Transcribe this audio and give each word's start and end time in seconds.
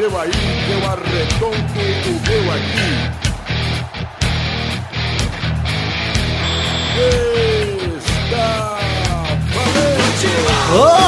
seu 0.00 0.18
aí, 0.18 0.30
eu 0.70 0.80
arredondo 0.88 1.56
o 1.56 2.12
meu 2.26 2.52
aqui. 2.54 2.90
Está 8.24 8.78
valente! 9.54 10.99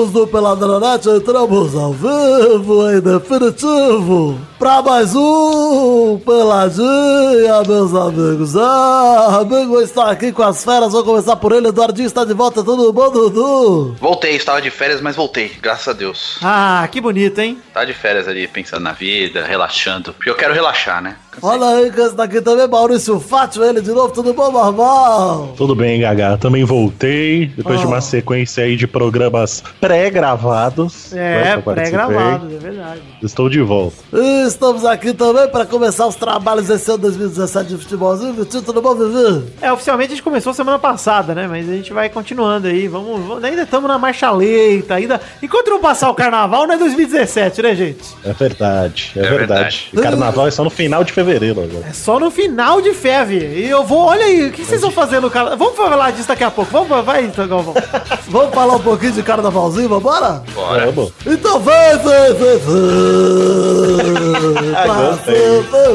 Amigos 0.00 0.12
do 0.12 0.26
Peladronete, 0.26 1.08
entramos 1.10 1.74
ao 1.74 1.92
vivo 1.92 2.90
em 2.90 3.00
definitivo 3.00 4.40
para 4.60 4.82
mais 4.82 5.14
um 5.14 6.18
Peladinha, 6.18 7.62
meus 7.66 7.94
amigos. 7.94 8.56
Ah, 8.56 9.38
amigo 9.40 9.80
está 9.80 10.10
aqui 10.10 10.32
com 10.32 10.42
as 10.42 10.62
feras, 10.62 10.92
vou 10.92 11.02
começar 11.02 11.36
por 11.36 11.52
ele. 11.52 11.68
Eduardinho 11.68 12.06
está 12.06 12.24
de 12.24 12.34
volta, 12.34 12.62
tudo 12.62 12.92
bom, 12.92 13.10
Dudu? 13.10 13.96
Voltei, 13.98 14.36
estava 14.36 14.60
de 14.60 14.70
férias, 14.70 15.00
mas 15.00 15.16
voltei, 15.16 15.52
graças 15.62 15.88
a 15.88 15.92
Deus. 15.94 16.38
Ah, 16.42 16.86
que 16.92 17.00
bonito, 17.00 17.38
hein? 17.38 17.58
Tá 17.72 17.86
de 17.86 17.94
férias 17.94 18.28
ali, 18.28 18.46
pensando 18.46 18.82
na 18.82 18.92
vida, 18.92 19.44
relaxando. 19.44 20.12
Porque 20.12 20.28
eu 20.28 20.34
quero 20.34 20.52
relaxar, 20.52 21.02
né? 21.02 21.16
Que 21.32 22.00
esse 22.00 22.14
daqui 22.16 22.40
também, 22.40 22.66
Maurício 22.68 23.18
Fátio, 23.20 23.62
ele 23.64 23.80
de 23.80 23.90
novo, 23.92 24.12
tudo 24.12 24.34
bom, 24.34 24.50
normal? 24.50 25.54
Tudo 25.56 25.74
bem, 25.76 26.00
Gaga. 26.00 26.36
Também 26.36 26.64
voltei, 26.64 27.46
depois 27.56 27.78
de 27.78 27.84
Ah. 27.86 27.88
uma 27.88 28.00
sequência 28.00 28.64
aí 28.64 28.76
de 28.76 28.86
programas 28.86 29.62
pré-gravados. 29.80 31.12
É, 31.14 31.52
que 31.52 31.58
eu 31.58 31.62
participei. 31.62 31.74
pré-gravado, 32.06 32.46
é 32.54 32.58
verdade. 32.58 33.00
Estou 33.22 33.48
de 33.48 33.60
volta. 33.62 33.96
E 34.12 34.46
estamos 34.46 34.84
aqui 34.84 35.12
também 35.14 35.48
para 35.48 35.64
começar 35.64 36.06
os 36.06 36.16
trabalhos 36.16 36.66
desse 36.66 36.90
ano 36.90 36.98
2017 36.98 37.68
de 37.70 37.78
futebolzinho. 37.78 38.34
Vitinho, 38.34 38.62
tudo 38.62 38.82
bom, 38.82 38.94
Vivi? 38.94 39.46
É, 39.62 39.72
oficialmente 39.72 40.08
a 40.12 40.16
gente 40.16 40.24
começou 40.24 40.52
semana 40.52 40.78
passada, 40.78 41.34
né? 41.34 41.46
Mas 41.48 41.68
a 41.68 41.72
gente 41.72 41.92
vai 41.92 42.08
continuando 42.10 42.66
aí. 42.66 42.86
Vamos, 42.88 43.20
vamos- 43.26 43.44
ainda 43.44 43.62
estamos 43.62 43.88
na 43.88 43.98
marcha 43.98 44.30
lenta, 44.32 44.94
ainda. 44.94 45.20
Enquanto 45.42 45.68
não 45.70 45.80
passar 45.80 46.10
o 46.10 46.14
carnaval, 46.14 46.66
não 46.66 46.74
é 46.74 46.78
2017, 46.78 47.62
né, 47.62 47.74
gente? 47.74 48.04
É 48.24 48.32
verdade, 48.32 49.12
é, 49.16 49.20
É 49.20 49.22
verdade. 49.22 49.38
verdade. 49.38 49.88
E 49.92 49.96
carnaval 49.96 50.46
é 50.48 50.50
só 50.50 50.62
no 50.64 50.70
final 50.70 51.02
de 51.02 51.12
fevereiro 51.12 51.29
agora. 51.36 51.86
É 51.88 51.92
só 51.92 52.18
no 52.18 52.30
final 52.30 52.80
de 52.80 52.92
feve. 52.92 53.38
E 53.38 53.68
eu 53.68 53.84
vou, 53.84 54.06
olha 54.06 54.24
aí, 54.24 54.48
o 54.48 54.52
que 54.52 54.64
vocês 54.64 54.80
vão 54.80 54.90
fazer 54.90 55.20
no 55.20 55.30
carnaval? 55.30 55.58
Vamos 55.58 55.76
falar 55.76 56.10
disso 56.12 56.28
daqui 56.28 56.44
a 56.44 56.50
pouco. 56.50 56.70
Vamos, 56.70 57.04
vai 57.04 57.24
então, 57.24 57.46
Galvão. 57.46 57.74
Vamos 58.28 58.54
falar 58.54 58.76
um 58.76 58.80
pouquinho 58.80 59.12
de 59.12 59.22
carnavalzinho, 59.22 59.88
vambora? 59.88 60.42
Bora. 60.54 60.90
Vamos. 60.90 61.12
Então 61.26 61.60
vem, 61.60 61.98
vem, 61.98 62.34
vem, 62.34 62.58
vem. 62.58 64.74
Ah, 64.76 64.86
gostei. 64.86 65.62
Vai, 65.70 65.92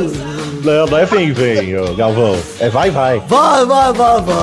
Não, 0.63 0.85
não 0.87 0.97
é 0.97 1.05
vem, 1.05 1.31
vem, 1.31 1.77
ô, 1.77 1.93
Galvão. 1.95 2.35
É 2.59 2.69
vai, 2.69 2.89
vai. 2.91 3.19
vai, 3.27 3.65
vai, 3.65 3.93
vai, 3.93 4.21
vai. 4.21 4.35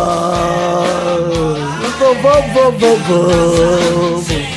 Então 1.94 2.14
vamos, 2.22 2.52
vamos, 2.52 2.80
vamos, 2.80 3.02
vamos. 4.26 4.51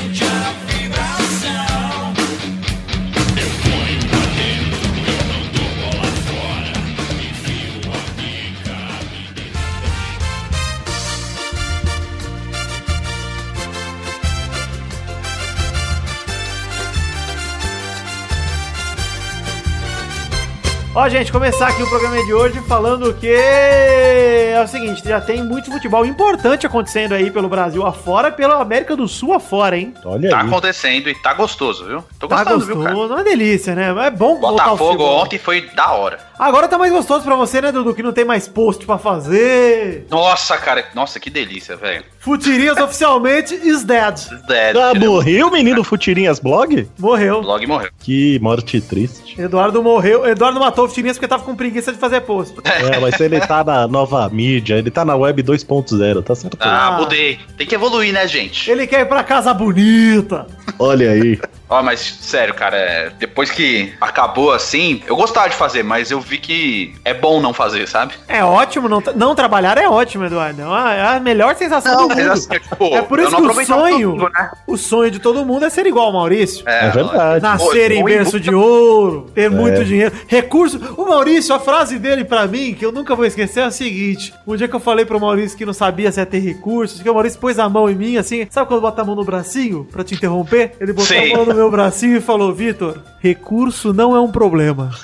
Ó, 20.97 21.09
gente, 21.09 21.29
começar 21.29 21.67
aqui 21.67 21.83
o 21.83 21.89
programa 21.89 22.15
de 22.23 22.33
hoje 22.33 22.61
falando 22.61 23.13
que 23.15 23.27
é 23.29 24.61
o 24.63 24.67
seguinte, 24.67 25.03
já 25.05 25.19
tem 25.19 25.43
muito 25.43 25.69
futebol 25.69 26.05
importante 26.05 26.65
acontecendo 26.65 27.11
aí 27.13 27.29
pelo 27.29 27.49
Brasil 27.49 27.85
afora, 27.85 28.31
pela 28.31 28.61
América 28.61 28.95
do 28.95 29.05
Sul 29.05 29.33
afora, 29.33 29.77
hein? 29.77 29.93
Olha 30.05 30.29
Tá 30.29 30.39
aí. 30.39 30.47
acontecendo 30.47 31.09
e 31.09 31.15
tá 31.15 31.33
gostoso, 31.33 31.83
viu? 31.85 32.01
Tô 32.17 32.29
Tá 32.29 32.37
gostando, 32.45 32.65
viu, 32.65 32.75
gostoso, 32.77 32.95
cara? 33.09 33.13
uma 33.13 33.23
delícia, 33.25 33.75
né? 33.75 33.93
É 34.07 34.09
bom 34.09 34.39
Botafogo 34.39 35.03
ontem 35.03 35.37
foi 35.37 35.69
da 35.75 35.91
hora. 35.91 36.17
Agora 36.39 36.67
tá 36.67 36.77
mais 36.77 36.91
gostoso 36.91 37.23
pra 37.25 37.35
você, 37.35 37.59
né, 37.61 37.71
Dudu? 37.73 37.93
Que 37.93 38.03
não 38.03 38.13
tem 38.13 38.23
mais 38.25 38.47
post 38.47 38.85
pra 38.85 38.97
fazer. 38.97 40.05
Nossa, 40.09 40.57
cara, 40.57 40.85
nossa, 40.93 41.19
que 41.19 41.29
delícia, 41.29 41.75
velho. 41.75 42.03
Futirias 42.19 42.75
oficialmente 42.79 43.53
is 43.53 43.83
dead. 43.83 44.15
Dead, 44.47 44.75
Ah, 44.77 44.93
morreu 44.97 45.47
o 45.47 45.51
menino 45.51 45.83
Futirinhas 45.83 46.39
Blog? 46.39 46.87
Morreu. 46.97 47.39
O 47.39 47.41
blog 47.41 47.67
morreu. 47.67 47.89
Que 47.99 48.39
morte 48.41 48.79
triste. 48.79 49.39
Eduardo 49.39 49.81
morreu. 49.83 50.25
Eduardo 50.25 50.59
matou 50.59 50.84
o 50.85 50.89
Futirias 50.89 51.17
porque 51.17 51.27
tava 51.27 51.43
com 51.43 51.55
preguiça 51.55 51.91
de 51.91 51.97
fazer 51.97 52.21
post. 52.21 52.55
É, 52.63 52.99
mas 52.99 53.19
ele 53.19 53.39
tá 53.39 53.63
na 53.63 53.87
nova 53.87 54.27
mídia, 54.29 54.75
ele 54.75 54.89
tá 54.91 55.03
na 55.05 55.15
web 55.15 55.41
2.0, 55.43 56.23
tá 56.23 56.35
certo? 56.35 56.57
Ah, 56.59 56.87
Ah. 56.87 56.91
mudei. 56.99 57.39
Tem 57.57 57.65
que 57.67 57.75
evoluir, 57.75 58.13
né, 58.13 58.27
gente? 58.27 58.69
Ele 58.69 58.85
quer 58.87 59.01
ir 59.01 59.05
pra 59.05 59.23
casa 59.23 59.53
bonita. 59.53 60.45
Olha 60.79 61.11
aí. 61.11 61.39
Ó, 61.69 61.81
mas 61.81 61.99
sério, 62.21 62.53
cara, 62.53 62.77
é, 62.77 63.11
depois 63.17 63.49
que 63.49 63.93
acabou 63.99 64.51
assim, 64.51 65.01
eu 65.07 65.15
gostava 65.15 65.49
de 65.49 65.55
fazer, 65.55 65.83
mas 65.83 66.11
eu 66.11 66.19
vi 66.19 66.37
que 66.37 66.93
é 67.03 67.13
bom 67.13 67.41
não 67.41 67.53
fazer, 67.53 67.87
sabe? 67.87 68.13
É 68.27 68.43
ótimo, 68.43 68.87
não, 68.87 69.01
não 69.15 69.33
trabalhar 69.33 69.77
é 69.77 69.89
ótimo, 69.89 70.25
Eduardo. 70.25 70.61
É 70.61 70.65
a, 70.65 70.93
é 70.93 71.15
a 71.15 71.19
melhor 71.19 71.55
sensação 71.55 72.03
do 72.03 72.07
mas 72.09 72.17
mundo. 72.17 72.31
assim, 72.31 72.59
tipo, 72.59 72.95
é 72.95 73.01
por 73.01 73.19
isso 73.19 73.31
não 73.31 73.41
que 73.49 73.61
o 73.61 73.65
sonho, 73.65 74.11
tudo, 74.11 74.29
né? 74.29 74.51
o 74.67 74.77
sonho 74.77 75.11
de 75.11 75.19
todo 75.19 75.45
mundo 75.45 75.65
é 75.65 75.69
ser 75.69 75.87
igual 75.87 76.07
ao 76.07 76.13
Maurício. 76.13 76.67
É 76.67 76.89
verdade. 76.89 77.41
Nascer 77.41 77.91
em 77.91 77.99
Pô, 77.99 78.05
berço 78.05 78.39
de 78.39 78.53
ouro, 78.53 79.31
ter 79.33 79.49
muito 79.49 79.83
dinheiro, 79.83 80.13
recurso. 80.27 80.79
O 80.97 81.05
Maurício, 81.05 81.55
a 81.55 81.59
frase 81.59 81.97
dele 81.97 82.23
pra 82.23 82.47
mim, 82.47 82.75
que 82.75 82.85
eu 82.85 82.91
nunca 82.91 83.15
vou 83.15 83.25
esquecer, 83.25 83.61
é 83.61 83.63
a 83.63 83.71
seguinte: 83.71 84.33
um 84.45 84.55
dia 84.55 84.67
que 84.67 84.75
eu 84.75 84.79
falei 84.79 85.05
pro 85.05 85.19
Maurício 85.19 85.57
que 85.57 85.65
não 85.65 85.73
sabia 85.73 86.11
se 86.11 86.19
ia 86.19 86.25
ter 86.25 86.39
recursos, 86.39 87.01
que 87.01 87.09
o 87.09 87.13
Maurício 87.13 87.39
pôs 87.39 87.57
a 87.57 87.67
mão 87.67 87.89
em 87.89 87.95
mim, 87.95 88.17
assim, 88.17 88.45
sabe 88.51 88.67
quando 88.67 88.81
bota 88.81 89.01
a 89.01 89.05
mão 89.05 89.15
no 89.15 89.23
bracinho 89.23 89.87
pra 89.91 90.03
te 90.03 90.13
interromper? 90.13 90.73
Ele 90.79 90.93
botou 90.93 91.07
Sim. 91.07 91.33
a 91.33 91.37
mão 91.37 91.45
no 91.45 91.54
meu 91.55 91.71
bracinho 91.71 92.17
e 92.17 92.21
falou: 92.21 92.53
Vitor, 92.53 92.99
recurso 93.19 93.93
não 93.93 94.15
é 94.15 94.19
um 94.19 94.31
problema. 94.31 94.91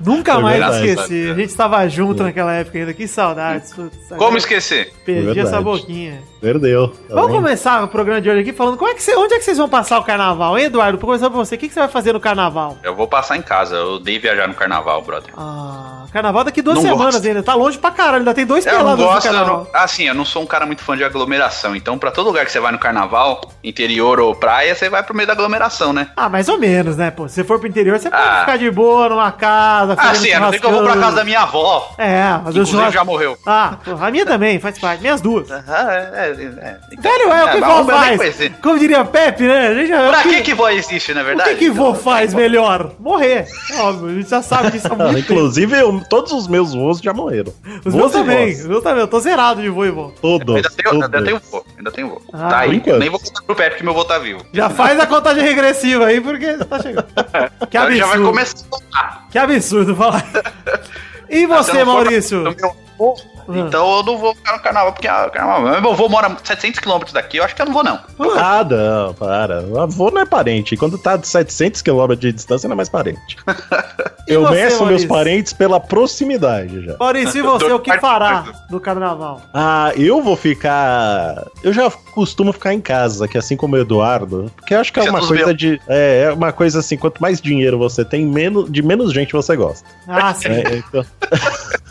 Nunca 0.00 0.34
Foi 0.34 0.42
mais 0.42 0.58
verdade, 0.60 0.86
esqueci. 0.88 1.30
A 1.30 1.34
gente 1.34 1.48
estava 1.48 1.88
junto 1.88 2.22
naquela 2.22 2.52
época 2.52 2.78
ainda. 2.78 2.94
Que 2.94 3.08
saudades. 3.08 3.74
Como 4.16 4.36
esquecer? 4.36 4.92
Perdi 5.04 5.40
essa 5.40 5.60
boquinha. 5.60 6.22
Perdeu. 6.50 6.86
Tá 6.88 6.94
Vamos 7.14 7.32
vendo? 7.32 7.42
começar 7.42 7.82
o 7.82 7.88
programa 7.88 8.20
de 8.20 8.30
hoje 8.30 8.40
aqui 8.42 8.52
falando 8.52 8.76
como 8.76 8.88
é 8.88 8.94
que 8.94 9.02
você, 9.02 9.16
onde 9.16 9.34
é 9.34 9.38
que 9.38 9.44
vocês 9.44 9.58
vão 9.58 9.68
passar 9.68 9.98
o 9.98 10.04
carnaval, 10.04 10.56
hein, 10.56 10.66
Eduardo? 10.66 10.96
Vou 10.96 11.06
começar 11.08 11.28
por 11.28 11.38
você. 11.44 11.56
O 11.56 11.58
que, 11.58 11.66
que 11.66 11.74
você 11.74 11.80
vai 11.80 11.88
fazer 11.88 12.12
no 12.12 12.20
carnaval? 12.20 12.78
Eu 12.84 12.94
vou 12.94 13.08
passar 13.08 13.36
em 13.36 13.42
casa. 13.42 13.74
Eu 13.74 13.94
odeio 13.94 14.20
viajar 14.20 14.46
no 14.46 14.54
carnaval, 14.54 15.02
brother. 15.02 15.34
Ah, 15.36 16.04
carnaval 16.12 16.44
daqui 16.44 16.62
duas 16.62 16.76
Não 16.76 16.82
semanas 16.84 17.14
gosto. 17.16 17.26
ainda. 17.26 17.42
Tá 17.42 17.54
longe 17.56 17.76
pra 17.78 17.90
caralho. 17.90 18.18
Ainda 18.18 18.32
tem 18.32 18.46
dois 18.46 18.64
Eu 18.64 18.72
não 18.74 18.78
pelados 18.78 19.00
no 19.04 19.10
gosto, 19.10 19.26
eu 19.26 19.32
carnaval. 19.32 19.68
não, 19.74 19.80
assim, 19.80 20.04
eu 20.04 20.14
não 20.14 20.24
sou 20.24 20.42
um 20.42 20.46
cara 20.46 20.64
muito 20.64 20.82
fã 20.82 20.96
de 20.96 21.02
aglomeração. 21.02 21.74
Então, 21.74 21.98
pra 21.98 22.12
todo 22.12 22.26
lugar 22.28 22.46
que 22.46 22.52
você 22.52 22.60
vai 22.60 22.70
no 22.70 22.78
carnaval, 22.78 23.40
interior 23.64 24.20
ou 24.20 24.32
praia, 24.32 24.72
você 24.72 24.88
vai 24.88 25.02
pro 25.02 25.16
meio 25.16 25.26
da 25.26 25.32
aglomeração, 25.32 25.92
né? 25.92 26.10
Ah, 26.16 26.28
mais 26.28 26.48
ou 26.48 26.58
menos, 26.58 26.96
né, 26.96 27.10
pô? 27.10 27.26
Se 27.28 27.34
você 27.34 27.42
for 27.44 27.58
pro 27.58 27.66
interior, 27.68 27.98
você 27.98 28.08
pode 28.08 28.22
Ah. 28.22 28.40
ficar 28.40 28.56
de 28.56 28.70
boa 28.70 29.08
numa 29.08 29.32
casa, 29.32 29.96
Ah, 29.98 30.14
sim, 30.14 30.32
a 30.32 30.38
não 30.38 30.50
ser 30.52 30.60
que 30.60 30.66
eu 30.66 30.70
vou 30.70 30.84
pra 30.84 30.96
casa 30.96 31.16
da 31.16 31.24
minha 31.24 31.40
avó. 31.40 31.92
É, 31.98 32.20
mas 32.30 32.42
Que 32.42 32.46
o 32.46 32.50
inclusive 32.50 32.70
churrasco... 32.70 32.92
já 32.92 33.04
morreu. 33.04 33.36
Ah, 33.44 33.78
a 34.00 34.10
minha 34.12 34.24
também, 34.24 34.60
faz 34.60 34.78
parte. 34.78 35.00
Minhas 35.00 35.20
duas. 35.20 35.50
Ah, 35.50 35.92
é, 35.92 36.35
é, 36.38 36.44
é. 36.44 36.76
Então, 36.92 37.02
Velho, 37.12 37.32
é 37.32 37.44
o 37.44 37.50
que 37.52 37.60
mas 37.60 37.70
vó 37.70 37.84
faz. 37.84 38.50
Como 38.62 38.78
diria 38.78 39.04
Pepe, 39.04 39.44
né? 39.44 39.68
A 39.68 39.74
gente 39.74 39.88
Pra 39.88 40.20
o 40.20 40.22
que 40.22 40.42
que 40.42 40.54
vó 40.54 40.68
existe, 40.70 41.12
na 41.14 41.22
O 41.22 41.24
verdade? 41.24 41.50
que 41.50 41.56
que 41.56 41.70
vô 41.70 41.94
faz 41.94 42.32
melhor? 42.34 42.92
Morrer. 42.98 43.46
É 43.72 43.80
Óbvio, 43.80 44.08
a 44.10 44.14
gente 44.14 44.28
já 44.30 44.42
sabe 44.42 44.70
disso 44.72 44.86
há 44.88 44.92
Ah, 44.92 44.96
muito 44.96 45.14
tempo. 45.14 45.32
inclusive, 45.32 45.78
eu- 45.80 46.02
todos 46.08 46.32
os 46.32 46.46
meus 46.48 46.74
voos 46.74 46.98
já 47.00 47.12
morreram. 47.12 47.52
Os 47.84 47.92
Voos 47.92 47.94
meus 47.94 48.12
também. 48.12 48.52
Os 48.52 48.66
meus 48.66 48.82
também. 48.82 49.00
Eu 49.00 49.08
tô 49.08 49.20
zerado 49.20 49.60
de 49.62 49.68
vô 49.68 49.84
e 49.84 49.90
vó. 49.90 50.12
Todos. 50.20 50.56
Ainda 50.56 50.70
tenho, 50.70 50.92
ainda 51.04 51.22
tenho 51.22 51.40
vô, 51.50 51.64
ainda 51.78 51.90
tenho 51.90 52.08
vô. 52.08 52.22
Ah, 52.32 52.48
tá 52.48 52.58
aí, 52.58 52.82
nem 52.98 53.10
vou 53.10 53.18
contar 53.20 53.42
pro 53.42 53.54
Pepe 53.56 53.76
que 53.76 53.84
meu 53.84 53.94
vô 53.94 54.04
tá 54.04 54.18
vivo. 54.18 54.44
Já 54.52 54.68
faz 54.70 54.98
a 55.00 55.06
contagem 55.06 55.42
regressiva 55.42 56.06
aí, 56.06 56.20
porque 56.20 56.52
tá 56.58 56.80
chegando. 56.80 57.06
Que 57.70 57.76
Ele 57.78 57.96
já 57.96 58.06
vai 58.06 58.16
absurdo. 58.16 58.24
começar 58.28 58.56
a 58.58 58.70
contar. 58.70 59.26
Que 59.30 59.38
absurdo 59.38 59.96
falar. 59.96 60.24
E 61.28 61.44
você, 61.44 61.72
eu 61.72 61.84
não 61.86 61.94
for 61.96 62.04
Maurício? 62.04 62.40
meu 62.42 63.16
vô, 63.46 63.54
Então 63.66 63.96
eu 63.98 64.02
não 64.02 64.18
vou 64.18 64.34
ficar 64.34 64.52
no 64.56 64.62
carnaval, 64.62 64.92
porque 64.92 65.08
ah, 65.08 65.30
carnaval. 65.32 65.80
Meu 65.80 65.94
vô 65.94 66.08
mora 66.08 66.36
700 66.42 66.80
km 66.80 67.00
daqui, 67.12 67.36
eu 67.38 67.44
acho 67.44 67.54
que 67.54 67.62
eu 67.62 67.66
não 67.66 67.72
vou, 67.72 67.84
não. 67.84 67.98
Ah, 68.36 68.64
não, 68.68 69.14
para. 69.14 69.62
O 69.62 69.80
avô 69.80 70.10
não 70.10 70.20
é 70.22 70.26
parente. 70.26 70.76
Quando 70.76 70.98
tá 70.98 71.16
de 71.16 71.26
700 71.26 71.82
km 71.82 72.14
de 72.18 72.32
distância, 72.32 72.68
não 72.68 72.74
é 72.74 72.76
mais 72.76 72.88
parente. 72.88 73.36
Eu 74.26 74.42
você, 74.42 74.54
meço 74.54 74.76
meus 74.78 75.04
Maurício? 75.04 75.08
parentes 75.08 75.52
pela 75.52 75.78
proximidade 75.78 76.84
já. 76.84 76.96
Maurício, 76.98 77.38
e 77.38 77.42
você, 77.42 77.66
o 77.72 77.78
que 77.78 77.96
fará 77.98 78.44
no 78.68 78.80
carnaval? 78.80 79.40
Ah, 79.54 79.92
eu 79.96 80.20
vou 80.20 80.34
ficar. 80.34 81.46
Eu 81.62 81.72
já 81.72 81.88
costumo 81.90 82.52
ficar 82.52 82.74
em 82.74 82.80
casa, 82.80 83.28
que 83.28 83.38
assim 83.38 83.56
como 83.56 83.76
o 83.76 83.78
Eduardo, 83.78 84.50
porque 84.56 84.74
eu 84.74 84.80
acho 84.80 84.92
que 84.92 84.98
é 84.98 85.04
uma 85.04 85.20
coisa 85.20 85.46
meus. 85.46 85.56
de. 85.56 85.80
É, 85.86 86.24
é 86.24 86.32
uma 86.32 86.50
coisa 86.52 86.80
assim, 86.80 86.96
quanto 86.96 87.22
mais 87.22 87.40
dinheiro 87.40 87.78
você 87.78 88.04
tem, 88.04 88.26
menos, 88.26 88.68
de 88.68 88.82
menos 88.82 89.12
gente 89.12 89.32
você 89.32 89.54
gosta. 89.54 89.88
Ah, 90.08 90.34
sim. 90.34 90.48
É, 90.48 90.76
então, 90.76 91.04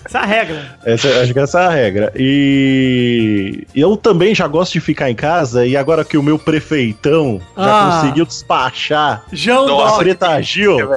Essa 0.05 0.17
é 0.19 0.21
a 0.21 0.25
regra. 0.25 0.77
essa- 0.85 1.21
acho 1.21 1.33
que 1.33 1.39
essa 1.45 1.61
é 1.61 1.65
a 1.65 1.69
regra. 1.69 2.11
E 2.15 3.65
eu 3.75 3.95
também 3.97 4.35
já 4.35 4.47
gosto 4.47 4.73
de 4.73 4.81
ficar 4.81 5.09
em 5.09 5.15
casa, 5.15 5.65
e 5.65 5.75
agora 5.77 6.03
que 6.03 6.17
o 6.17 6.23
meu 6.23 6.37
prefeitão 6.37 7.39
já 7.57 7.63
Ah. 7.87 7.99
conseguiu 8.01 8.25
despachar 8.25 9.23
João 9.31 9.67
Nossa. 9.67 9.97
Preta 9.99 10.41
Gil, 10.41 10.77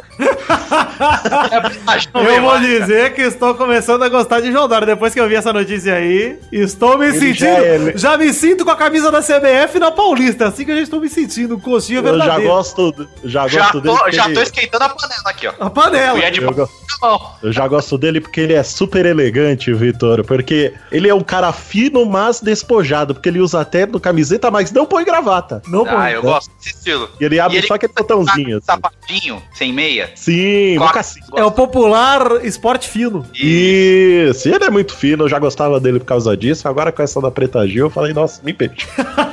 Eu 2.14 2.42
vou 2.42 2.58
dizer 2.58 3.14
que 3.14 3.22
estou 3.22 3.54
começando 3.54 4.02
a 4.02 4.08
gostar 4.08 4.40
de 4.40 4.50
João 4.52 4.68
Dória. 4.68 4.86
Depois 4.86 5.14
que 5.14 5.20
eu 5.20 5.28
vi 5.28 5.34
essa 5.36 5.52
notícia 5.52 5.94
aí, 5.94 6.38
estou 6.52 6.98
me 6.98 7.06
Ele 7.06 7.18
sentindo. 7.18 7.38
já 7.38 7.48
é- 7.48 7.96
Já, 7.96 8.16
me 8.18 8.32
sinto 8.32 8.64
com 8.64 8.70
a 8.70 8.76
camisa 8.76 9.10
da 9.10 9.20
CBF 9.22 9.78
na 9.78 9.90
Paulista. 9.90 10.44
É 10.44 10.48
assim 10.48 10.64
que 10.64 10.70
eu 10.70 10.76
já 10.76 10.82
estou 10.82 11.00
me 11.00 11.08
sentindo. 11.08 11.56
Um 11.56 11.60
coxinha 11.60 12.00
Eu 12.00 12.18
já 12.18 12.38
gosto, 12.40 13.08
já 13.24 13.46
Já 13.48 13.60
gosto 13.60 13.80
dele. 13.80 13.96
tô, 13.96 14.10
já 14.10 14.24
tô 14.32 14.40
esquentando 14.42 14.84
a 14.84 14.88
panela 14.88 15.22
aqui, 15.26 15.46
ó. 15.46 15.52
A 15.60 15.70
panela. 15.70 16.18
É 16.18 16.32
Eu, 16.36 16.52
go- 16.52 16.68
mão. 17.02 17.20
eu 17.42 17.52
já 17.52 17.66
gosto 17.68 17.96
dele 17.98 18.20
porque 18.20 18.40
ele 18.40 18.54
é 18.54 18.62
super 18.62 19.06
elegante, 19.06 19.72
Vitor. 19.72 20.24
Porque 20.38 20.72
ele 20.92 21.08
é 21.08 21.14
um 21.14 21.20
cara 21.20 21.52
fino, 21.52 22.06
mas 22.06 22.40
despojado. 22.40 23.12
Porque 23.14 23.28
ele 23.28 23.40
usa 23.40 23.60
até 23.60 23.84
no 23.86 23.98
camiseta, 23.98 24.50
mas 24.52 24.70
não 24.70 24.86
põe 24.86 25.04
gravata. 25.04 25.60
Não 25.66 25.82
Ah, 25.84 25.94
põe. 25.96 26.10
eu 26.12 26.22
gosto 26.22 26.50
desse 26.58 26.76
estilo. 26.76 27.08
E 27.20 27.24
ele 27.24 27.40
abre 27.40 27.56
E 27.56 27.58
ele- 27.58 27.66
só 27.66 27.74
aquele 27.74 27.92
botãozinho. 27.92 28.58
assim. 28.58 28.64
Sapatinho, 28.66 29.42
sem 29.52 29.72
meia. 29.72 30.10
Sim, 30.14 30.78
mocassim. 30.78 31.20
É 31.34 31.42
o 31.44 31.50
popular 31.50 32.44
esporte 32.44 32.88
fino. 32.88 33.26
E 33.34 34.28
Isso, 34.30 34.48
ele 34.48 34.64
é 34.64 34.70
muito 34.70 34.94
fino, 34.94 35.24
eu 35.24 35.28
já 35.28 35.38
gostava 35.40 35.80
dele 35.80 35.98
por 35.98 36.06
causa 36.06 36.36
disso. 36.36 36.68
Agora 36.68 36.92
com 36.92 37.02
essa 37.02 37.20
da 37.20 37.30
Preta 37.30 37.66
Gil, 37.66 37.86
eu 37.86 37.90
falei, 37.90 38.12
nossa, 38.14 38.40
me 38.44 38.52
peixe. 38.52 38.86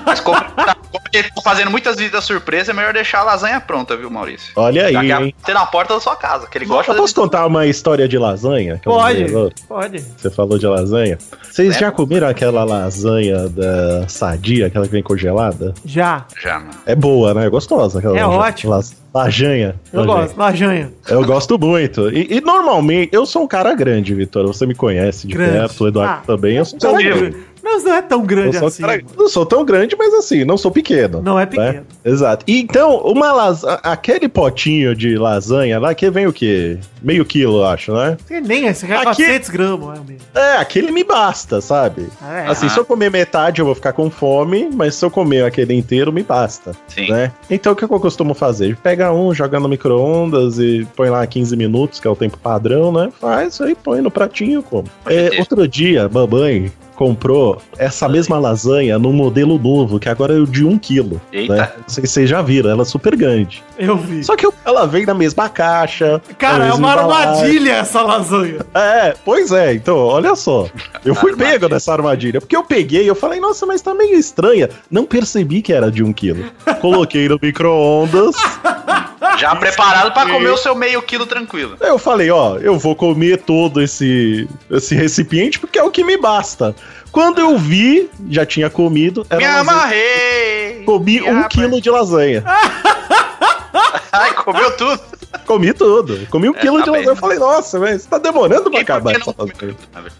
mas 0.05 0.19
como, 0.21 0.39
fazendo 1.43 1.71
muitas 1.71 1.95
visitas 1.97 2.23
surpresa, 2.23 2.71
é 2.71 2.73
melhor 2.73 2.93
deixar 2.93 3.19
a 3.19 3.23
lasanha 3.23 3.59
pronta, 3.61 3.95
viu, 3.95 4.09
Maurício? 4.09 4.51
Olha 4.55 4.85
aí, 4.87 4.93
Já 4.93 5.01
que 5.01 5.11
a- 5.11 5.21
hein? 5.21 5.35
ter 5.45 5.53
na 5.53 5.65
porta 5.65 5.93
da 5.93 5.99
sua 5.99 6.15
casa, 6.15 6.47
que 6.47 6.57
ele 6.57 6.65
gosta 6.65 6.91
Eu 6.91 6.97
posso 6.97 7.15
contar 7.15 7.45
uma 7.45 7.65
história 7.65 8.07
de 8.07 8.17
lasanha? 8.17 8.81
Pode. 8.83 9.25
Pode. 9.67 9.99
Você 10.17 10.29
falou 10.29 10.57
de 10.57 10.67
lasanha. 10.67 11.17
Vocês 11.49 11.75
É. 11.75 11.79
já 11.79 11.91
comeram 11.91 12.27
aquela 12.27 12.63
lasanha 12.63 13.47
da 13.49 14.07
Sadia, 14.09 14.67
aquela 14.67 14.85
que 14.85 14.91
vem 14.91 15.03
congelada? 15.03 15.73
Já. 15.85 16.25
Já, 16.41 16.59
mano. 16.59 16.71
É 16.85 16.95
boa, 16.95 17.33
né? 17.33 17.45
É 17.45 17.49
gostosa 17.49 17.99
aquela 17.99 18.17
É 18.17 18.23
lasanha. 18.25 18.39
ótimo. 18.41 18.71
Las- 18.73 19.05
Lasanha. 19.15 19.75
Eu 19.93 20.01
Lasanha. 20.03 20.25
gosto. 20.25 20.37
Lasanha. 20.37 20.93
Eu 21.07 21.23
gosto 21.25 21.57
muito. 21.57 22.09
E, 22.09 22.35
e 22.35 22.41
normalmente, 22.41 23.11
eu 23.13 23.25
sou 23.25 23.43
um 23.43 23.47
cara 23.47 23.73
grande, 23.73 24.13
Vitor. 24.13 24.45
Você 24.45 24.65
me 24.65 24.75
conhece 24.75 25.25
de 25.25 25.33
Grande. 25.33 25.53
perto, 25.53 25.85
o 25.85 25.87
Eduardo 25.87 26.13
Ah. 26.21 26.23
também. 26.27 26.57
Eu 26.57 26.65
sou 26.65 26.75
um 26.75 26.79
cara 26.81 27.01
grande. 27.01 27.37
Mas 27.65 27.83
não 27.83 27.93
é 27.95 28.01
tão 28.03 28.21
grande 28.23 28.59
um 28.59 28.67
assim. 28.67 28.83
não 29.17 29.27
sou 29.27 29.43
tão 29.43 29.65
grande, 29.65 29.95
mas 29.97 30.13
assim, 30.13 30.45
não 30.45 30.55
sou 30.55 30.69
pequeno. 30.69 31.19
Não 31.19 31.39
é 31.39 31.41
né? 31.41 31.45
pequeno. 31.47 31.85
Exato. 32.05 32.45
E 32.47 32.59
Então, 32.61 32.97
uma 32.99 33.31
lasanha, 33.33 33.79
aquele 33.81 34.29
potinho 34.29 34.95
de 34.95 35.17
lasanha 35.17 35.79
lá, 35.79 35.95
que 35.95 36.09
vem 36.11 36.27
o 36.27 36.31
quê? 36.33 36.77
Meio 37.01 37.25
quilo, 37.25 37.57
eu 37.57 37.65
acho, 37.65 37.91
né? 37.93 38.17
Tem 38.27 38.39
nem, 38.41 38.67
esse 38.67 38.85
é 38.85 38.95
Aqui- 38.95 39.03
400 39.23 39.49
gramas. 39.49 39.97
É 39.97 40.01
o 40.01 40.03
mesmo. 40.03 40.21
É, 40.35 40.57
aquele 40.57 40.91
me 40.91 41.03
basta, 41.03 41.59
sabe? 41.59 42.07
É. 42.23 42.45
Assim, 42.47 42.69
se 42.69 42.77
eu 42.79 42.85
comer 42.85 43.09
metade, 43.09 43.59
eu 43.61 43.65
vou 43.65 43.73
ficar 43.75 43.93
com 43.93 44.09
fome, 44.11 44.69
mas 44.71 44.93
se 44.95 45.03
eu 45.03 45.09
comer 45.09 45.43
aquele 45.43 45.73
inteiro, 45.73 46.13
me 46.13 46.21
basta, 46.21 46.73
Sim. 46.87 47.09
né? 47.09 47.31
Então, 47.49 47.73
o 47.73 47.75
que 47.75 47.83
eu 47.83 47.87
costumo 47.89 48.33
fazer? 48.35 48.75
Pega 48.77 49.11
um, 49.11 49.33
joga 49.33 49.59
no 49.59 49.67
micro-ondas 49.67 50.59
e 50.59 50.87
põe 50.95 51.09
lá 51.09 51.25
15 51.25 51.55
minutos, 51.57 51.99
que 51.99 52.07
é 52.07 52.11
o 52.11 52.15
tempo 52.15 52.37
padrão, 52.37 52.91
né? 52.91 53.09
Faz, 53.19 53.59
aí 53.61 53.73
põe 53.75 54.01
no 54.01 54.11
pratinho, 54.11 54.61
como. 54.61 54.85
É, 55.05 55.29
ter. 55.29 55.39
outro 55.39 55.67
dia, 55.67 56.07
mamãe 56.11 56.71
comprou 56.95 57.61
essa 57.77 58.07
mesma 58.07 58.39
lasanha 58.39 58.97
num 58.97 59.13
modelo 59.13 59.59
novo, 59.59 59.99
que 59.99 60.09
agora 60.09 60.33
é 60.33 60.37
o 60.37 60.45
de 60.47 60.65
1 60.65 60.77
quilo. 60.79 61.21
Eita. 61.31 61.55
Né? 61.55 61.69
Não 61.77 61.89
sei 61.89 62.05
se 62.05 62.13
vocês 62.13 62.29
já 62.29 62.41
viram, 62.41 62.69
ela 62.69 62.81
é 62.81 62.85
super 62.85 63.15
grande. 63.15 63.63
Eu 63.77 63.97
vi. 63.97 64.23
Só 64.23 64.35
que 64.35 64.47
ela 64.63 64.87
vem 64.87 65.05
na 65.05 65.13
mesma 65.13 65.49
caixa. 65.49 66.21
Cara, 66.37 66.65
é 66.65 66.73
uma 66.73 66.93
embalagem. 66.93 67.33
armadilha 67.33 67.71
essa 67.73 68.01
lasanha. 68.01 68.59
É, 68.73 69.13
pois 69.23 69.51
é, 69.51 69.73
então, 69.73 69.97
olha 69.97 70.35
só. 70.35 70.67
Eu 71.03 71.13
fui 71.13 71.31
Armadilha. 71.31 71.59
pego 71.59 71.73
nessa 71.73 71.93
armadilha, 71.93 72.39
porque 72.39 72.55
eu 72.55 72.63
peguei 72.63 73.03
e 73.03 73.07
eu 73.07 73.15
falei, 73.15 73.39
nossa, 73.39 73.65
mas 73.65 73.81
tá 73.81 73.93
meio 73.93 74.17
estranha. 74.17 74.69
Não 74.89 75.05
percebi 75.05 75.61
que 75.61 75.73
era 75.73 75.91
de 75.91 76.03
um 76.03 76.13
quilo. 76.13 76.45
Coloquei 76.81 77.27
no 77.27 77.37
micro-ondas. 77.41 78.35
Já 79.37 79.55
preparado 79.55 80.11
pra 80.13 80.25
comer 80.27 80.49
o 80.49 80.57
seu 80.57 80.75
meio 80.75 81.01
quilo 81.01 81.25
tranquilo. 81.25 81.77
Eu 81.79 81.97
falei, 81.97 82.29
ó, 82.31 82.57
eu 82.57 82.77
vou 82.79 82.95
comer 82.95 83.41
todo 83.41 83.81
esse, 83.81 84.47
esse 84.69 84.95
recipiente 84.95 85.59
porque 85.59 85.77
é 85.79 85.83
o 85.83 85.91
que 85.91 86.03
me 86.03 86.17
basta. 86.17 86.75
Quando 87.11 87.39
eu 87.39 87.57
vi, 87.57 88.09
já 88.29 88.45
tinha 88.45 88.69
comido. 88.69 89.25
Me 89.37 89.45
amarrei! 89.45 90.83
Comi 90.85 91.19
Me 91.19 91.21
um 91.23 91.29
amarrei. 91.29 91.49
quilo 91.49 91.81
de 91.81 91.89
lasanha. 91.89 92.43
Ai, 94.11 94.33
comeu 94.33 94.75
tudo. 94.77 95.01
Comi 95.45 95.73
tudo. 95.73 96.25
Comi 96.29 96.49
um 96.49 96.53
quilo 96.53 96.79
tá 96.79 96.85
de 96.85 96.91
bem. 96.91 96.99
lasanha. 97.01 97.11
Eu 97.11 97.15
falei, 97.15 97.39
nossa, 97.39 97.79
mas 97.79 98.05
tá 98.05 98.17
demorando 98.17 98.69
pra 98.69 98.79
E 98.79 98.81
acabar 98.83 99.15
essa 99.15 99.33
lasanha. 99.37 99.75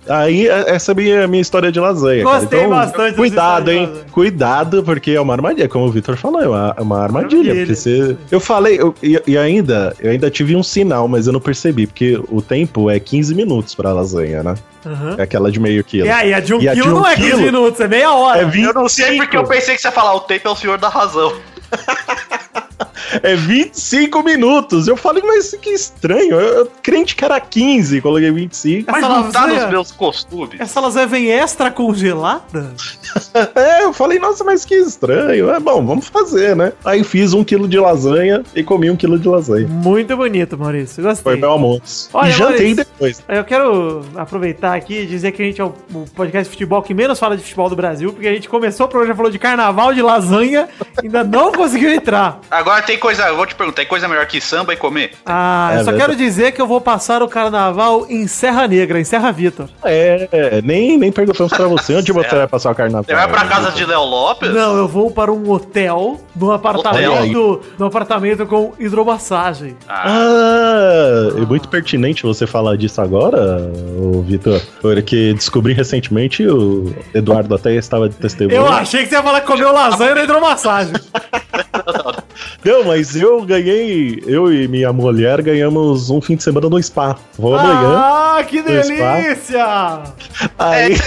Aí, 0.07 0.47
é- 0.47 0.71
essa 0.75 0.91
é 0.91 0.93
a 0.93 0.95
minha, 0.95 1.27
minha 1.27 1.41
história 1.41 1.71
de 1.71 1.79
lasanha. 1.79 2.23
cara. 2.23 2.39
Gostei 2.39 2.59
Então, 2.59 2.69
bastante 2.71 3.15
Cuidado, 3.15 3.71
hein? 3.71 3.91
Cuidado, 4.11 4.83
porque 4.83 5.11
é 5.11 5.21
uma 5.21 5.33
armadilha, 5.33 5.67
como 5.69 5.85
o 5.85 5.91
Vitor 5.91 6.15
falou, 6.17 6.41
é 6.41 6.47
uma, 6.47 6.73
é 6.77 6.81
uma 6.81 7.01
armadilha. 7.03 7.55
Porque 7.55 7.75
você. 7.75 8.15
Eu 8.31 8.39
falei, 8.39 8.79
eu- 8.79 8.93
e, 9.01 9.21
e 9.27 9.37
ainda, 9.37 9.95
eu 9.99 10.11
ainda 10.11 10.29
tive 10.29 10.55
um 10.55 10.63
sinal, 10.63 11.07
mas 11.07 11.27
eu 11.27 11.33
não 11.33 11.39
percebi, 11.39 11.87
porque 11.87 12.19
o 12.29 12.41
tempo 12.41 12.89
é 12.89 12.99
15 12.99 13.33
minutos 13.35 13.73
pra 13.75 13.91
lasanha, 13.93 14.43
né? 14.43 14.55
Aham. 14.85 15.15
É 15.17 15.23
aquela 15.23 15.51
de 15.51 15.59
meio 15.59 15.83
quilo. 15.83 16.05
E 16.05 16.09
aí, 16.11 16.33
a 16.33 16.39
de 16.39 16.53
um 16.53 16.61
E 16.61 16.69
a 16.69 16.73
de 16.75 16.81
quilo 16.81 16.95
um 16.95 16.99
não 16.99 17.07
é 17.07 17.15
15 17.15 17.27
quilo? 17.31 17.41
minutos, 17.41 17.79
é 17.79 17.87
meia 17.87 18.13
hora. 18.13 18.41
É 18.41 18.45
20, 18.45 18.65
Eu 18.65 18.73
não 18.73 18.87
sei 18.87 19.17
porque 19.17 19.35
eu 19.35 19.43
pensei 19.43 19.75
que 19.75 19.81
você 19.81 19.87
ia 19.87 19.91
falar 19.91 20.13
o 20.13 20.19
tempo 20.21 20.47
é 20.47 20.51
o 20.51 20.55
senhor 20.55 20.77
da 20.77 20.89
razão. 20.89 21.33
é 23.21 23.35
25 23.35 24.23
minutos. 24.23 24.87
Eu 24.87 24.97
falei, 24.97 25.23
mas 25.25 25.55
que 25.61 25.69
estranho. 25.69 26.31
Eu, 26.39 26.59
eu 26.59 26.71
crente 26.81 27.15
que 27.15 27.23
era 27.23 27.39
15, 27.39 28.01
coloquei 28.01 28.31
25. 28.31 28.91
Mas 28.91 29.01
não 29.01 29.31
tá 29.31 29.47
nos 29.47 29.69
meus 29.69 29.91
costumes. 29.91 30.59
Essa 30.59 30.79
lasanha 30.79 31.07
vem 31.07 31.31
extra 31.31 31.71
congelada? 31.71 32.73
É, 33.53 33.83
eu 33.83 33.91
falei, 33.91 34.17
nossa, 34.17 34.43
mas 34.45 34.63
que 34.63 34.75
estranho. 34.75 35.49
É 35.49 35.59
bom, 35.59 35.85
vamos 35.85 36.07
fazer, 36.07 36.55
né? 36.55 36.71
Aí 36.85 37.03
fiz 37.03 37.33
um 37.33 37.43
quilo 37.43 37.67
de 37.67 37.77
lasanha 37.77 38.43
e 38.55 38.63
comi 38.63 38.89
um 38.89 38.95
quilo 38.95 39.19
de 39.19 39.27
lasanha. 39.27 39.67
Muito 39.67 40.15
bonito, 40.15 40.57
Maurício. 40.57 41.03
Foi 41.03 41.03
Gostei. 41.03 41.35
meu 41.35 41.51
almoço. 41.51 42.09
Olha, 42.13 42.29
e 42.29 42.31
jantei 42.31 42.55
Maurício. 42.57 42.75
depois. 42.75 43.23
Eu 43.27 43.43
quero 43.43 44.05
aproveitar 44.15 44.73
aqui 44.73 45.01
e 45.01 45.05
dizer 45.05 45.33
que 45.33 45.41
a 45.41 45.45
gente 45.45 45.59
é 45.59 45.65
o 45.65 45.73
o 45.93 46.05
podcast 46.15 46.45
de 46.45 46.49
futebol 46.49 46.81
que 46.81 46.93
menos 46.93 47.19
fala 47.19 47.37
de 47.37 47.43
futebol 47.43 47.69
do 47.69 47.75
Brasil, 47.75 48.11
porque 48.11 48.27
a 48.27 48.33
gente 48.33 48.49
começou 48.49 48.85
o 48.85 48.89
programa 48.89 49.13
já 49.13 49.15
falou 49.15 49.31
de 49.31 49.39
carnaval, 49.39 49.93
de 49.93 50.01
lasanha, 50.01 50.67
ainda 51.01 51.23
não 51.23 51.51
conseguiu 51.53 51.91
entrar. 51.91 52.39
Agora 52.49 52.81
tem 52.85 52.97
coisa, 52.97 53.27
eu 53.27 53.35
vou 53.35 53.45
te 53.45 53.55
perguntar, 53.55 53.77
tem 53.77 53.85
coisa 53.85 54.07
melhor 54.07 54.25
que 54.25 54.39
samba 54.39 54.73
e 54.73 54.77
comer? 54.77 55.11
Ah, 55.25 55.69
É 55.71 55.75
eu 55.75 55.79
só 55.79 55.91
verdade. 55.91 55.97
quero 56.11 56.15
dizer 56.17 56.51
que 56.51 56.61
eu 56.61 56.67
vou 56.67 56.79
passar 56.81 57.21
o 57.23 57.27
carnaval 57.27 58.05
em 58.09 58.27
Serra 58.27 58.67
Negra, 58.67 58.99
em 58.99 59.03
Serra 59.03 59.31
Vitor. 59.31 59.67
É, 59.83 60.61
nem, 60.63 60.97
nem 60.97 61.11
perguntamos 61.11 61.51
pra 61.53 61.67
você 61.67 61.95
onde 61.95 62.11
você 62.13 62.21
Certo. 62.29 62.37
vai 62.37 62.47
passar 62.47 62.71
o 62.71 62.75
carnaval. 62.75 63.03
Você 63.03 63.13
vai 63.15 63.27
pra 63.27 63.45
casa 63.45 63.71
de 63.71 63.85
Léo 63.85 64.03
Lopes? 64.03 64.51
Não, 64.53 64.75
eu 64.77 64.87
vou 64.87 65.11
para 65.11 65.31
um 65.31 65.49
hotel, 65.51 66.19
num 66.35 66.51
apartamento, 66.51 67.61
num 67.77 67.85
apartamento 67.85 68.45
com 68.45 68.73
hidromassagem. 68.79 69.75
Ah, 69.87 70.03
Ah, 70.07 71.29
é 71.37 71.45
muito 71.45 71.67
pertinente 71.69 72.23
você 72.23 72.45
falar 72.47 72.77
disso 72.77 73.01
agora, 73.01 73.69
Vitor. 74.25 74.61
Porque 74.81 75.33
descobri 75.33 75.73
recentemente, 75.73 76.45
o 76.47 76.93
Eduardo 77.13 77.53
até 77.55 77.73
estava 77.75 78.09
de 78.09 78.15
testemunha. 78.15 78.57
Eu 78.57 78.67
achei 78.67 79.03
que 79.03 79.09
você 79.09 79.15
ia 79.15 79.23
falar 79.23 79.41
que 79.41 79.47
comeu 79.47 79.71
lasanha 79.71 80.15
na 80.15 80.23
hidromassagem. 80.23 80.93
Não, 82.65 82.83
mas 82.83 83.15
eu 83.15 83.45
ganhei, 83.45 84.23
eu 84.25 84.51
e 84.51 84.67
minha 84.67 84.91
mulher 84.91 85.39
ganhamos 85.43 86.09
um 86.09 86.19
fim 86.19 86.35
de 86.35 86.41
semana 86.41 86.67
no 86.67 86.81
spa. 86.81 87.15
Vou 87.37 87.53
amanhã. 87.53 88.24
Ah, 88.37 88.43
que 88.43 88.61
delícia! 88.61 89.65
Aí, 90.59 90.97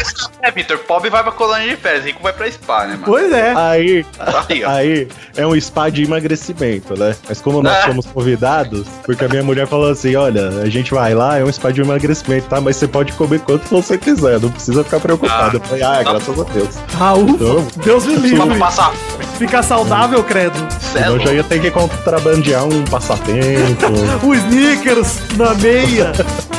é, 0.42 0.50
Vitor, 0.50 0.78
pobre 0.78 1.10
vai 1.10 1.22
pra 1.22 1.32
colônia 1.32 1.68
de 1.68 1.76
férias, 1.76 2.04
rico 2.04 2.22
vai 2.22 2.32
pra 2.32 2.50
spa, 2.50 2.82
né, 2.86 2.92
mano? 2.92 3.04
Pois 3.04 3.30
é. 3.32 3.52
aí, 3.54 4.06
Aí, 4.48 4.64
ó. 4.64 4.70
aí, 4.70 5.08
é 5.36 5.46
um 5.46 5.60
spa 5.60 5.90
de 5.90 6.04
emagrecimento, 6.04 6.98
né? 6.98 7.14
Mas 7.28 7.40
como 7.40 7.62
nós 7.62 7.76
Ah. 7.76 7.82
fomos 7.88 8.06
convidados, 8.06 8.86
porque 9.04 9.24
a 9.24 9.28
minha 9.28 9.42
mulher 9.42 9.66
falou 9.66 9.90
assim: 9.90 10.16
olha, 10.16 10.48
a 10.62 10.68
gente 10.70 10.92
vai 10.94 11.14
lá, 11.14 11.38
é 11.38 11.44
um 11.44 11.52
spa 11.52 11.70
de 11.70 11.80
emagrecimento, 11.82 12.46
tá? 12.48 12.60
Mas 12.60 12.76
você 12.76 12.88
pode 12.88 13.12
comer 13.12 13.40
quanto 13.40 13.68
você 13.68 13.98
quiser, 13.98 14.40
não 14.40 14.50
precisa 14.50 14.82
ficar 14.82 15.00
preocupado. 15.00 15.56
Ah. 15.56 15.60
Eu 15.60 15.60
falei, 15.68 15.82
ah, 15.82 16.02
graças 16.02 16.40
a 16.40 16.44
Deus. 16.44 16.68
Raul, 16.96 17.28
Então, 17.30 17.66
Deus 17.84 18.06
me 18.06 18.16
livre. 18.16 18.58
passar. 18.58 18.92
Ficar 19.38 19.62
saudável, 19.62 20.24
credo. 20.24 20.56
Senão 20.80 21.14
eu 21.16 21.20
já 21.20 21.32
ia 21.32 21.44
ter 21.44 21.60
que 21.60 21.70
contrabandear 21.70 22.64
um 22.64 22.84
passatempo. 22.84 23.86
O 24.26 24.34
Snickers 24.34 25.18
na 25.36 25.54
meia. 25.54 26.12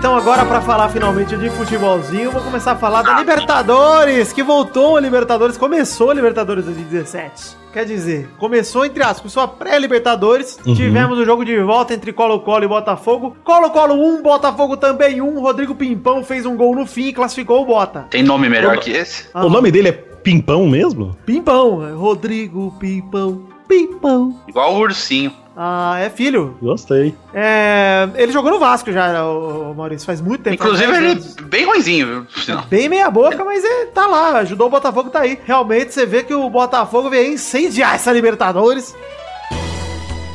então 0.00 0.16
agora 0.16 0.46
para 0.46 0.62
falar 0.62 0.88
finalmente 0.88 1.36
de 1.36 1.50
futebolzinho. 1.50 2.30
Vou 2.30 2.40
começar 2.40 2.72
a 2.72 2.76
falar 2.76 3.02
da 3.02 3.18
Libertadores, 3.18 4.32
que 4.32 4.42
voltou 4.42 4.96
a 4.96 5.00
Libertadores, 5.00 5.58
começou 5.58 6.10
a 6.10 6.14
Libertadores 6.14 6.64
2017. 6.64 7.54
Quer 7.70 7.84
dizer, 7.84 8.30
começou 8.38 8.86
entre 8.86 9.02
aspas, 9.02 9.18
começou 9.20 9.42
a 9.42 9.48
pré-Libertadores. 9.48 10.58
Tivemos 10.74 11.18
o 11.18 11.24
jogo 11.26 11.44
de 11.44 11.60
volta 11.60 11.92
entre 11.92 12.14
Colo-Colo 12.14 12.64
e 12.64 12.68
Botafogo. 12.68 13.36
Colo-Colo 13.44 13.92
1, 14.16 14.22
Botafogo 14.22 14.78
também 14.78 15.20
1. 15.20 15.38
Rodrigo 15.38 15.74
Pimpão 15.74 16.24
fez 16.24 16.46
um 16.46 16.56
gol 16.56 16.74
no 16.74 16.86
fim 16.86 17.08
e 17.08 17.12
classificou 17.12 17.60
o 17.60 17.66
Bota. 17.66 18.06
Tem 18.08 18.22
nome 18.22 18.48
melhor 18.48 18.78
que 18.78 18.90
esse? 18.92 19.26
Ah, 19.34 19.44
O 19.44 19.50
nome 19.50 19.70
dele 19.70 19.90
é 19.90 19.92
Pimpão 19.92 20.66
mesmo? 20.66 21.14
Pimpão, 21.26 21.86
é 21.86 21.92
Rodrigo 21.92 22.74
Pimpão. 22.80 23.42
Pimpão. 23.68 24.34
Igual 24.48 24.74
o 24.74 24.78
ursinho. 24.78 25.30
Ah, 25.56 25.98
é 25.98 26.08
filho. 26.08 26.56
Gostei. 26.62 27.14
É, 27.34 28.08
ele 28.14 28.32
jogou 28.32 28.50
no 28.52 28.58
Vasco 28.58 28.90
já, 28.92 29.24
o 29.26 29.74
Maurício, 29.74 30.06
faz 30.06 30.20
muito 30.20 30.42
tempo. 30.42 30.54
Inclusive, 30.54 30.92
ele 30.96 31.06
anos. 31.08 31.36
é 31.36 31.42
bem 31.42 31.66
ruimzinho, 31.66 32.06
viu? 32.06 32.26
sinal. 32.42 32.64
Bem 32.70 32.88
meia 32.88 33.10
boca, 33.10 33.44
mas 33.44 33.62
ele 33.64 33.86
tá 33.86 34.06
lá, 34.06 34.38
ajudou 34.38 34.68
o 34.68 34.70
Botafogo, 34.70 35.10
tá 35.10 35.20
aí. 35.20 35.38
Realmente, 35.44 35.92
você 35.92 36.06
vê 36.06 36.22
que 36.22 36.32
o 36.32 36.48
Botafogo 36.48 37.10
veio 37.10 37.32
incendiar 37.34 37.94
essa 37.96 38.12
Libertadores. 38.12 38.94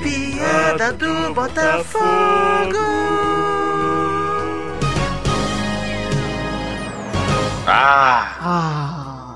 Piada 0.03 0.93
do 0.93 1.33
Ah, 7.67 8.35
Ah, 8.41 9.35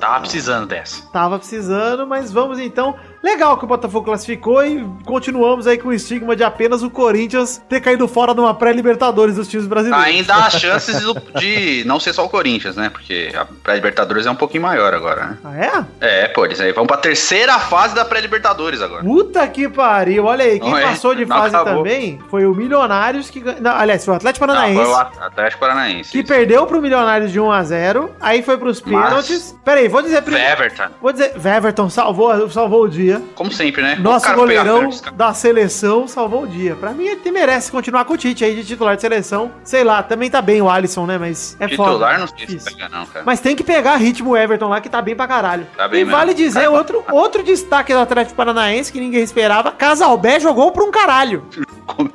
tava 0.00 0.20
precisando 0.20 0.66
dessa. 0.66 1.02
tava 1.12 1.38
precisando, 1.38 2.06
mas 2.06 2.32
vamos 2.32 2.58
então. 2.58 2.96
Legal 3.22 3.58
que 3.58 3.64
o 3.64 3.68
Botafogo 3.68 4.06
classificou 4.06 4.64
e 4.64 4.82
continuamos 5.04 5.66
aí 5.66 5.76
com 5.76 5.88
o 5.90 5.92
estigma 5.92 6.34
de 6.34 6.42
apenas 6.42 6.82
o 6.82 6.88
Corinthians 6.88 7.60
ter 7.68 7.78
caído 7.80 8.08
fora 8.08 8.34
de 8.34 8.40
uma 8.40 8.54
pré-Libertadores 8.54 9.34
dos 9.36 9.46
times 9.46 9.66
brasileiros. 9.66 10.06
Ainda 10.06 10.34
há 10.36 10.48
chances 10.48 10.98
de 11.38 11.84
não 11.86 12.00
ser 12.00 12.14
só 12.14 12.24
o 12.24 12.30
Corinthians, 12.30 12.76
né? 12.76 12.88
Porque 12.88 13.30
a 13.36 13.44
pré-Libertadores 13.44 14.24
é 14.24 14.30
um 14.30 14.34
pouquinho 14.34 14.62
maior 14.62 14.94
agora, 14.94 15.26
né? 15.26 15.38
Ah, 15.44 15.84
é? 16.00 16.24
É, 16.24 16.28
pô, 16.28 16.46
eles 16.46 16.58
aí 16.62 16.72
vão 16.72 16.86
pra 16.86 16.96
terceira 16.96 17.58
fase 17.58 17.94
da 17.94 18.06
pré-Libertadores 18.06 18.80
agora. 18.80 19.04
Puta 19.04 19.46
que 19.48 19.68
pariu, 19.68 20.24
olha 20.24 20.44
aí, 20.46 20.58
quem 20.58 20.70
Não 20.70 20.80
passou 20.80 21.14
de 21.14 21.26
Não 21.26 21.36
fase 21.36 21.54
acabou. 21.54 21.82
também 21.84 22.18
foi 22.30 22.46
o 22.46 22.54
Milionários 22.54 23.28
que 23.28 23.40
ganhou. 23.40 23.60
Não, 23.60 23.72
aliás, 23.72 24.02
foi 24.02 24.14
o 24.14 24.16
Atlético 24.16 24.46
Não, 24.46 24.54
Paranaense. 24.54 24.82
foi 24.82 24.90
o 24.92 24.96
At- 24.96 25.18
Atlético 25.20 25.60
Paranaense. 25.60 26.10
Que 26.10 26.18
isso. 26.20 26.26
perdeu 26.28 26.66
pro 26.66 26.80
Milionários 26.80 27.30
de 27.30 27.38
1 27.38 27.52
a 27.52 27.62
0 27.64 28.10
aí 28.18 28.42
foi 28.42 28.56
pros 28.56 28.80
Mas- 28.80 29.04
pênaltis. 29.08 29.56
Pera 29.62 29.80
aí, 29.80 29.88
vou 29.88 30.00
dizer 30.00 30.22
primeiro. 30.22 30.48
Everton, 30.50 30.88
Vou 31.02 31.12
dizer, 31.12 31.32
Everton 31.36 31.90
salvou, 31.90 32.48
salvou 32.48 32.84
o 32.84 32.88
dia. 32.88 33.09
Como 33.34 33.50
sempre, 33.52 33.82
né? 33.82 33.96
Nosso 34.00 34.32
goleirão 34.34 34.90
da 35.14 35.32
seleção 35.34 36.06
salvou 36.06 36.42
o 36.42 36.46
dia. 36.46 36.74
Pra 36.74 36.90
mim, 36.92 37.06
ele 37.06 37.30
merece 37.30 37.70
continuar 37.70 38.04
com 38.04 38.14
o 38.14 38.16
Tite 38.16 38.44
aí 38.44 38.54
de 38.54 38.64
titular 38.64 38.96
de 38.96 39.02
seleção. 39.02 39.50
Sei 39.64 39.84
lá, 39.84 40.02
também 40.02 40.30
tá 40.30 40.42
bem 40.42 40.60
o 40.60 40.68
Alisson, 40.68 41.06
né? 41.06 41.18
Mas 41.18 41.56
é 41.58 41.68
foda. 41.68 41.90
Titular 41.92 42.20
não 42.20 42.26
sei 42.26 42.58
se 42.58 42.64
pega, 42.64 42.88
não, 42.88 43.06
cara. 43.06 43.24
Mas 43.24 43.40
tem 43.40 43.56
que 43.56 43.64
pegar 43.64 43.96
ritmo 43.96 44.30
o 44.30 44.36
Everton 44.36 44.68
lá, 44.68 44.80
que 44.80 44.88
tá 44.88 45.00
bem 45.00 45.16
pra 45.16 45.26
caralho. 45.26 45.66
Tá 45.76 45.88
bem 45.88 46.02
e 46.02 46.04
mesmo. 46.04 46.18
vale 46.18 46.34
dizer, 46.34 46.60
Cara, 46.60 46.70
outro, 46.70 47.04
outro 47.10 47.42
destaque 47.42 47.92
do 47.92 47.98
Atlético 47.98 48.36
Paranaense 48.36 48.92
que 48.92 49.00
ninguém 49.00 49.22
esperava, 49.22 49.70
Casalbé 49.72 50.38
jogou 50.40 50.72
pra 50.72 50.84
um 50.84 50.90
caralho. 50.90 51.44
O 51.98 52.08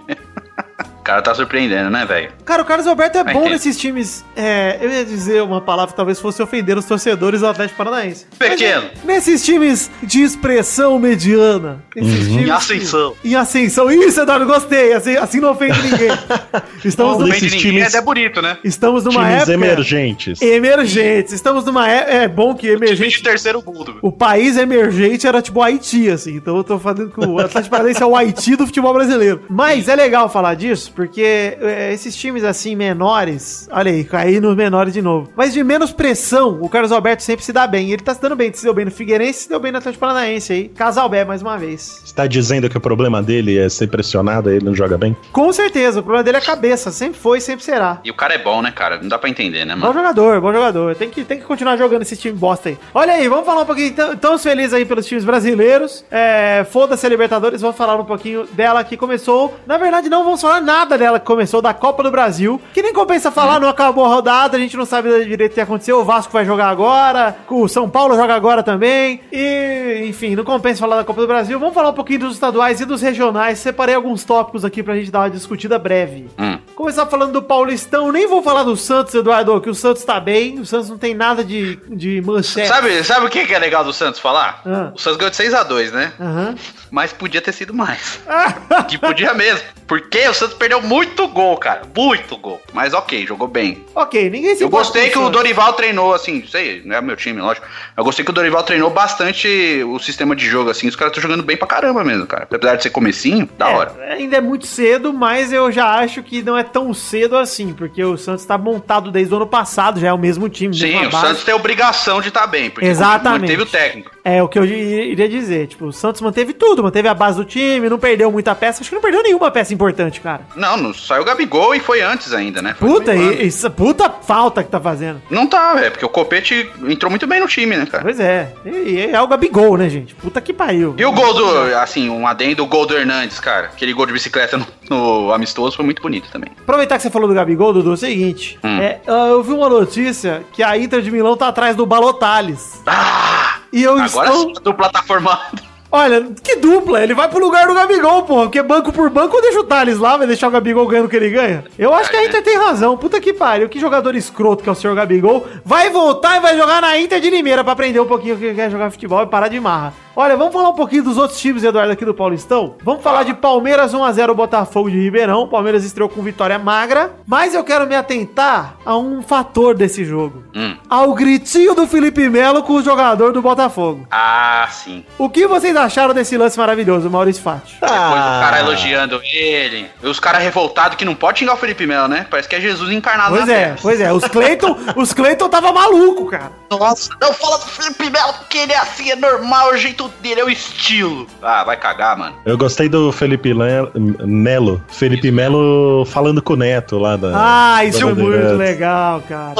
cara 1.05 1.21
tá 1.21 1.33
surpreendendo, 1.35 1.89
né, 1.89 2.03
velho? 2.05 2.29
Cara, 2.43 2.63
o 2.63 2.65
Carlos 2.65 2.87
Alberto 2.87 3.17
é 3.19 3.23
Mas 3.23 3.33
bom 3.33 3.43
tem- 3.43 3.51
nesses 3.51 3.77
times. 3.77 4.25
É, 4.35 4.77
eu 4.81 4.89
ia 4.91 5.05
dizer 5.05 5.41
uma 5.43 5.61
palavra 5.61 5.91
que 5.91 5.95
talvez 5.97 6.19
fosse 6.19 6.41
ofender 6.41 6.77
os 6.77 6.85
torcedores 6.85 7.41
do 7.41 7.47
Atlético 7.47 7.77
Paranaense. 7.77 8.25
Mas, 8.39 8.49
Pequeno. 8.49 8.83
é, 8.85 8.91
nesses 9.05 9.45
times 9.45 9.89
de 10.01 10.21
expressão 10.23 10.97
mediana. 10.97 11.83
Esses 11.95 12.27
times 12.27 12.47
Em 12.47 12.49
ascensão. 12.51 13.15
que- 13.21 13.29
Em 13.29 13.35
ascensão. 13.35 13.91
Isso, 13.91 14.19
Eduardo, 14.19 14.45
gostei. 14.47 14.93
Assim, 14.93 15.15
assim 15.15 15.39
não 15.39 15.51
ofende 15.51 15.79
ninguém. 15.81 16.09
Estamos, 16.83 17.13
Não, 17.13 17.21
numa- 17.21 17.33
ninguém, 17.35 17.49
times- 17.59 17.93
é 17.93 18.01
bonito, 18.01 18.41
né? 18.41 18.57
estamos 18.63 19.03
numa 19.05 19.21
Times 19.21 19.35
época. 19.49 19.53
emergentes. 19.53 20.41
Emergentes. 20.41 21.33
Estamos 21.33 21.65
numa 21.65 21.87
época. 21.87 22.11
É 22.13 22.27
bom 22.27 22.53
que 22.55 22.67
Time 22.67 22.79
de 22.79 22.85
emergente. 22.85 23.23
terceiro 23.23 23.63
mundo. 23.65 23.97
O 24.01 24.11
país 24.11 24.57
emergente 24.57 25.27
era 25.27 25.41
tipo 25.41 25.59
o 25.59 25.63
Haiti, 25.63 26.09
assim. 26.09 26.35
Então 26.35 26.57
eu 26.57 26.63
tô 26.63 26.79
falando 26.79 27.09
que 27.09 27.19
o 27.25 27.39
Atlético 27.39 27.69
Paranaense 27.71 28.01
é 28.01 28.05
o 28.05 28.15
Haiti 28.15 28.55
do 28.55 28.65
futebol 28.65 28.93
brasileiro. 28.93 29.41
Mas 29.49 29.87
é 29.87 29.95
legal 29.95 30.29
falar 30.29 30.55
disso, 30.55 30.91
porque 30.95 31.57
é, 31.61 31.93
esses 31.93 32.15
times 32.15 32.43
assim 32.43 32.75
menores. 32.75 33.67
Olha 33.71 33.91
aí, 33.91 34.03
caí 34.03 34.39
nos 34.39 34.55
menores 34.55 34.93
de 34.93 35.01
novo. 35.01 35.29
Mas 35.35 35.53
de 35.53 35.63
menos 35.63 35.91
pressão, 35.91 36.57
o 36.61 36.69
Carlos 36.69 36.91
Alberto 36.91 37.21
sempre 37.23 37.43
se 37.45 37.51
dá 37.53 37.67
bem. 37.67 37.91
Ele 37.91 38.01
tá 38.01 38.13
se 38.13 38.21
dando 38.21 38.35
bem. 38.35 38.51
Se 38.53 38.63
deu 38.63 38.73
bem 38.73 38.85
no 38.85 38.91
Figueirense, 38.91 39.41
se 39.43 39.49
deu 39.49 39.59
bem 39.59 39.71
no 39.71 39.77
Atlético 39.77 39.99
Paranaense 39.99 40.53
aí. 40.53 40.69
Casalbé, 40.69 41.25
mais 41.25 41.41
uma 41.41 41.57
vez. 41.57 42.01
Você 42.05 42.13
tá 42.15 42.25
dizendo 42.25 42.69
que 42.69 42.77
o 42.77 42.81
problema 42.81 43.21
dele 43.21 43.57
é 43.57 43.67
ser 43.69 43.87
pressionado, 43.87 44.49
ele 44.49 44.63
não 44.65 44.73
joga 44.73 44.97
bem? 44.97 45.15
Com 45.31 45.51
certeza, 45.51 45.99
o 45.99 46.03
problema 46.03 46.23
dele 46.23 46.37
é 46.37 46.39
a 46.39 46.43
cabeça. 46.43 46.91
Sempre 46.91 47.19
foi 47.19 47.39
e 47.39 47.41
sempre 47.41 47.63
será. 47.65 47.99
E 48.03 48.09
o 48.11 48.13
cara 48.13 48.33
é 48.33 48.37
bom, 48.37 48.61
né, 48.61 48.71
cara? 48.71 48.99
Não 49.01 49.09
dá 49.09 49.17
pra 49.19 49.29
entender, 49.29 49.65
né, 49.65 49.73
Bom 49.75 49.81
mano? 49.81 49.93
jogador, 49.93 50.39
bom 50.41 50.53
jogador. 50.53 50.95
Tem 50.95 51.09
que, 51.09 51.23
tem 51.23 51.37
que 51.39 51.45
continuar 51.45 51.77
jogando 51.77 52.03
esse 52.03 52.15
time 52.15 52.37
bosta 52.37 52.69
aí. 52.69 52.77
Olha 52.93 53.13
aí, 53.13 53.27
vamos 53.27 53.45
falar 53.45 53.61
um 53.61 53.65
pouquinho. 53.65 53.87
Então, 53.87 54.13
estamos 54.13 54.41
felizes 54.43 54.73
aí 54.73 54.85
pelos 54.85 55.05
times 55.05 55.25
brasileiros. 55.25 56.05
É, 56.09 56.65
Foda-se 56.71 57.05
a 57.05 57.09
Libertadores, 57.09 57.61
vamos 57.61 57.75
falar 57.75 57.95
um 57.99 58.05
pouquinho 58.05 58.45
dela 58.53 58.83
que 58.83 58.95
começou. 58.95 59.53
Na 59.65 59.77
verdade, 59.77 60.09
não 60.09 60.23
vamos 60.23 60.41
falar 60.41 60.61
nada 60.61 60.84
dela 60.85 61.19
que 61.19 61.25
começou 61.25 61.61
da 61.61 61.73
Copa 61.73 62.03
do 62.03 62.11
Brasil. 62.11 62.61
Que 62.73 62.81
nem 62.81 62.93
compensa 62.93 63.31
falar, 63.31 63.59
não 63.59 63.67
acabou 63.67 64.05
a 64.05 64.07
rodada, 64.07 64.55
a 64.55 64.59
gente 64.59 64.77
não 64.77 64.85
sabe 64.85 65.25
direito 65.25 65.51
o 65.51 65.55
que 65.55 65.61
aconteceu. 65.61 65.99
O 65.99 66.05
Vasco 66.05 66.31
vai 66.31 66.45
jogar 66.45 66.69
agora, 66.69 67.35
o 67.49 67.67
São 67.67 67.89
Paulo 67.89 68.15
joga 68.15 68.35
agora 68.35 68.61
também. 68.61 69.21
E, 69.31 70.05
enfim, 70.07 70.35
não 70.35 70.43
compensa 70.43 70.79
falar 70.79 70.97
da 70.97 71.03
Copa 71.03 71.21
do 71.21 71.27
Brasil. 71.27 71.59
Vamos 71.59 71.73
falar 71.73 71.89
um 71.89 71.93
pouquinho 71.93 72.19
dos 72.19 72.33
estaduais 72.33 72.79
e 72.79 72.85
dos 72.85 73.01
regionais. 73.01 73.59
Separei 73.59 73.95
alguns 73.95 74.23
tópicos 74.23 74.63
aqui 74.63 74.83
pra 74.83 74.95
gente 74.95 75.11
dar 75.11 75.19
uma 75.19 75.29
discutida 75.29 75.79
breve. 75.79 76.29
Hum. 76.37 76.57
Começar 76.75 77.05
falando 77.05 77.31
do 77.31 77.41
Paulistão, 77.41 78.11
nem 78.11 78.27
vou 78.27 78.43
falar 78.43 78.63
do 78.63 78.75
Santos, 78.75 79.13
Eduardo, 79.13 79.59
que 79.61 79.69
o 79.69 79.75
Santos 79.75 80.03
tá 80.03 80.19
bem, 80.19 80.59
o 80.59 80.65
Santos 80.65 80.89
não 80.89 80.97
tem 80.97 81.13
nada 81.13 81.43
de, 81.43 81.77
de 81.87 82.21
manchete. 82.21 82.67
Sabe, 82.67 83.03
sabe 83.03 83.25
o 83.25 83.29
que 83.29 83.53
é 83.53 83.59
legal 83.59 83.83
do 83.83 83.93
Santos 83.93 84.19
falar? 84.19 84.61
Ah. 84.65 84.91
O 84.93 84.99
Santos 84.99 85.17
ganhou 85.17 85.31
de 85.31 85.37
6x2, 85.37 85.91
né? 85.91 86.13
Aham. 86.19 86.55
Mas 86.91 87.11
podia 87.13 87.41
ter 87.41 87.51
sido 87.51 87.73
mais. 87.73 88.19
que 88.87 88.97
podia 88.97 89.33
mesmo. 89.33 89.67
Porque 89.87 90.27
o 90.27 90.33
Santos 90.33 90.55
perdeu 90.55 90.74
muito 90.81 91.27
gol, 91.27 91.57
cara. 91.57 91.81
Muito 91.95 92.37
gol. 92.37 92.61
Mas 92.73 92.93
ok, 92.93 93.25
jogou 93.25 93.47
bem. 93.47 93.83
ok, 93.93 94.29
ninguém 94.29 94.55
se 94.55 94.63
Eu 94.63 94.69
gostei 94.69 95.09
que 95.09 95.17
o. 95.19 95.29
Dorival 95.29 95.73
treinou, 95.73 96.13
assim, 96.13 96.45
sei, 96.47 96.81
não 96.85 96.95
é 96.95 97.01
meu 97.01 97.15
time, 97.15 97.41
lógico. 97.41 97.65
Eu 97.97 98.03
gostei 98.03 98.23
que 98.23 98.31
o 98.31 98.33
Dorival 98.33 98.63
treinou 98.63 98.89
bastante 98.89 99.47
o 99.87 99.99
sistema 99.99 100.35
de 100.35 100.45
jogo, 100.47 100.69
assim. 100.69 100.87
Os 100.87 100.95
caras 100.95 101.11
estão 101.11 101.21
jogando 101.29 101.43
bem 101.45 101.57
pra 101.57 101.67
caramba 101.67 102.03
mesmo, 102.03 102.25
cara. 102.27 102.43
Apesar 102.43 102.75
de 102.75 102.83
ser 102.83 102.89
comecinho, 102.89 103.49
da 103.57 103.69
É, 103.69 103.75
hora. 103.75 103.95
ainda 104.11 104.37
é 104.37 104.41
muito 104.41 104.65
cedo, 104.65 105.13
mas 105.13 105.51
eu 105.51 105.71
já 105.71 105.87
acho 105.99 106.21
que 106.23 106.41
não 106.43 106.57
é 106.57 106.63
tão 106.63 106.93
cedo 106.93 107.37
assim, 107.37 107.73
porque 107.73 108.03
o 108.03 108.17
Santos 108.17 108.45
tá 108.45 108.57
montado 108.57 109.11
desde 109.11 109.33
o 109.33 109.37
ano 109.37 109.47
passado, 109.47 109.99
já 109.99 110.07
é 110.09 110.13
o 110.13 110.17
mesmo 110.17 110.47
time, 110.49 110.73
Sim, 110.75 111.05
o 111.05 111.09
base. 111.09 111.27
Santos 111.27 111.43
tem 111.43 111.53
obrigação 111.53 112.21
de 112.21 112.29
estar 112.29 112.47
bem, 112.47 112.69
porque 112.69 112.87
Exatamente. 112.87 113.41
manteve 113.41 113.61
o 113.63 113.65
técnico. 113.65 114.14
É 114.25 114.41
o 114.41 114.49
que 114.49 114.57
eu 114.57 114.65
iria 114.65 115.29
dizer. 115.29 115.67
Tipo, 115.67 115.85
o 115.85 115.93
Santos 115.93 116.19
manteve 116.19 116.51
tudo, 116.51 116.81
manteve 116.81 117.07
a 117.07 117.13
base 117.13 117.37
do 117.37 117.45
time, 117.45 117.87
não 117.87 117.99
perdeu 117.99 118.31
muita 118.31 118.55
peça. 118.55 118.81
Acho 118.81 118.89
que 118.89 118.95
não 118.95 119.01
perdeu 119.01 119.21
nenhuma 119.21 119.51
peça 119.51 119.71
importante, 119.71 120.19
cara. 120.19 120.41
Não, 120.55 120.75
não 120.77 120.93
saiu 120.95 121.21
o 121.21 121.25
Gabigol 121.25 121.75
e 121.75 121.79
foi 121.79 122.01
antes 122.01 122.33
ainda, 122.33 122.59
né? 122.59 122.75
Foi 122.77 122.89
Puta, 122.89 123.13
e, 123.13 123.45
isso, 123.45 123.69
puta 123.69 124.09
falta 124.09 124.63
que 124.63 124.71
tá 124.71 124.79
fazendo. 124.79 125.21
Não 125.29 125.45
tá, 125.45 125.75
é 125.79 125.91
porque 125.91 126.03
o 126.03 126.09
Copete 126.09 126.67
entrou 126.87 127.11
muito 127.11 127.27
bem 127.27 127.39
no 127.39 127.47
time, 127.47 127.77
né, 127.77 127.85
cara? 127.85 128.01
Pois 128.01 128.19
é. 128.19 128.51
E, 128.65 128.69
e 128.69 129.11
é 129.11 129.21
o 129.21 129.27
Gabigol, 129.27 129.77
né, 129.77 129.87
gente? 129.89 130.15
Puta 130.15 130.41
que 130.41 130.51
pariu. 130.51 130.95
E 130.97 131.05
o 131.05 131.11
gol 131.11 131.33
do, 131.35 131.75
assim, 131.77 132.09
um 132.09 132.25
adendo, 132.25 132.63
o 132.63 132.67
gol 132.67 132.87
do 132.87 132.97
Hernandes, 132.97 133.39
cara. 133.39 133.67
Aquele 133.67 133.93
gol 133.93 134.07
de 134.07 134.13
bicicleta 134.13 134.57
no, 134.57 134.65
no 134.89 135.33
amistoso 135.33 135.75
foi 135.75 135.85
muito 135.85 136.01
bonito 136.01 136.31
também. 136.31 136.49
Aproveitar 136.63 136.97
que 136.97 137.03
você 137.03 137.11
falou 137.11 137.27
do 137.27 137.35
Gabigol, 137.35 137.73
Dudu, 137.73 137.91
é 137.91 137.93
o 137.93 137.97
seguinte. 137.97 138.57
Hum. 138.63 138.79
é, 138.79 139.01
ah, 139.05 139.27
eu 139.27 139.43
vi 139.43 139.51
uma 139.51 139.69
notícia 139.69 140.43
que 140.51 140.63
a 140.63 140.75
Inter 140.75 141.01
de 141.01 141.11
Milão 141.11 141.37
tá 141.37 141.47
atrás 141.47 141.75
do 141.75 141.85
Balotales. 141.85 142.81
Ah! 142.87 143.64
E 143.75 143.83
eu 143.83 143.91
Agora 143.99 144.29
estou... 144.29 144.41
sim, 144.41 144.53
dupla 144.63 144.89
tá 144.89 145.03
formando. 145.03 145.65
Olha, 145.91 146.27
que 146.43 146.55
dupla! 146.55 147.03
Ele 147.03 147.13
vai 147.13 147.27
pro 147.29 147.39
lugar 147.39 147.67
do 147.67 147.73
Gabigol, 147.73 148.23
porra. 148.23 148.43
Porque 148.43 148.61
banco 148.61 148.91
por 148.91 149.09
banco 149.09 149.39
deixa 149.41 149.59
o 149.59 149.63
Thales 149.63 149.97
lá, 149.97 150.17
vai 150.17 150.25
deixar 150.25 150.47
o 150.47 150.51
Gabigol 150.51 150.87
ganhando 150.87 151.05
o 151.05 151.09
que 151.09 151.15
ele 151.15 151.29
ganha. 151.29 151.63
Eu 151.77 151.93
acho 151.93 152.09
que 152.09 152.15
a 152.15 152.21
É, 152.23 152.25
Inter 152.25 152.41
tem 152.43 152.57
razão. 152.57 152.97
Puta 152.97 153.19
que 153.21 153.33
pariu. 153.33 153.69
Que 153.69 153.79
jogador 153.79 154.15
escroto 154.15 154.63
que 154.63 154.69
é 154.69 154.71
o 154.71 154.75
senhor 154.75 154.95
Gabigol. 154.95 155.45
Vai 155.63 155.89
voltar 155.89 156.37
e 156.37 156.39
vai 156.39 156.57
jogar 156.57 156.81
na 156.81 156.97
Inter 156.97 157.19
de 157.19 157.29
Limeira 157.29 157.63
pra 157.63 157.73
aprender 157.73 157.99
um 157.99 158.05
pouquinho 158.05 158.35
o 158.35 158.37
que 158.37 158.53
quer 158.53 158.71
jogar 158.71 158.91
futebol 158.91 159.23
e 159.23 159.27
parar 159.27 159.47
de 159.49 159.59
marra. 159.59 159.93
Olha, 160.17 160.37
vamos 160.37 160.53
falar 160.53 160.69
um 160.69 160.73
pouquinho 160.73 161.03
dos 161.03 161.17
outros 161.17 161.37
times, 161.39 161.61
Eduardo, 161.63 161.91
aqui 161.91 162.05
do 162.05 162.13
Paulistão. 162.13 162.75
Vamos 162.83 163.03
falar 163.03 163.23
de 163.23 163.33
Palmeiras 163.33 163.93
1x0 163.93 164.33
Botafogo 164.33 164.89
de 164.89 164.97
Ribeirão. 164.97 165.41
O 165.41 165.47
Palmeiras 165.49 165.83
estreou 165.83 166.07
com 166.07 166.21
vitória 166.21 166.57
magra. 166.57 167.11
Mas 167.27 167.53
eu 167.53 167.63
quero 167.65 167.85
me 167.85 167.95
atentar 167.95 168.75
a 168.85 168.95
um 168.95 169.21
fator 169.21 169.75
desse 169.75 170.05
jogo. 170.05 170.43
Hum. 170.55 170.77
Ao 170.89 171.13
gritinho 171.13 171.75
do 171.75 171.85
Felipe 171.85 172.29
Melo 172.29 172.63
com 172.63 172.73
o 172.75 172.81
jogador 172.83 173.33
do 173.33 173.41
Botafogo. 173.41 174.07
Ah, 174.09 174.65
sim. 174.71 175.03
O 175.17 175.29
que 175.29 175.45
vocês 175.47 175.75
acharam 175.75 176.13
desse 176.13 176.37
lance 176.37 176.57
maravilhoso, 176.57 177.09
Maurício 177.09 177.43
Fati? 177.43 177.73
Depois 177.73 177.91
o 177.91 177.93
Ah. 177.93 178.39
cara 178.41 178.59
elogiando 178.61 179.19
ele. 179.33 179.89
E 180.01 180.07
os 180.07 180.19
caras 180.19 180.41
revoltados 180.41 180.95
que 180.97 181.03
não 181.03 181.13
pode 181.13 181.39
xingar 181.39 181.55
o 181.55 181.57
Felipe 181.57 181.85
Melo, 181.85 182.07
né? 182.07 182.25
Parece 182.29 182.47
que 182.47 182.55
é 182.55 182.61
Jesus 182.61 182.89
encarnado 182.89 183.31
Pois 183.35 183.45
na 183.47 183.53
é, 183.53 183.57
terra. 183.65 183.77
pois 183.81 183.99
é. 183.99 184.13
Os 184.13 184.23
Cleiton, 184.25 184.77
os 184.95 185.13
Cleiton 185.13 185.49
tava 185.49 185.73
maluco, 185.73 186.27
cara. 186.27 186.53
Nossa, 186.71 187.09
não 187.21 187.33
fala 187.33 187.57
do 187.57 187.65
Felipe 187.65 188.09
Melo 188.09 188.33
porque 188.33 188.59
ele 188.59 188.71
é 188.71 188.77
assim, 188.77 189.11
é 189.11 189.15
normal, 189.17 189.71
é 189.71 189.73
o 189.73 189.77
jeito 189.77 190.04
dele, 190.21 190.41
é 190.41 190.45
o 190.45 190.49
estilo. 190.49 191.27
Ah, 191.41 191.63
vai 191.63 191.77
cagar, 191.77 192.17
mano. 192.17 192.35
Eu 192.45 192.57
gostei 192.57 192.89
do 192.89 193.11
Felipe 193.11 193.53
Melo. 193.53 194.81
Felipe 194.87 195.31
Melo 195.31 196.05
falando 196.05 196.41
com 196.41 196.53
o 196.53 196.57
Neto 196.57 196.97
lá 196.97 197.15
da. 197.15 197.31
Ah, 197.33 197.85
isso 197.85 198.05
da 198.05 198.11
é 198.11 198.13
muito 198.13 198.55
legal, 198.57 199.21
cara. 199.27 199.53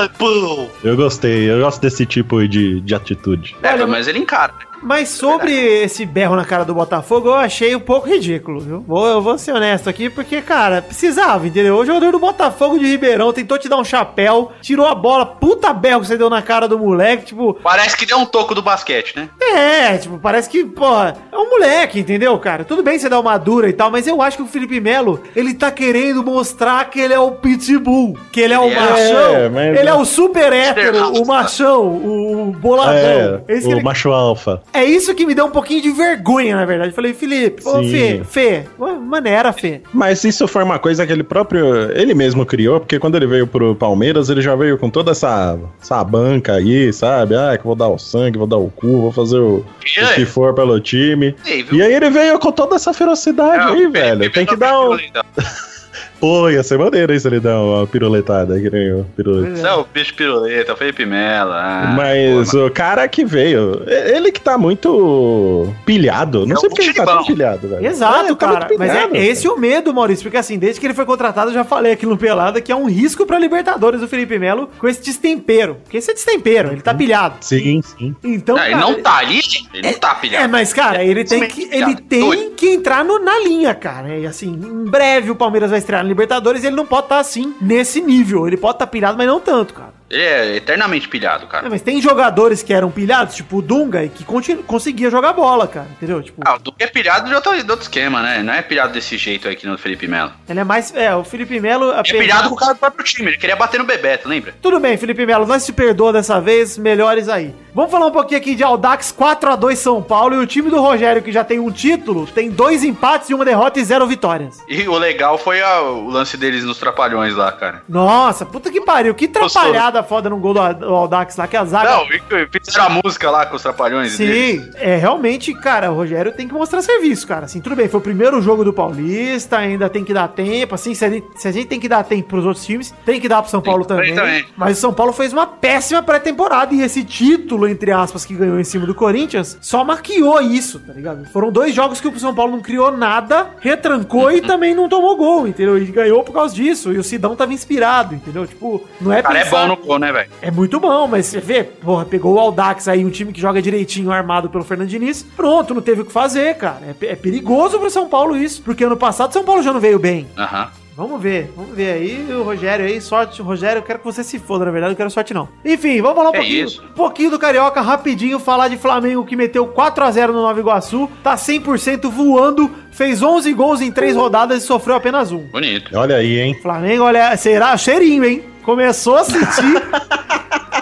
Eu 0.83 0.95
gostei, 0.95 1.49
eu 1.49 1.59
gosto 1.59 1.81
desse 1.81 2.05
tipo 2.05 2.47
de, 2.47 2.81
de 2.81 2.95
atitude. 2.95 3.55
É, 3.61 3.75
menos 3.87 4.07
ele 4.07 4.19
encara. 4.19 4.53
né? 4.53 4.74
Mas 4.85 5.09
sobre 5.09 5.51
esse 5.83 6.05
berro 6.05 6.35
na 6.35 6.45
cara 6.45 6.63
do 6.63 6.73
Botafogo, 6.75 7.29
eu 7.29 7.33
achei 7.33 7.75
um 7.75 7.79
pouco 7.79 8.07
ridículo, 8.07 8.59
viu? 8.59 8.83
Vou, 8.87 9.07
eu 9.07 9.21
vou 9.21 9.37
ser 9.37 9.51
honesto 9.53 9.89
aqui, 9.89 10.09
porque, 10.09 10.41
cara, 10.41 10.81
precisava, 10.81 11.47
entendeu? 11.47 11.75
O 11.75 11.85
jogador 11.85 12.11
do 12.11 12.19
Botafogo 12.19 12.77
de 12.77 12.85
Ribeirão 12.85 13.33
tentou 13.33 13.57
te 13.57 13.67
dar 13.67 13.77
um 13.77 13.83
chapéu, 13.83 14.51
tirou 14.61 14.85
a 14.85 14.93
bola, 14.93 15.25
puta 15.25 15.73
berro 15.73 16.01
que 16.01 16.07
você 16.07 16.17
deu 16.17 16.29
na 16.29 16.41
cara 16.41 16.67
do 16.67 16.77
moleque, 16.77 17.25
tipo, 17.25 17.55
Parece 17.63 17.97
que 17.97 18.05
deu 18.05 18.17
um 18.19 18.25
toco 18.25 18.53
do 18.53 18.61
basquete, 18.61 19.15
né? 19.15 19.29
é, 19.41 19.97
tipo, 19.97 20.19
parece 20.19 20.49
que, 20.49 20.63
porra, 20.63 21.15
é 21.31 21.35
um 21.37 21.49
moleque, 21.49 21.99
entendeu, 21.99 22.37
cara? 22.37 22.63
Tudo 22.63 22.83
bem 22.83 22.99
você 22.99 23.09
dar 23.09 23.19
uma 23.19 23.37
dura 23.37 23.67
e 23.67 23.73
tal, 23.73 23.89
mas 23.89 24.05
eu 24.05 24.21
acho 24.21 24.37
que 24.37 24.43
o 24.43 24.47
Felipe 24.47 24.79
Melo, 24.79 25.21
ele 25.35 25.53
tá 25.53 25.71
querendo 25.71 26.23
mostrar 26.23 26.89
que 26.89 26.99
ele 26.99 27.13
é 27.13 27.19
o 27.19 27.31
pitbull, 27.31 28.17
que 28.31 28.39
ele 28.39 28.53
é 28.53 28.59
o 28.59 28.65
é. 28.69 28.75
machão, 28.75 29.35
É, 29.35 29.49
mas- 29.49 29.77
ele 29.79 29.89
é 29.89 29.93
o 29.93 30.05
super 30.05 30.53
hétero, 30.53 31.13
o 31.21 31.25
machão, 31.25 31.81
o, 31.87 32.55
boladão. 32.59 32.95
É, 32.95 33.41
o 33.47 33.71
ele- 33.71 33.81
macho 33.83 34.11
alfa. 34.11 34.61
É 34.75 34.85
isso 34.85 35.13
que 35.15 35.25
me 35.25 35.33
deu 35.33 35.45
um 35.45 35.51
pouquinho 35.51 35.81
de 35.81 35.91
vergonha, 35.91 36.55
na 36.55 36.65
verdade. 36.65 36.89
Eu 36.89 36.95
falei, 36.95 37.13
Felipe, 37.13 37.61
ô. 37.65 37.83
Fê, 37.83 38.21
Fê, 38.23 38.63
maneira, 39.01 39.51
Fê. 39.53 39.81
Mas 39.93 40.23
isso 40.23 40.47
foi 40.47 40.63
uma 40.63 40.79
coisa 40.79 41.05
que 41.05 41.11
ele 41.11 41.23
próprio, 41.23 41.91
ele 41.91 42.13
mesmo 42.13 42.45
criou, 42.45 42.79
porque 42.79 42.99
quando 42.99 43.15
ele 43.15 43.27
veio 43.27 43.47
pro 43.47 43.75
Palmeiras, 43.75 44.29
ele 44.29 44.41
já 44.41 44.55
veio 44.55 44.77
com 44.77 44.89
toda 44.89 45.11
essa, 45.11 45.57
essa 45.81 46.03
banca 46.03 46.53
aí, 46.53 46.91
sabe? 46.91 47.35
Ah, 47.35 47.51
que 47.53 47.61
eu 47.61 47.65
vou 47.65 47.75
dar 47.75 47.87
o 47.89 47.97
sangue, 47.97 48.37
vou 48.37 48.47
dar 48.47 48.57
o 48.57 48.69
cu, 48.69 49.01
vou 49.01 49.11
fazer 49.11 49.37
o, 49.37 49.57
o 49.57 50.15
que 50.15 50.25
for 50.25 50.53
pelo 50.53 50.79
time. 50.79 51.35
E 51.71 51.81
aí 51.81 51.93
ele 51.93 52.09
veio 52.09 52.37
com 52.39 52.51
toda 52.51 52.75
essa 52.75 52.93
ferocidade 52.93 53.73
aí, 53.73 53.83
É, 53.83 53.89
velho. 53.89 54.31
Tem 54.31 54.45
que 54.45 54.55
dar 54.55 54.79
um... 54.79 54.97
Pô, 56.25 56.49
ia 56.49 56.63
ser 56.63 56.79
maneiro 56.79 57.13
ele 57.13 57.39
dar 57.39 57.61
uma 57.61 57.85
piruletada, 57.85 58.59
que 58.59 58.67
nem 58.67 58.93
o 58.93 59.03
piruleta. 59.15 59.67
É 59.67 59.73
o 59.75 59.85
bicho 59.85 60.15
piruleta, 60.15 60.73
o 60.73 60.75
Felipe 60.75 61.05
Melo. 61.05 61.51
ah, 61.53 61.93
Mas 61.95 62.49
pô, 62.49 62.65
o 62.65 62.71
cara 62.71 63.07
que 63.07 63.23
veio, 63.23 63.83
ele 63.87 64.31
que 64.31 64.41
tá 64.41 64.57
muito 64.57 65.71
pilhado. 65.85 66.45
Não 66.47 66.55
É 66.55 66.59
sei 66.59 66.67
um 66.67 66.69
porque 66.73 66.81
ele 66.85 66.93
tá 66.95 67.05
tão 67.05 67.23
pilhado, 67.25 67.67
velho. 67.67 67.85
Exato, 67.85 68.25
É, 68.31 68.35
tá 68.35 68.35
cara. 68.35 68.67
Mas 68.77 68.89
é 68.89 68.93
pilhado, 69.07 69.15
esse 69.17 69.47
o 69.47 69.55
medo, 69.55 69.93
Maurício. 69.93 70.23
Porque 70.23 70.37
assim, 70.37 70.57
desde 70.57 70.79
que 70.79 70.87
ele 70.87 70.95
foi 70.95 71.05
contratado, 71.05 71.51
eu 71.51 71.53
já 71.53 71.63
falei 71.63 71.91
aqui 71.91 72.07
no 72.07 72.17
Pelada 72.17 72.59
que 72.59 72.71
é 72.71 72.75
um 72.75 72.85
risco 72.85 73.23
pra 73.25 73.37
Libertadores 73.37 74.01
do 74.01 74.07
Felipe 74.07 74.39
Melo 74.39 74.67
com 74.79 74.87
esse 74.87 75.03
destempero. 75.03 75.77
Porque 75.83 75.97
esse 75.97 76.09
é 76.09 76.13
destempero, 76.15 76.71
ele 76.71 76.81
tá 76.81 76.93
pilhado. 76.95 77.35
Sim, 77.41 77.81
sim. 77.83 78.15
Então, 78.23 78.57
ele 78.57 78.71
cara, 78.71 78.77
não 78.83 78.99
tá 79.01 79.17
ali, 79.17 79.41
ele 79.75 79.91
não 79.91 79.99
tá 79.99 80.15
pilhado. 80.15 80.43
É, 80.45 80.47
mas, 80.47 80.73
cara, 80.73 81.03
ele 81.03 81.23
tem 81.23 81.47
que, 81.47 81.69
ele 81.71 81.95
tem 81.97 82.21
Doido. 82.21 82.51
que 82.55 82.69
entrar 82.69 83.05
no- 83.05 83.19
na 83.19 83.39
linha, 83.41 83.75
cara. 83.75 84.17
E 84.17 84.25
assim, 84.25 84.47
em 84.51 84.85
breve 84.89 85.29
o 85.29 85.35
Palmeiras 85.35 85.69
vai 85.69 85.77
estrear 85.77 86.01
na 86.01 86.14
Libertadores 86.15 86.63
ele 86.63 86.77
não 86.77 86.85
pode 86.85 87.07
estar 87.07 87.19
assim, 87.19 87.53
nesse 87.59 87.99
nível. 87.99 88.47
Ele 88.47 88.55
pode 88.55 88.75
estar 88.75 88.87
pilhado, 88.87 89.17
mas 89.17 89.27
não 89.27 89.41
tanto, 89.41 89.73
cara. 89.73 89.93
Ele 90.09 90.21
é 90.21 90.55
eternamente 90.57 91.07
pilhado, 91.07 91.45
É, 91.45 91.47
cara. 91.47 91.69
mas 91.69 91.81
tem 91.81 91.99
jogadores 92.01 92.61
que 92.61 92.73
eram 92.73 92.91
pilhados, 92.91 93.35
tipo 93.35 93.57
o 93.57 93.61
Dunga, 93.61 94.03
e 94.03 94.09
que 94.09 94.23
conseguia 94.67 95.09
jogar 95.09 95.33
bola, 95.33 95.67
cara. 95.67 95.87
Entendeu? 95.97 96.21
Tipo, 96.21 96.41
Ah, 96.45 96.55
o 96.55 96.59
Duque 96.59 96.83
é 96.83 96.87
pilhado 96.87 97.27
de 97.27 97.33
outro, 97.33 97.51
de 97.63 97.69
outro 97.71 97.83
esquema, 97.83 98.21
né? 98.21 98.43
Não 98.43 98.53
é 98.53 98.61
pilhado 98.61 98.93
desse 98.93 99.17
jeito 99.17 99.47
aí 99.47 99.55
que 99.55 99.65
no 99.67 99.77
Felipe 99.77 100.07
Melo. 100.07 100.31
ele 100.47 100.59
é 100.59 100.63
mais. 100.63 100.93
É, 100.95 101.13
o 101.15 101.23
Felipe 101.23 101.59
Melo. 101.59 101.91
É 101.91 101.99
apesar- 101.99 102.19
pilhado 102.19 102.49
com 102.49 102.55
o 102.55 102.57
cara 102.57 102.73
do 102.73 102.79
próprio 102.79 103.03
time. 103.03 103.29
Ele 103.29 103.37
queria 103.37 103.55
bater 103.55 103.79
no 103.79 103.83
Bebeto, 103.85 104.27
lembra? 104.29 104.53
Tudo 104.61 104.79
bem, 104.79 104.95
Felipe 104.97 105.25
Melo, 105.25 105.45
nós 105.45 105.65
te 105.65 105.73
perdoa 105.73 106.13
dessa 106.13 106.39
vez, 106.39 106.77
melhores 106.77 107.27
aí. 107.27 107.53
Vamos 107.73 107.91
falar 107.91 108.05
um 108.05 108.11
pouquinho 108.11 108.39
aqui 108.39 108.55
de 108.55 108.63
Aldax 108.63 109.11
4x2 109.11 109.75
São 109.75 110.01
Paulo 110.01 110.35
e 110.35 110.37
o 110.37 110.45
time 110.47 110.69
do 110.69 110.79
Rogério, 110.79 111.21
que 111.21 111.31
já 111.31 111.43
tem 111.43 111.59
um 111.59 111.69
título, 111.71 112.25
tem 112.27 112.49
dois 112.49 112.83
empates 112.83 113.29
e 113.29 113.33
uma 113.33 113.43
derrota 113.43 113.79
e 113.79 113.83
zero 113.83 114.07
vitórias. 114.07 114.59
E 114.69 114.87
o 114.87 114.97
legal 114.97 115.37
foi 115.37 115.61
a- 115.61 115.81
o 115.81 116.09
lance 116.09 116.37
deles 116.37 116.63
nos 116.63 116.77
trapalhões 116.77 117.35
lá, 117.35 117.51
cara. 117.51 117.83
Nossa, 117.89 118.45
puta 118.45 118.71
que 118.71 118.79
pariu, 118.79 119.13
que 119.13 119.27
trapalhada 119.27 119.94
foda 120.03 120.29
no 120.29 120.37
gol 120.37 120.53
do, 120.53 120.73
do 120.73 120.93
Aldax 120.93 121.35
lá, 121.37 121.47
que 121.47 121.57
a 121.57 121.65
zaga. 121.65 121.89
Não, 121.97 122.05
fizeram 122.51 122.85
a 122.85 122.89
música 122.89 123.29
lá 123.29 123.45
com 123.45 123.55
os 123.55 123.61
trapalhões 123.61 124.17
deles. 124.17 124.63
Sim, 124.63 124.71
é 124.75 124.95
realmente, 124.97 125.53
cara, 125.53 125.91
o 125.91 125.95
Rogério 125.95 126.31
tem 126.31 126.47
que 126.47 126.53
mostrar 126.53 126.81
serviço, 126.81 127.27
cara. 127.27 127.45
Assim, 127.45 127.59
tudo 127.61 127.75
bem, 127.75 127.87
foi 127.87 127.99
o 127.99 128.03
primeiro 128.03 128.41
jogo 128.41 128.63
do 128.63 128.73
Paulista, 128.73 129.57
ainda 129.57 129.89
tem 129.89 130.03
que 130.03 130.13
dar 130.13 130.27
tempo. 130.29 130.75
Assim, 130.75 130.93
se 130.93 131.03
a 131.05 131.09
gente, 131.09 131.27
se 131.35 131.47
a 131.47 131.51
gente 131.51 131.67
tem 131.67 131.79
que 131.79 131.87
dar 131.89 132.03
tempo 132.03 132.27
pros 132.29 132.45
outros 132.45 132.65
times, 132.65 132.93
tem 133.05 133.19
que 133.19 133.27
dar 133.29 133.41
pro 133.41 133.51
São 133.51 133.61
Paulo 133.61 133.85
também. 133.85 134.15
também. 134.15 134.45
Mas 134.55 134.77
o 134.77 134.81
São 134.81 134.93
Paulo 134.93 135.13
fez 135.13 135.31
uma 135.33 135.45
péssima 135.47 136.01
pré-temporada 136.01 136.73
e 136.73 136.81
esse 136.81 137.03
título, 137.03 137.67
entre 137.67 137.91
aspas, 137.91 138.25
que 138.25 138.33
ganhou 138.35 138.59
em 138.59 138.63
cima 138.63 138.85
do 138.85 138.95
Corinthians, 138.95 139.57
só 139.61 139.83
maquiou 139.83 140.41
isso, 140.41 140.79
tá 140.79 140.93
ligado? 140.93 141.25
Foram 141.31 141.51
dois 141.51 141.73
jogos 141.73 141.99
que 142.01 142.07
o 142.07 142.19
São 142.19 142.33
Paulo 142.33 142.53
não 142.53 142.61
criou 142.61 142.91
nada, 142.95 143.47
retrancou 143.59 144.31
e 144.31 144.41
também 144.41 144.73
não 144.73 144.87
tomou 144.89 145.15
gol, 145.15 145.47
entendeu? 145.47 145.77
E 145.77 145.85
ganhou 145.85 146.23
por 146.23 146.33
causa 146.33 146.53
disso. 146.55 146.91
E 146.91 146.97
o 146.97 147.03
Sidão 147.03 147.35
tava 147.35 147.53
inspirado, 147.53 148.15
entendeu? 148.15 148.45
Tipo, 148.47 148.85
não 149.01 149.11
é 149.11 149.21
cara 149.21 149.39
é 149.39 149.43
pensar- 149.43 149.61
bom 149.61 149.67
no 149.67 149.77
gol, 149.85 149.99
né, 149.99 150.11
velho? 150.11 150.29
é 150.41 150.51
muito 150.51 150.79
bom, 150.79 151.07
mas 151.07 151.27
você 151.27 151.39
vê, 151.39 151.63
porra, 151.63 152.05
pegou 152.05 152.33
o 152.35 152.39
Aldax 152.39 152.87
aí, 152.87 153.05
um 153.05 153.09
time 153.09 153.31
que 153.31 153.41
joga 153.41 153.61
direitinho, 153.61 154.11
armado 154.11 154.49
pelo 154.49 154.63
Fernando 154.63 154.89
Diniz. 154.89 155.23
Pronto, 155.23 155.73
não 155.73 155.81
teve 155.81 156.01
o 156.01 156.05
que 156.05 156.11
fazer, 156.11 156.55
cara. 156.57 156.95
É, 157.01 157.05
é 157.05 157.15
perigoso 157.15 157.79
pro 157.79 157.89
São 157.89 158.07
Paulo 158.09 158.35
isso, 158.35 158.61
porque 158.61 158.83
ano 158.83 158.97
passado 158.97 159.33
São 159.33 159.43
Paulo 159.43 159.63
já 159.63 159.71
não 159.71 159.79
veio 159.79 159.99
bem. 159.99 160.27
Aham. 160.37 160.69
Vamos 160.95 161.21
ver, 161.21 161.51
vamos 161.57 161.75
ver 161.75 161.91
aí 161.91 162.25
o 162.33 162.41
Rogério 162.43 162.85
aí, 162.85 163.01
sorte. 163.01 163.41
Rogério, 163.41 163.79
eu 163.79 163.83
quero 163.83 163.99
que 163.99 164.05
você 164.05 164.23
se 164.23 164.39
foda, 164.39 164.63
na 164.63 164.71
verdade, 164.71 164.91
eu 164.91 164.93
não 164.93 164.97
quero 164.97 165.11
sorte 165.11 165.33
não. 165.33 165.49
Enfim, 165.65 166.01
vamos 166.01 166.15
falar 166.15 166.29
um 166.29 166.35
É 166.35 166.37
pouquinho, 166.37 166.65
isso. 166.65 166.81
um 166.83 166.93
pouquinho 166.93 167.31
do 167.31 167.39
Carioca, 167.39 167.81
rapidinho, 167.81 168.39
falar 168.39 168.69
de 168.69 168.77
Flamengo 168.77 169.25
que 169.25 169.35
meteu 169.35 169.67
4x0 169.67 170.27
no 170.27 170.41
Nova 170.41 170.57
Iguaçu, 170.57 171.09
tá 171.21 171.35
100% 171.35 172.09
voando, 172.09 172.71
fez 172.91 173.21
11 173.21 173.51
gols 173.53 173.81
em 173.81 173.91
3 173.91 174.15
rodadas 174.15 174.63
e 174.63 174.65
sofreu 174.65 174.95
apenas 174.95 175.33
um. 175.33 175.39
Bonito. 175.47 175.97
Olha 175.97 176.15
aí, 176.15 176.39
hein? 176.39 176.57
Flamengo, 176.61 177.03
olha, 177.03 177.35
será 177.35 177.75
cheirinho, 177.75 178.23
hein? 178.23 178.43
Começou 178.63 179.17
a 179.17 179.23
sentir. 179.25 179.83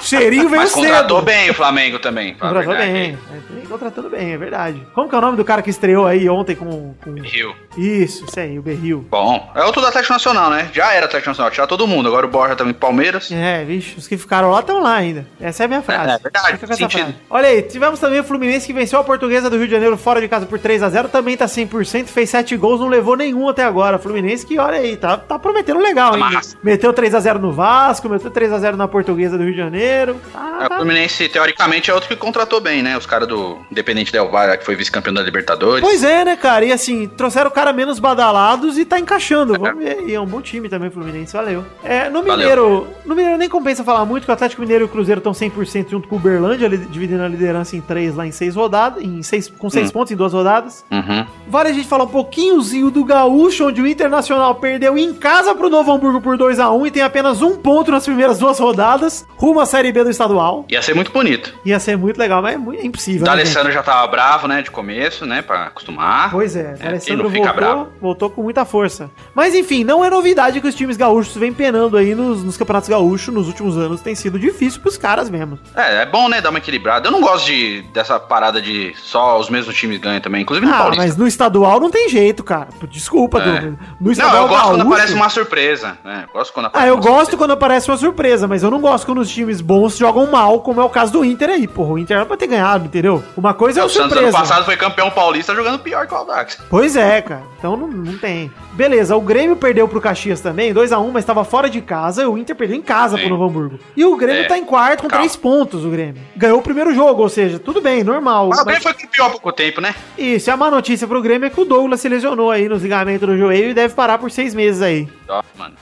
cheirinho 0.04 0.50
veio 0.50 0.62
Mas 0.62 0.72
cedo. 0.72 0.84
contratou 0.84 1.22
bem 1.22 1.50
o 1.50 1.54
Flamengo 1.54 2.00
também. 2.00 2.36
a 2.39 2.48
Contratou 2.48 2.76
bem. 2.76 3.18
É, 3.63 3.68
contratando 3.68 4.10
bem, 4.10 4.34
é 4.34 4.38
verdade. 4.38 4.86
Como 4.94 5.10
que 5.10 5.16
é 5.16 5.18
o 5.18 5.22
nome 5.22 5.38
do 5.38 5.44
cara 5.46 5.62
que 5.62 5.70
estreou 5.70 6.06
aí 6.06 6.30
ontem 6.30 6.56
com. 6.56 6.94
com... 7.04 7.13
Rio. 7.22 7.56
Isso, 7.78 8.26
isso 8.26 8.39
aí, 8.39 8.60
o 8.60 8.62
Berril. 8.62 9.06
Bom, 9.10 9.52
é 9.56 9.63
outro 9.63 9.82
do 9.82 9.88
Atlético 9.88 10.13
Nacional, 10.13 10.50
né? 10.50 10.70
Já 10.74 10.94
era 10.94 11.06
Atlético 11.06 11.30
Nacional, 11.32 11.52
tinha 11.52 11.66
todo 11.66 11.88
mundo. 11.88 12.08
Agora 12.08 12.26
o 12.26 12.30
Borja 12.30 12.56
também 12.56 12.74
Palmeiras. 12.74 13.32
É, 13.32 13.63
vixe, 13.63 13.98
os 13.98 14.08
que 14.08 14.18
ficaram 14.18 14.52
lá 14.52 14.60
estão 14.60 14.82
lá 14.82 14.96
ainda. 14.96 15.26
Essa 15.42 15.63
é 15.63 15.66
a 15.66 15.68
minha 15.68 15.82
frase. 15.82 16.12
É, 16.12 16.16
é 16.16 16.20
verdade, 16.20 16.52
Fica 16.54 16.68
com 16.68 16.74
essa 16.74 16.82
sentido. 16.84 17.04
frase. 17.06 17.16
Olha 17.30 17.48
aí, 17.50 17.62
tivemos 17.63 18.00
também 18.00 18.20
o 18.20 18.24
Fluminense 18.24 18.68
que 18.68 18.74
venceu 18.74 19.00
a 19.00 19.04
Portuguesa 19.04 19.50
do 19.50 19.58
Rio 19.58 19.66
de 19.68 19.74
Janeiro 19.74 19.98
fora 19.98 20.22
de 20.22 20.28
casa 20.28 20.46
por 20.46 20.60
3x0. 20.60 21.10
Também 21.10 21.36
tá 21.36 21.46
100%, 21.46 22.06
fez 22.08 22.30
7 22.30 22.56
gols, 22.58 22.80
não 22.80 22.88
levou 22.88 23.16
nenhum 23.16 23.48
até 23.50 23.63
agora. 23.63 23.98
Fluminense 23.98 24.46
que, 24.46 24.60
olha 24.60 24.78
aí, 24.78 24.96
tá, 24.98 25.18
tá 25.18 25.39
prometendo 25.39 25.80
legal, 25.80 26.13
hein? 26.13 26.20
Massa. 26.20 26.58
Meteu 26.63 26.94
3x0 26.94 27.39
no 27.39 27.52
Vasco, 27.52 28.08
meteu 28.10 28.30
3x0 28.30 28.74
na 28.76 28.88
Portuguesa 28.88 29.38
do 29.38 29.44
Rio 29.44 29.54
de 29.54 29.58
Janeiro. 29.58 29.93
É, 29.94 30.12
o 30.12 30.70
tá. 30.70 30.76
Fluminense, 30.78 31.28
teoricamente, 31.30 31.90
é 31.90 31.94
outro 31.94 32.10
que 32.10 32.16
contratou 32.16 32.60
bem, 32.60 32.82
né? 32.82 32.98
Os 32.98 33.06
caras 33.06 33.28
do 33.28 33.58
Independente 33.72 34.12
Del 34.12 34.30
Valle, 34.30 34.58
que 34.58 34.66
foi 34.66 34.76
vice-campeão 34.76 35.14
da 35.14 35.22
Libertadores. 35.22 35.82
Pois 35.82 36.04
é, 36.04 36.26
né, 36.26 36.36
cara? 36.36 36.66
E 36.66 36.72
assim, 36.72 37.08
trouxeram 37.08 37.50
o 37.50 37.54
cara 37.54 37.72
menos 37.74 38.00
badalados 38.00 38.78
e 38.78 38.86
tá 38.86 39.00
encaixando. 39.00 39.58
Vamos 39.58 39.78
ver. 39.84 40.04
E 40.08 40.14
é 40.14 40.20
um 40.20 40.26
bom 40.26 40.42
time 40.42 40.68
também, 40.70 40.90
Fluminense. 40.90 41.34
Valeu. 41.34 41.66
É, 41.84 42.10
no 42.10 42.24
Valeu. 42.24 42.38
Mineiro, 42.38 42.88
no 43.06 43.16
Mineiro 43.16 43.38
nem 43.38 43.50
compensa 43.50 43.84
falar 43.84 44.06
muito, 44.06 44.26
que 44.26 44.32
o 44.32 44.34
Atlético 44.34 44.62
Mineiro 44.62 44.84
e 44.84 44.86
o 44.86 44.90
Cruzeiro 44.90 45.20
estão 45.20 45.34
100% 45.34 45.90
junto 45.90 46.08
com 46.08 46.16
o 46.16 46.18
Uberlândia, 46.20 46.70
dividindo 46.70 47.22
a 47.24 47.28
liderança 47.28 47.76
em 47.76 47.82
três 47.82 48.16
lá 48.16 48.26
em 48.26 48.32
seis 48.32 48.56
rodadas, 48.56 49.04
em 49.04 49.22
seis, 49.24 49.48
com 49.50 49.70
seis 49.70 49.90
Hum. 49.90 49.94
pontos 49.94 50.12
em 50.12 50.16
duas 50.16 50.34
rodadas. 50.34 50.86
Uhum. 50.92 51.26
Vale 51.48 51.70
a 51.70 51.74
gente 51.74 51.88
falar 51.88 52.06
um 52.06 52.08
pouquinhozinho 52.08 52.90
do 52.90 53.04
Gaúcho, 53.04 53.68
onde 53.68 53.82
o 53.82 53.88
Internacional 53.88 54.56
perdeu 54.56 54.98
em 54.98 55.14
casa 55.14 55.54
pro 55.54 55.70
Novo 55.70 55.92
Hamburgo 55.92 56.22
por 56.22 56.38
2 56.38 56.60
a 56.60 56.72
1 56.72 56.88
e 56.88 56.92
tem 56.92 57.04
apenas 57.04 57.42
um 57.42 57.56
ponto 57.58 57.92
nas 57.92 58.06
primeiras 58.06 58.40
duas 58.40 58.60
rodadas, 58.60 59.26
rumo 59.36 59.60
à 59.60 59.66
Série 59.74 59.92
B 59.92 60.04
do 60.04 60.10
estadual. 60.12 60.66
Ia 60.70 60.84
ser 60.84 60.94
muito 60.94 61.12
bonito. 61.12 61.52
Ia 61.66 61.80
ser 61.80 61.98
muito 61.98 62.18
legal, 62.18 62.44
mas 62.44 62.54
é 62.54 62.58
muito- 62.58 62.80
é 62.80 62.86
impossível. 62.86 63.26
O 63.28 63.36
né, 63.36 63.44
já 63.72 63.82
tava 63.82 64.06
bravo, 64.06 64.48
né? 64.48 64.62
De 64.62 64.70
começo, 64.70 65.26
né? 65.26 65.42
Pra 65.42 65.64
acostumar. 65.66 66.30
Pois 66.30 66.56
é, 66.56 66.76
Alessandro 66.80 67.24
não 67.24 67.32
fica 67.32 67.46
voltou, 67.46 67.56
bravo? 67.62 67.88
voltou 68.00 68.30
com 68.30 68.44
muita 68.44 68.66
força. 68.66 69.10
Mas 69.34 69.56
enfim, 69.56 69.84
não 69.84 70.06
é 70.06 70.10
novidade 70.12 70.62
que 70.62 70.68
os 70.68 70.76
times 70.76 70.96
gaúchos 70.96 71.36
vêm 71.36 71.52
penando 71.52 71.98
aí 71.98 72.14
nos, 72.14 72.44
nos 72.44 72.56
campeonatos 72.56 72.88
gaúchos 72.88 73.34
nos 73.34 73.48
últimos 73.48 73.76
anos. 73.76 74.00
Tem 74.02 74.14
sido 74.14 74.38
difícil 74.38 74.80
pros 74.80 74.96
caras 74.96 75.28
mesmo. 75.30 75.58
É, 75.76 76.04
é 76.04 76.06
bom, 76.06 76.30
né? 76.30 76.40
Dar 76.40 76.52
uma 76.52 76.60
equilibrada. 76.60 77.08
Eu 77.08 77.12
não 77.12 77.20
gosto 77.22 77.48
de, 77.48 77.82
dessa 77.94 78.20
parada 78.20 78.62
de 78.62 78.94
só 78.96 79.40
os 79.40 79.50
mesmos 79.50 79.76
times 79.76 79.98
ganham 80.00 80.22
também, 80.22 80.44
inclusive 80.44 80.68
no 80.68 80.74
Ah, 80.74 80.78
Paulista. 80.78 81.04
mas 81.04 81.18
no 81.18 81.26
estadual 81.28 81.80
não 81.80 81.90
tem 81.90 82.08
jeito, 82.10 82.44
cara. 82.44 82.68
Desculpa, 82.92 83.40
É. 83.42 83.60
Du. 83.62 83.68
No 83.72 83.78
Não, 84.02 84.12
estadual 84.12 84.44
eu 84.44 84.48
gosto 84.50 84.64
quando 84.66 84.78
gaúcho- 84.78 84.94
aparece 84.94 85.14
uma 85.14 85.30
surpresa, 85.30 85.98
né? 86.04 86.26
Eu 86.28 86.34
gosto 86.34 86.54
quando 86.54 86.66
Ah, 86.66 86.70
aparece 86.70 86.90
eu 86.90 86.94
uma 86.96 87.02
gosto 87.02 87.16
surpresa. 87.16 87.38
quando 87.38 87.52
aparece 87.52 87.90
uma 87.92 87.98
surpresa, 87.98 88.48
mas 88.48 88.62
eu 88.62 88.70
não 88.70 88.80
gosto 88.80 89.06
quando 89.06 89.18
os 89.22 89.30
times 89.30 89.62
bons 89.63 89.97
jogam 89.97 90.30
mal, 90.30 90.60
como 90.62 90.82
é 90.82 90.84
o 90.84 90.89
caso 90.89 91.12
do 91.13 91.26
Inter 91.26 91.49
aí. 91.49 91.67
Porra, 91.67 91.93
o 91.93 91.97
Inter 91.97 92.17
era 92.17 92.26
pra 92.26 92.38
ter 92.38 92.47
ganhado, 92.47 92.86
entendeu? 92.86 93.23
Uma 93.36 93.54
coisa 93.54 93.80
é 93.80 93.84
O 93.84 93.88
o 93.88 93.89
Santos 93.89 94.10
surpresa. 94.12 94.28
ano 94.38 94.38
passado 94.47 94.65
foi 94.65 94.76
campeão 94.76 95.10
paulista 95.10 95.56
jogando 95.56 95.80
pior 95.80 96.06
que 96.06 96.13
o 96.13 96.17
Aldax. 96.17 96.60
Pois 96.69 96.95
é, 96.95 97.21
cara. 97.21 97.43
Então 97.58 97.78
não, 97.78 97.88
não 97.88 98.17
tem. 98.17 98.52
Beleza, 98.73 99.15
o 99.15 99.21
Grêmio 99.21 99.56
perdeu 99.56 99.88
pro 99.88 100.02
Caxias 100.02 100.41
também, 100.41 100.73
2x1, 100.73 101.12
mas 101.12 101.23
tava 101.26 101.43
fora 101.43 101.69
de 101.69 101.80
casa. 101.82 102.23
E 102.23 102.26
o 102.26 102.38
Inter 102.38 102.56
perdeu 102.56 102.76
em 102.76 102.82
casa 102.82 103.15
Sim. 103.15 103.21
pro 103.23 103.30
Novo 103.38 103.45
Hamburgo. 103.45 103.80
E 103.95 104.04
o 104.04 104.15
Grêmio 104.17 104.43
É, 104.43 104.47
tá 104.47 104.58
em 104.58 104.65
quarto 104.65 105.02
com 105.04 105.08
calma. 105.08 105.23
3 105.23 105.36
pontos, 105.36 105.86
o 105.86 105.89
Grêmio. 105.89 106.21
Ganhou 106.36 106.60
o 106.60 106.62
primeiro 106.62 106.93
jogo, 106.93 107.21
ou 107.21 107.30
seja, 107.30 107.58
tudo 107.60 107.80
bem, 107.82 108.04
normal. 108.04 108.49
Mas 108.49 108.60
o 108.60 108.65
Mas- 108.65 108.65
Grêmio 108.65 108.84
foi 108.84 108.93
campeão 108.93 109.28
há 109.28 109.30
pouco 109.30 109.52
tempo, 109.52 109.80
né? 109.80 109.95
Isso, 110.17 110.49
e 110.49 110.52
a 110.52 110.58
má 110.58 110.69
notícia 110.69 111.08
pro 111.08 111.21
Grêmio 111.21 111.47
é 111.47 111.49
que 111.49 111.62
o 111.62 111.65
Douglas 111.65 112.02
se 112.02 112.10
lesionou 112.10 112.52
aí 112.52 112.67
nos 112.67 112.82
ligamentos 112.82 113.28
do 113.28 113.38
joelho 113.38 113.69
e 113.69 113.73
deve 113.73 113.93
parar 113.93 114.17
por 114.17 114.30
seis 114.32 114.54
meses 114.54 114.82
aí. 114.82 115.08
Ó, 115.30 115.41
mano. 115.58 115.76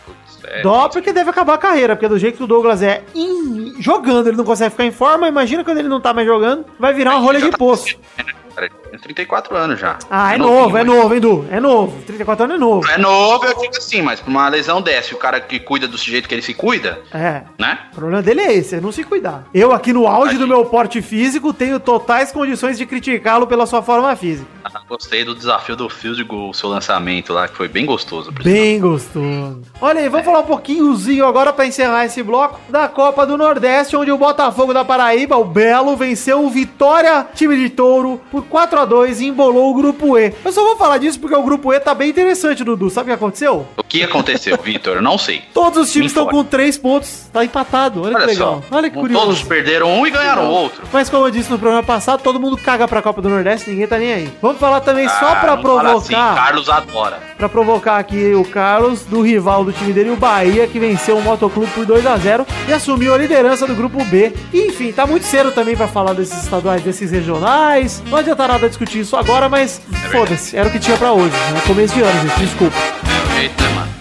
É, 0.43 0.62
Dó 0.62 0.89
porque 0.89 1.13
deve 1.13 1.30
acabar 1.30 1.54
a 1.54 1.58
carreira, 1.58 1.95
porque 1.95 2.08
do 2.08 2.17
jeito 2.17 2.38
que 2.38 2.43
o 2.43 2.47
Douglas 2.47 2.82
é 2.82 3.04
em- 3.13 3.75
jogando, 3.82 4.27
ele 4.27 4.38
não 4.38 4.43
consegue 4.45 4.71
ficar 4.71 4.86
em 4.86 4.91
forma. 4.91 5.27
Imagina 5.27 5.63
quando 5.63 5.77
ele 5.77 5.88
não 5.88 6.01
tá 6.01 6.13
mais 6.13 6.27
jogando, 6.27 6.65
vai 6.80 6.93
virar 6.93 7.12
uma 7.12 7.19
rolha 7.19 7.39
de 7.39 7.49
tá 7.51 7.58
poço. 7.58 7.95
Tem 8.91 8.99
34 8.99 9.56
anos 9.56 9.80
já. 9.80 9.97
Ah, 10.10 10.36
é 10.36 10.38
Novinho, 10.38 10.60
novo, 10.62 10.77
é 10.77 10.84
mas- 10.84 10.95
novo, 10.95 11.13
hein, 11.15 11.19
Du? 11.21 11.45
É 11.49 11.60
novo. 11.60 12.01
34 12.06 12.43
anos 12.45 12.56
é 12.58 12.60
novo. 12.60 12.91
É 12.91 12.97
novo, 12.97 13.45
eu 13.45 13.58
digo 13.58 13.77
assim, 13.77 14.01
mas 14.01 14.19
pra 14.19 14.30
uma 14.30 14.47
lesão 14.49 14.82
dessa, 14.82 15.12
e 15.12 15.15
o 15.15 15.17
cara 15.17 15.39
que 15.39 15.60
cuida 15.60 15.88
do 15.88 15.97
jeito 15.97 16.27
que 16.27 16.36
ele 16.36 16.41
se 16.41 16.54
cuida, 16.54 16.99
É. 17.13 17.43
né? 17.58 17.80
O 17.93 17.95
problema 17.95 18.21
dele 18.21 18.41
é 18.41 18.54
esse, 18.54 18.75
é 18.75 18.82
não 18.82 18.91
se 18.91 19.04
cuidar. 19.04 19.45
Eu, 19.54 19.71
aqui 19.71 19.93
no 19.93 20.08
auge 20.08 20.38
do 20.38 20.47
meu 20.47 20.65
porte 20.65 21.01
físico, 21.01 21.54
tenho 21.54 21.80
totais 21.80 22.32
condições 22.32 22.77
de 22.77 22.86
criticá-lo 22.86 23.47
pela 23.47 23.65
sua 23.65 23.82
forma 23.82 24.13
física. 24.15 24.45
Ah, 24.63 24.82
Gostei 24.91 25.23
do 25.23 25.34
desafio 25.34 25.75
do 25.77 25.89
Fieldigo, 25.89 26.49
o 26.49 26.54
seu 26.54 26.67
lançamento 26.67 27.32
lá, 27.32 27.47
que 27.47 27.56
foi 27.56 27.69
bem 27.69 27.86
gostoso. 27.86 28.30
Bem 28.43 28.77
gostoso. 28.77 29.62
Olha 29.80 30.01
aí, 30.01 30.10
vamos 30.10 30.25
falar 30.25 30.39
um 30.39 30.43
pouquinhozinho 30.45 31.25
agora 31.25 31.54
pra 31.54 31.65
encerrar 31.65 32.06
esse 32.06 32.21
bloco 32.21 32.60
da 32.69 32.89
Copa 32.89 33.25
do 33.25 33.38
Nordeste, 33.38 33.95
onde 33.95 34.12
o 34.12 34.17
Botafogo 34.17 34.73
da 34.73 34.84
Paraíba, 34.84 35.38
o 35.38 35.45
Belo, 35.45 35.95
venceu 35.95 36.43
o 36.43 36.49
Vitória, 36.49 37.25
time 37.34 37.56
de 37.56 37.69
touro, 37.69 38.19
por 38.30 38.43
4 38.43 38.80
a 38.80 38.80
2 38.85 39.21
e 39.21 39.27
embolou 39.27 39.71
o 39.71 39.73
Grupo 39.73 40.17
E. 40.17 40.33
Eu 40.43 40.51
só 40.51 40.63
vou 40.63 40.75
falar 40.75 40.97
disso 40.97 41.19
porque 41.19 41.35
o 41.35 41.43
Grupo 41.43 41.73
E 41.73 41.79
tá 41.79 41.93
bem 41.93 42.09
interessante, 42.09 42.63
Dudu. 42.63 42.89
Sabe 42.89 43.05
o 43.05 43.07
que 43.13 43.15
aconteceu? 43.15 43.67
O 43.77 43.83
que 43.83 44.03
aconteceu, 44.03 44.57
Vitor? 44.61 45.01
Não 45.01 45.17
sei. 45.17 45.43
Todos 45.53 45.77
os 45.83 45.91
times 45.91 46.13
Me 46.13 46.19
estão 46.19 46.27
com 46.27 46.43
3 46.43 46.77
pontos. 46.77 47.29
Tá 47.31 47.43
empatado. 47.45 48.01
Olha, 48.03 48.15
Olha 48.15 48.25
que 48.27 48.31
legal. 48.33 48.63
só. 48.69 48.75
Olha 48.77 48.89
que 48.89 48.95
Todos 48.95 49.11
curioso. 49.15 49.45
perderam 49.45 49.91
um 49.93 50.05
e 50.07 50.11
ganharam 50.11 50.47
o 50.47 50.51
outro. 50.51 50.83
Mas 50.91 51.09
como 51.09 51.25
eu 51.27 51.31
disse 51.31 51.49
no 51.51 51.57
programa 51.59 51.83
passado, 51.83 52.21
todo 52.21 52.39
mundo 52.39 52.57
caga 52.57 52.87
pra 52.87 53.01
Copa 53.01 53.21
do 53.21 53.29
Nordeste, 53.29 53.69
ninguém 53.69 53.87
tá 53.87 53.97
nem 53.97 54.13
aí. 54.13 54.29
Vamos 54.41 54.57
falar 54.59 54.81
também 54.81 55.07
só 55.07 55.29
Ah, 55.31 55.35
pra 55.35 55.55
não 55.55 55.61
fala 55.63 55.81
assim, 55.93 56.07
provocar. 56.09 56.35
Carlos 56.35 56.69
adora. 56.69 57.19
Pra 57.37 57.49
provocar 57.49 57.97
aqui 57.97 58.33
o 58.35 58.43
Carlos, 58.45 59.03
do 59.03 59.21
rival 59.21 59.63
do 59.63 59.71
time 59.71 59.93
dele, 59.93 60.09
o 60.11 60.15
Bahia, 60.15 60.67
que 60.67 60.77
venceu 60.79 61.17
o 61.17 61.21
Motoclube 61.21 61.71
por 61.71 61.85
2 61.85 62.05
a 62.05 62.17
0 62.17 62.45
e 62.67 62.73
assumiu 62.73 63.13
a 63.13 63.17
liderança 63.17 63.65
do 63.65 63.73
grupo 63.75 64.03
B. 64.05 64.33
E, 64.53 64.67
enfim, 64.67 64.91
tá 64.91 65.05
muito 65.07 65.25
cedo 65.25 65.51
também 65.51 65.75
pra 65.75 65.87
falar 65.87 66.13
desses 66.13 66.43
estaduais, 66.43 66.81
desses 66.83 67.11
regionais. 67.11 68.03
Não 68.07 68.17
adianta 68.17 68.47
nada 68.47 68.69
discutir 68.71 68.99
isso 69.01 69.15
agora, 69.15 69.47
mas 69.47 69.81
foda-se, 70.12 70.57
era 70.57 70.67
o 70.67 70.71
que 70.71 70.79
tinha 70.79 70.97
pra 70.97 71.12
hoje. 71.12 71.36
No 71.53 71.62
começo 71.62 71.93
de 71.93 72.01
ano, 72.01 72.29
gente, 72.29 72.39
desculpa. 72.39 72.75
É 72.77 73.27
o 73.27 73.36
jeito, 73.38 73.63
né, 73.63 73.69
mano? 73.69 73.91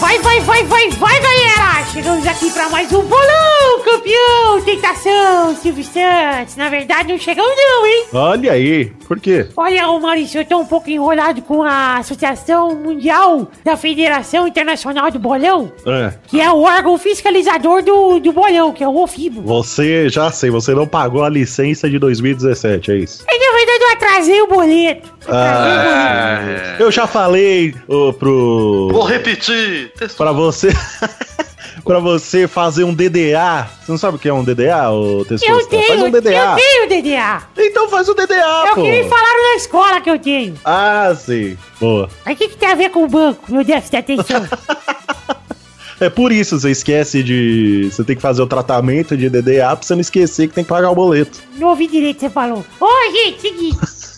Vai, 0.00 0.18
vai, 0.18 0.40
vai, 0.40 0.64
vai, 0.64 0.90
vai, 0.90 1.20
galera! 1.20 1.81
Chegamos 1.90 2.26
aqui 2.26 2.50
pra 2.50 2.68
mais 2.70 2.90
um 2.92 3.02
bolão, 3.02 3.80
campeão! 3.84 4.62
Tentação, 4.64 5.54
Silvio 5.56 5.84
Santos! 5.84 6.56
Na 6.56 6.70
verdade, 6.70 7.12
não 7.12 7.18
chegamos 7.18 7.52
não, 7.54 7.86
hein? 7.86 8.04
Olha 8.14 8.52
aí, 8.52 8.86
por 9.06 9.20
quê? 9.20 9.46
Olha, 9.56 9.88
ô 9.88 10.00
Maurício, 10.00 10.40
eu 10.40 10.44
tô 10.44 10.58
um 10.58 10.64
pouco 10.64 10.88
enrolado 10.88 11.42
com 11.42 11.62
a 11.62 11.98
Associação 11.98 12.74
Mundial 12.74 13.46
da 13.62 13.76
Federação 13.76 14.48
Internacional 14.48 15.10
do 15.10 15.18
Bolão, 15.18 15.70
É, 15.86 16.14
que 16.28 16.40
é 16.40 16.50
o 16.50 16.62
órgão 16.62 16.96
fiscalizador 16.96 17.82
do, 17.82 18.18
do 18.20 18.32
bolão, 18.32 18.72
que 18.72 18.82
é 18.82 18.88
o 18.88 18.96
OFIBO. 19.02 19.42
você, 19.42 20.08
já 20.08 20.30
sei, 20.32 20.50
você 20.50 20.74
não 20.74 20.86
pagou 20.86 21.22
a 21.24 21.28
licença 21.28 21.90
de 21.90 21.98
2017, 21.98 22.90
é 22.90 22.96
isso? 22.96 23.24
Aí, 23.28 23.38
na 23.38 23.56
verdade, 23.56 23.84
eu 23.84 23.90
atrasei 23.92 24.42
o 24.42 24.46
boleto. 24.46 25.12
Atrasei 25.26 25.72
o 25.72 25.82
boleto. 25.82 26.62
É... 26.70 26.76
Eu 26.82 26.90
já 26.90 27.06
falei 27.06 27.74
ô, 27.86 28.12
pro... 28.14 28.88
Vou 28.92 29.04
repetir. 29.04 29.92
Pra 30.16 30.32
você... 30.32 30.68
pra 31.84 31.98
você 31.98 32.46
fazer 32.48 32.84
um 32.84 32.94
DDA. 32.94 33.68
Você 33.84 33.90
não 33.92 33.98
sabe 33.98 34.16
o 34.16 34.18
que 34.20 34.28
é 34.28 34.32
um 34.32 34.44
DDA, 34.44 34.90
ô 34.90 35.24
Testosta? 35.24 35.52
Eu 35.62 35.66
tenho, 35.68 35.86
Faz 35.88 36.00
um 36.02 36.06
eu 36.06 36.10
DDA. 36.12 36.56
tenho 36.56 36.88
DDA. 36.88 37.42
Então 37.58 37.88
faz 37.88 38.08
o 38.08 38.14
DDA, 38.14 38.34
É 38.34 38.72
o 38.72 38.74
pô. 38.74 38.82
que 38.82 38.90
me 38.90 39.08
falaram 39.08 39.42
na 39.50 39.56
escola 39.56 40.00
que 40.00 40.10
eu 40.10 40.18
tenho. 40.18 40.54
Ah, 40.64 41.14
sim. 41.18 41.56
Boa. 41.80 42.08
Mas 42.24 42.34
o 42.34 42.38
que, 42.38 42.48
que 42.48 42.56
tem 42.56 42.70
a 42.70 42.74
ver 42.74 42.90
com 42.90 43.04
o 43.04 43.08
banco, 43.08 43.50
meu 43.52 43.64
déficit 43.64 43.90
de 43.90 43.96
atenção? 43.98 44.48
É 46.00 46.10
por 46.10 46.32
isso, 46.32 46.58
você 46.58 46.70
esquece 46.72 47.22
de... 47.22 47.88
Você 47.92 48.02
tem 48.02 48.16
que 48.16 48.22
fazer 48.22 48.42
o 48.42 48.46
tratamento 48.46 49.16
de 49.16 49.28
DDA 49.30 49.76
pra 49.76 49.82
você 49.82 49.94
não 49.94 50.00
esquecer 50.00 50.48
que 50.48 50.54
tem 50.54 50.64
que 50.64 50.68
pagar 50.70 50.90
o 50.90 50.94
boleto. 50.96 51.38
Não 51.56 51.68
ouvi 51.68 51.86
direito 51.86 52.16
o 52.16 52.20
que 52.20 52.26
você 52.26 52.30
falou. 52.30 52.64
Ô, 52.80 52.88
gente, 53.12 53.40
seguinte. 53.40 53.78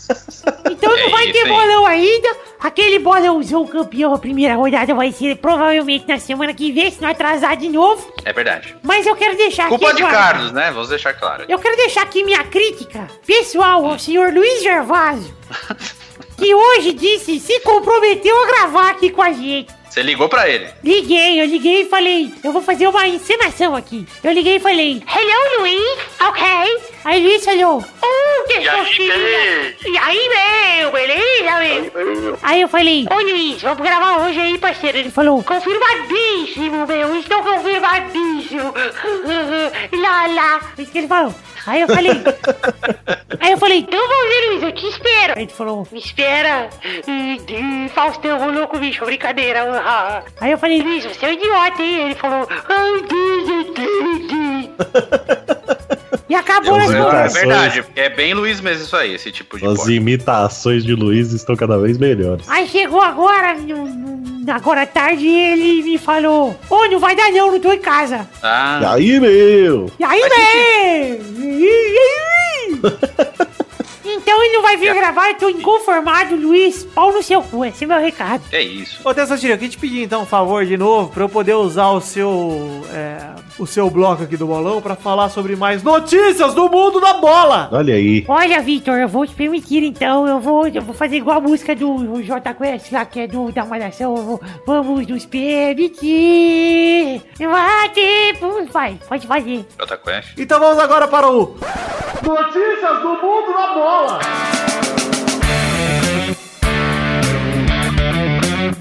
Então 0.71 0.91
não 0.91 0.99
É 0.99 1.09
vai 1.09 1.25
isso, 1.25 1.33
ter 1.33 1.49
bolão 1.49 1.87
ainda. 1.87 2.29
Aquele 2.65 2.99
bolãozão 2.99 3.67
campeão, 3.67 4.15
a 4.15 4.19
primeira 4.19 4.55
rodada 4.55 4.95
vai 4.95 5.13
ser 5.13 5.37
provavelmente 5.37 6.09
na 6.09 6.19
semana 6.19 6.55
que 6.55 6.73
vem, 6.73 6.91
se 6.91 6.99
não 7.03 7.11
atrasar 7.11 7.59
de 7.59 7.69
novo. 7.69 8.11
É 8.25 8.33
verdade. 8.33 8.75
Mas 8.83 9.07
eu 9.07 9.15
quero 9.15 9.37
deixar 9.37 9.69
Culpa 9.69 9.89
aqui. 9.89 9.97
de 9.97 10.03
agora- 10.03 10.17
Carlos, 10.19 10.51
né? 10.53 10.71
Vamos 10.71 10.89
deixar 10.89 11.13
claro. 11.13 11.45
Eu 11.47 11.59
quero 11.59 11.77
deixar 11.77 12.03
aqui 12.05 12.25
minha 12.25 12.43
crítica 12.45 13.07
pessoal 13.27 13.85
ao 13.85 13.99
senhor 13.99 14.33
Luiz 14.33 14.63
Gervásio. 14.63 15.35
Que 16.37 16.53
hoje 16.53 16.93
disse, 16.95 17.39
se 17.39 17.61
comprometeu 17.61 18.37
a 18.43 18.47
gravar 18.47 18.91
aqui 18.91 19.09
com 19.09 19.23
a 19.23 19.31
gente. 19.33 19.73
Você 19.95 20.03
ligou 20.03 20.29
pra 20.29 20.49
ele. 20.51 20.69
Liguei, 20.83 21.41
eu 21.41 21.47
liguei 21.47 21.83
e 21.83 21.89
falei, 21.89 22.35
eu 22.43 22.51
vou 22.51 22.61
fazer 22.61 22.89
uma 22.89 23.07
encenação 23.07 23.77
aqui. 23.77 24.05
Eu 24.25 24.33
liguei 24.33 24.57
e 24.57 24.59
falei, 24.59 25.01
Hello, 25.07 25.61
Luiz, 25.61 25.99
ok. 26.21 26.43
Aí 27.05 27.23
Luiz 27.23 27.45
falou, 27.45 27.85
Oh, 28.03 28.49
que 28.49 28.55
fofinha. 28.69 29.15
Luiz? 29.17 29.77
E 29.85 29.97
aí, 29.97 30.81
meu, 30.81 30.91
beleza, 30.91 31.93
meu? 31.93 32.39
Aí 32.43 32.61
eu 32.63 32.67
falei, 32.67 33.07
Ô 33.09 33.21
Luiz, 33.21 33.63
vamos 33.63 33.85
gravar 33.85 34.27
hoje 34.27 34.41
aí, 34.41 34.59
parceiro. 34.59 34.99
Ele 34.99 35.13
falou, 35.13 35.45
confirmadíssimo, 35.45 36.89
meu, 36.89 37.17
estou 37.21 37.41
confirmadíssimo. 37.45 38.75
lá, 40.03 40.27
lá. 40.27 40.61
Isso 40.77 40.91
que 40.91 40.99
ele 40.99 41.07
falou. 41.07 41.33
Aí 41.67 41.81
eu 41.81 41.89
falei, 41.89 42.11
aí 43.41 43.53
eu 43.53 43.59
falei, 43.59 43.79
então 43.79 43.99
vamos 44.09 44.29
ver, 44.29 44.51
Luiz, 44.51 44.63
eu 44.63 44.73
te 44.73 44.87
espero. 44.87 45.33
Aí 45.37 45.43
ele 45.45 45.53
falou, 45.53 45.87
me 45.91 45.99
espera. 45.99 46.69
Ih, 47.07 47.89
Faustão, 47.95 48.49
ô 48.49 48.51
louco, 48.51 48.79
bicho, 48.79 49.05
brincadeira. 49.05 49.63
ah. 49.85 50.23
Aí 50.41 50.53
eu 50.53 50.59
falei, 50.59 50.83
Luiz, 50.83 51.05
você 51.05 51.25
é 51.27 51.29
um 51.31 51.33
idiota, 51.33 51.83
hein? 51.83 52.01
Ele 52.07 52.15
falou, 52.15 52.47
ai, 52.51 53.05
Deus, 53.09 53.47
Deus, 53.75 54.29
Deus. 54.29 55.25
E 56.29 56.35
acabou 56.35 56.75
as 56.77 56.91
É, 56.91 56.99
bolas. 56.99 57.13
Imitações. 57.15 57.33
verdade, 57.35 57.83
porque 57.83 58.01
é 58.01 58.09
bem 58.09 58.35
Luiz 58.35 58.61
mesmo 58.61 58.85
isso 58.85 58.97
aí, 58.97 59.15
esse 59.15 59.31
tipo 59.31 59.59
de 59.59 59.67
As 59.67 59.77
porta. 59.77 59.93
imitações 59.93 60.83
de 60.85 60.95
Luiz 60.95 61.33
estão 61.33 61.55
cada 61.55 61.79
vez 61.79 61.99
melhores. 61.99 62.49
Aí 62.49 62.67
chegou 62.67 63.01
agora, 63.01 63.55
agora 64.49 64.83
à 64.83 64.87
tarde, 64.87 65.29
ele 65.29 65.83
me 65.83 65.99
falou: 65.99 66.59
Ô, 66.71 66.87
não 66.87 66.99
vai 66.99 67.15
dar 67.15 67.31
não, 67.31 67.53
não 67.53 67.61
tô 67.61 67.73
em 67.73 67.79
casa. 67.79 68.27
E 68.37 68.39
Ah, 68.43 68.93
aí, 68.95 69.21
meu? 69.21 69.91
E 69.99 70.05
aí, 70.05 70.21
velho? 70.23 71.54
Então 74.07 74.45
ele 74.45 74.55
não 74.55 74.63
vai 74.63 74.77
vir 74.77 74.95
gravar, 74.95 75.31
eu 75.31 75.35
tô 75.37 75.49
inconformado, 75.49 76.37
Luiz. 76.37 76.85
Pau 76.85 77.11
no 77.11 77.23
seu 77.23 77.43
cu, 77.43 77.65
esse 77.65 77.85
é 77.85 77.87
meu 77.87 77.99
recado. 77.99 78.43
que 78.51 78.61
isso. 78.61 79.01
Ô, 79.03 79.15
Tessotiro, 79.15 79.55
eu 79.55 79.59
queria 79.59 79.71
te 79.71 79.79
pedir 79.79 80.03
então 80.03 80.23
um 80.23 80.27
favor 80.27 80.65
de 80.67 80.77
novo 80.77 81.11
pra 81.11 81.25
eu 81.25 81.29
poder 81.29 81.55
usar 81.55 81.89
o 81.91 82.01
seu 82.01 82.87
é, 82.93 83.19
o 83.59 83.67
seu 83.67 83.89
bloco 83.91 84.23
aqui 84.25 84.37
do 84.37 84.47
bolão 84.47 84.81
pra 84.83 84.97
falar 84.97 85.29
sobre 85.29 85.55
mais 85.57 85.83
notícias 85.83 86.55
do 86.55 86.69
mundo 86.69 87.01
da 87.01 87.15
bola. 87.15 87.69
Olha 87.73 87.95
aí. 87.95 88.25
Olha, 88.29 88.61
Vitor, 88.61 88.95
eu 88.99 89.09
vou 89.09 89.27
te 89.27 89.35
permitir 89.35 89.83
então. 89.85 90.27
Eu 90.27 90.41
vou, 90.41 90.67
eu 90.69 90.83
vou 90.83 90.95
fazer 90.95 91.17
igual 91.17 91.39
a 91.39 91.41
música 91.41 91.75
do 91.75 92.21
J 92.23 92.55
Quest 92.55 92.91
lá, 92.93 93.05
que 93.05 93.21
é 93.21 93.27
do 93.27 93.53
da 93.53 93.65
Malhação. 93.65 94.17
Eu 94.17 94.23
vou- 94.23 94.41
Vamos 94.67 95.07
nos 95.07 95.25
permitir. 95.27 97.23
Vai, 97.39 97.89
tempo. 97.91 98.65
Vai, 98.73 98.99
pode 99.09 99.27
fazer. 99.27 99.65
Jota 99.79 99.97
Quest. 99.97 100.39
Então 100.39 100.59
vamos 100.59 100.79
agora 100.83 101.07
para 101.09 101.29
o 101.31 101.57
Notícias 102.23 102.99
do 103.03 103.09
mundo 103.09 103.53
da 103.53 103.75
bola. 103.75 104.19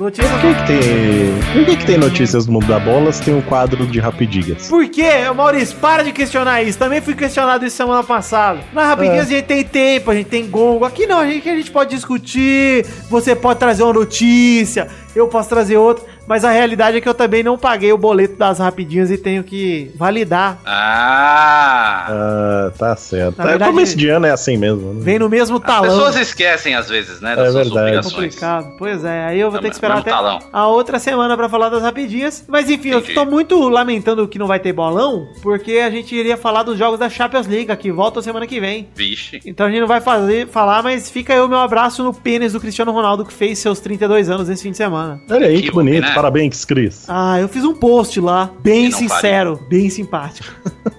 Notícias 0.04 0.30
Por 0.42 0.42
que, 0.42 0.54
que 0.56 0.68
tem. 0.68 1.54
Por 1.54 1.66
que, 1.66 1.78
que 1.78 1.86
tem 1.86 1.98
notícias 1.98 2.46
no 2.46 2.52
mundo 2.52 2.68
da 2.68 2.78
bola 2.78 3.10
se 3.14 3.24
tem 3.24 3.34
um 3.34 3.42
quadro 3.42 3.88
de 3.88 4.02
rapidinhas? 4.02 4.68
Por 4.68 4.86
quê? 4.90 5.10
Maurício, 5.34 5.78
para 5.78 6.04
de 6.04 6.12
questionar 6.12 6.62
isso. 6.62 6.78
Também 6.78 7.00
fui 7.00 7.16
questionado 7.16 7.66
isso 7.66 7.78
semana 7.78 8.04
passada. 8.04 8.60
Na 8.74 8.86
Rapidinhas 8.86 9.32
É. 9.32 9.36
a 9.36 9.38
gente 9.38 9.46
tem 9.46 9.64
tempo, 9.64 10.12
a 10.12 10.14
gente 10.14 10.28
tem 10.28 10.46
gongo. 10.50 10.84
Aqui 10.84 11.08
não, 11.08 11.20
a 11.20 11.26
gente, 11.26 11.50
a 11.50 11.56
gente 11.56 11.72
pode 11.72 11.92
discutir. 11.92 12.86
Você 13.10 13.34
pode 13.34 13.60
trazer 13.60 13.84
uma 13.84 13.94
notícia, 13.94 14.90
eu 15.16 15.30
posso 15.30 15.48
trazer 15.48 15.78
outra. 15.78 16.04
Mas 16.28 16.44
a 16.46 16.52
realidade 16.52 16.98
é 16.98 17.02
que 17.02 17.08
eu 17.10 17.14
também 17.14 17.44
não 17.44 17.58
paguei 17.58 17.92
o 17.92 17.98
boleto 17.98 18.36
das 18.38 18.60
Rapidinhas 18.60 19.12
e 19.12 19.18
tenho 19.18 19.44
que 19.44 19.92
validar. 19.96 20.60
Ah! 20.66 22.06
Ah, 22.10 22.72
tá 22.78 22.96
certo. 22.96 23.38
Na 23.38 23.44
É, 23.44 23.48
verdade- 23.50 23.72
começo 23.72 23.98
de 23.98 24.10
ano 24.10 24.26
é 24.26 24.32
assim 24.32 24.58
mesmo. 24.58 24.94
né? 24.94 25.02
Vem 25.04 25.20
no 25.20 25.30
mesmo 25.30 25.58
As 25.58 25.64
talão. 25.64 25.90
pessoas 25.90 26.16
esquecem 26.16 26.76
às 26.76 26.90
vezes, 26.90 27.22
né? 27.22 27.36
Das 27.36 27.50
É 27.50 27.52
suas 27.52 27.68
verdade. 27.68 27.80
obrigações. 27.88 28.14
complicado. 28.14 28.76
Pois 28.78 29.04
é, 29.04 29.26
aí 29.26 29.40
eu 29.40 29.50
vou 29.50 29.56
Não, 29.58 29.62
ter 29.64 29.70
que 29.70 29.76
esperar 29.76 29.98
até 30.00 30.12
talão. 30.12 30.40
a 30.52 30.68
outra 30.68 31.00
semana 31.00 31.36
pra 31.36 31.48
falar 31.50 31.70
das 31.70 31.82
rapidinhas. 31.82 32.44
Mas 32.48 32.70
enfim, 32.70 32.90
eu 32.90 33.00
Entendi. 33.00 33.14
tô 33.14 33.26
muito 33.26 33.58
lamentando 33.70 34.28
que 34.28 34.40
não 34.40 34.48
vai 34.48 34.60
ter 34.60 34.74
bolão, 34.74 35.28
porque 35.42 35.74
a 35.78 35.90
gente 35.90 36.16
iria 36.16 36.38
falar 36.38 36.64
dos 36.64 36.78
jogos 36.78 37.00
da 37.00 37.10
Champions 37.10 37.48
League, 37.48 37.76
que 37.78 37.92
voltam 37.92 38.22
semana 38.22 38.48
que 38.48 38.60
vem. 38.60 38.88
Vixe. 38.96 39.40
Então 39.46 39.66
a 39.66 39.70
gente 39.70 39.80
não 39.82 39.88
vai 39.88 40.02
fazer, 40.02 40.48
falar, 40.48 40.82
mas 40.84 41.10
fica 41.10 41.34
aí 41.34 41.40
o 41.40 41.48
meu 41.48 41.60
abraço 41.60 42.04
no 42.04 42.14
pênis 42.14 42.54
do 42.54 42.60
Cristiano 42.60 42.92
Ronaldo, 42.92 43.26
que 43.26 43.34
fez 43.34 43.60
seus 43.60 43.80
32 43.80 44.30
anos 44.30 44.50
esse 44.50 44.64
fim 44.64 44.72
de 44.72 44.78
semana. 44.78 45.22
Olha 45.30 45.48
aí, 45.48 45.58
que, 45.62 45.64
Que 45.70 45.72
bonito. 45.72 46.02
né? 46.02 46.13
É? 46.14 46.16
Parabéns, 46.16 46.64
Cris. 46.66 47.04
Ah, 47.08 47.40
eu 47.40 47.48
fiz 47.50 47.64
um 47.64 47.74
post 47.74 48.20
lá, 48.22 48.50
bem 48.62 48.90
não 48.90 48.98
sincero, 48.98 49.60
bem 49.70 49.90
simpático. 49.90 50.48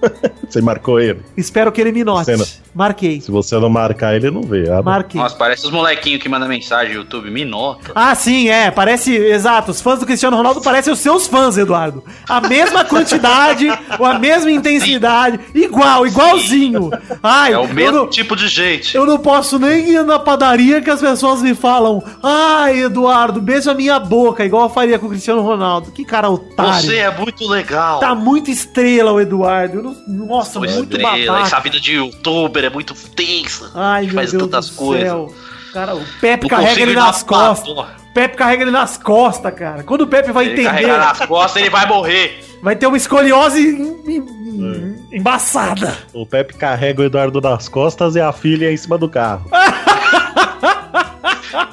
Você 0.49 0.61
marcou 0.61 0.99
ele. 0.99 1.21
Espero 1.35 1.71
que 1.71 1.81
ele 1.81 1.91
me 1.91 2.03
note. 2.03 2.25
Cena. 2.25 2.45
Marquei. 2.73 3.21
Se 3.21 3.31
você 3.31 3.57
não 3.57 3.69
marcar, 3.69 4.15
ele 4.15 4.29
não 4.29 4.41
vê. 4.41 4.69
Ah, 4.69 4.81
Marquei. 4.81 5.19
Nossa, 5.19 5.35
parece 5.35 5.65
os 5.65 5.71
molequinhos 5.71 6.21
que 6.21 6.27
mandam 6.27 6.47
mensagem 6.47 6.93
no 6.93 7.01
YouTube, 7.01 7.31
me 7.31 7.45
nota. 7.45 7.91
Ah, 7.95 8.13
sim, 8.13 8.49
é. 8.49 8.69
Parece. 8.69 9.15
Exato. 9.15 9.71
Os 9.71 9.79
fãs 9.81 9.99
do 9.99 10.05
Cristiano 10.05 10.35
Ronaldo 10.35 10.61
parecem 10.61 10.91
os 10.91 10.99
seus 10.99 11.25
fãs, 11.25 11.57
Eduardo. 11.57 12.03
A 12.27 12.41
mesma 12.41 12.83
quantidade, 12.83 13.67
ou 13.97 14.05
a 14.05 14.19
mesma 14.19 14.51
intensidade. 14.51 15.39
Igual, 15.53 16.05
igualzinho. 16.05 16.89
Ai, 17.23 17.53
É 17.53 17.57
o 17.57 17.67
mesmo 17.73 17.97
não, 17.99 18.09
tipo 18.09 18.35
de 18.35 18.47
gente. 18.49 18.95
eu 18.95 19.05
não 19.05 19.17
posso 19.19 19.57
nem 19.57 19.89
ir 19.91 20.03
na 20.03 20.19
padaria 20.19 20.81
que 20.81 20.89
as 20.89 20.99
pessoas 20.99 21.41
me 21.41 21.55
falam. 21.55 22.03
Ai, 22.21 22.81
Eduardo, 22.83 23.41
beija 23.41 23.71
a 23.71 23.75
minha 23.75 23.97
boca, 23.99 24.43
igual 24.45 24.63
eu 24.63 24.69
faria 24.69 24.99
com 24.99 25.04
o 25.05 25.09
Cristiano 25.09 25.41
Ronaldo. 25.41 25.91
Que 25.91 26.03
cara 26.05 26.29
otário. 26.29 26.73
Você 26.81 26.97
é 26.97 27.11
muito 27.15 27.47
legal. 27.47 27.99
Tá 27.99 28.13
muito 28.15 28.49
estrela 28.51 29.11
o 29.11 29.19
Eduardo. 29.19 29.95
Nossa, 30.07 30.53
Sua 30.53 30.67
muito 30.67 30.97
estrela, 30.97 31.17
essa 31.17 31.31
babaca. 31.55 31.59
vida 31.61 31.79
de 31.79 31.93
youtuber 31.95 32.63
é 32.65 32.69
muito 32.69 32.93
tensa. 32.93 33.71
Ai, 33.75 34.05
meu 34.05 34.15
faz 34.15 34.31
Deus 34.31 34.43
tantas 34.43 34.69
do 34.69 34.75
coisas. 34.75 35.07
céu. 35.07 35.33
Cara, 35.73 35.95
o 35.95 36.03
Pepe 36.21 36.43
Não 36.43 36.49
carrega 36.49 36.81
ele 36.81 36.93
nas 36.93 37.21
costas. 37.23 37.67
porra. 37.73 37.95
Pepe 38.13 38.37
carrega 38.37 38.63
ele 38.63 38.71
nas 38.71 38.97
costas, 38.97 39.53
cara. 39.53 39.83
Quando 39.83 40.01
o 40.01 40.07
Pepe 40.07 40.31
vai 40.31 40.45
Ele 40.45 40.53
entender, 40.53 40.69
carregar 40.69 40.97
nas 40.99 41.27
costas, 41.27 41.61
ele 41.61 41.69
vai 41.69 41.85
morrer. 41.85 42.45
vai 42.63 42.73
ter 42.73 42.87
uma 42.87 42.95
escoliose 42.95 43.59
em- 43.61 44.95
embaçada. 45.11 45.97
O 46.13 46.25
Pepe 46.25 46.53
carrega 46.53 47.01
o 47.01 47.05
Eduardo 47.05 47.41
nas 47.41 47.67
costas 47.67 48.15
e 48.15 48.21
a 48.21 48.31
filha 48.31 48.71
em 48.71 48.77
cima 48.77 48.97
do 48.97 49.09
carro. 49.09 49.49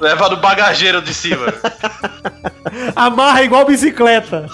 Leva 0.01 0.29
no 0.31 0.37
bagageiro 0.39 1.01
de 1.01 1.15
cima. 1.15 1.47
Amarra 2.95 3.43
igual 3.43 3.65
bicicleta. 3.65 4.47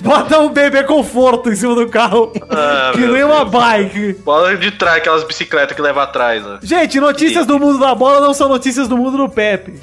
Bota 0.00 0.38
um 0.40 0.50
bebê 0.50 0.82
conforto 0.84 1.50
em 1.50 1.56
cima 1.56 1.74
do 1.74 1.88
carro. 1.88 2.32
Ah, 2.50 2.92
que 2.92 3.00
nem 3.00 3.24
uma 3.24 3.44
Deus. 3.44 3.50
bike. 3.50 4.12
Bola 4.24 4.56
de 4.56 4.70
trás, 4.72 4.98
aquelas 4.98 5.24
bicicletas 5.24 5.74
que 5.74 5.82
leva 5.82 6.02
atrás, 6.02 6.44
ó. 6.46 6.58
Gente, 6.62 7.00
notícias 7.00 7.46
do 7.46 7.58
mundo 7.58 7.78
da 7.78 7.94
bola 7.94 8.20
não 8.20 8.34
são 8.34 8.48
notícias 8.48 8.88
do 8.88 8.96
mundo 8.96 9.16
do 9.16 9.28
Pepe. 9.28 9.80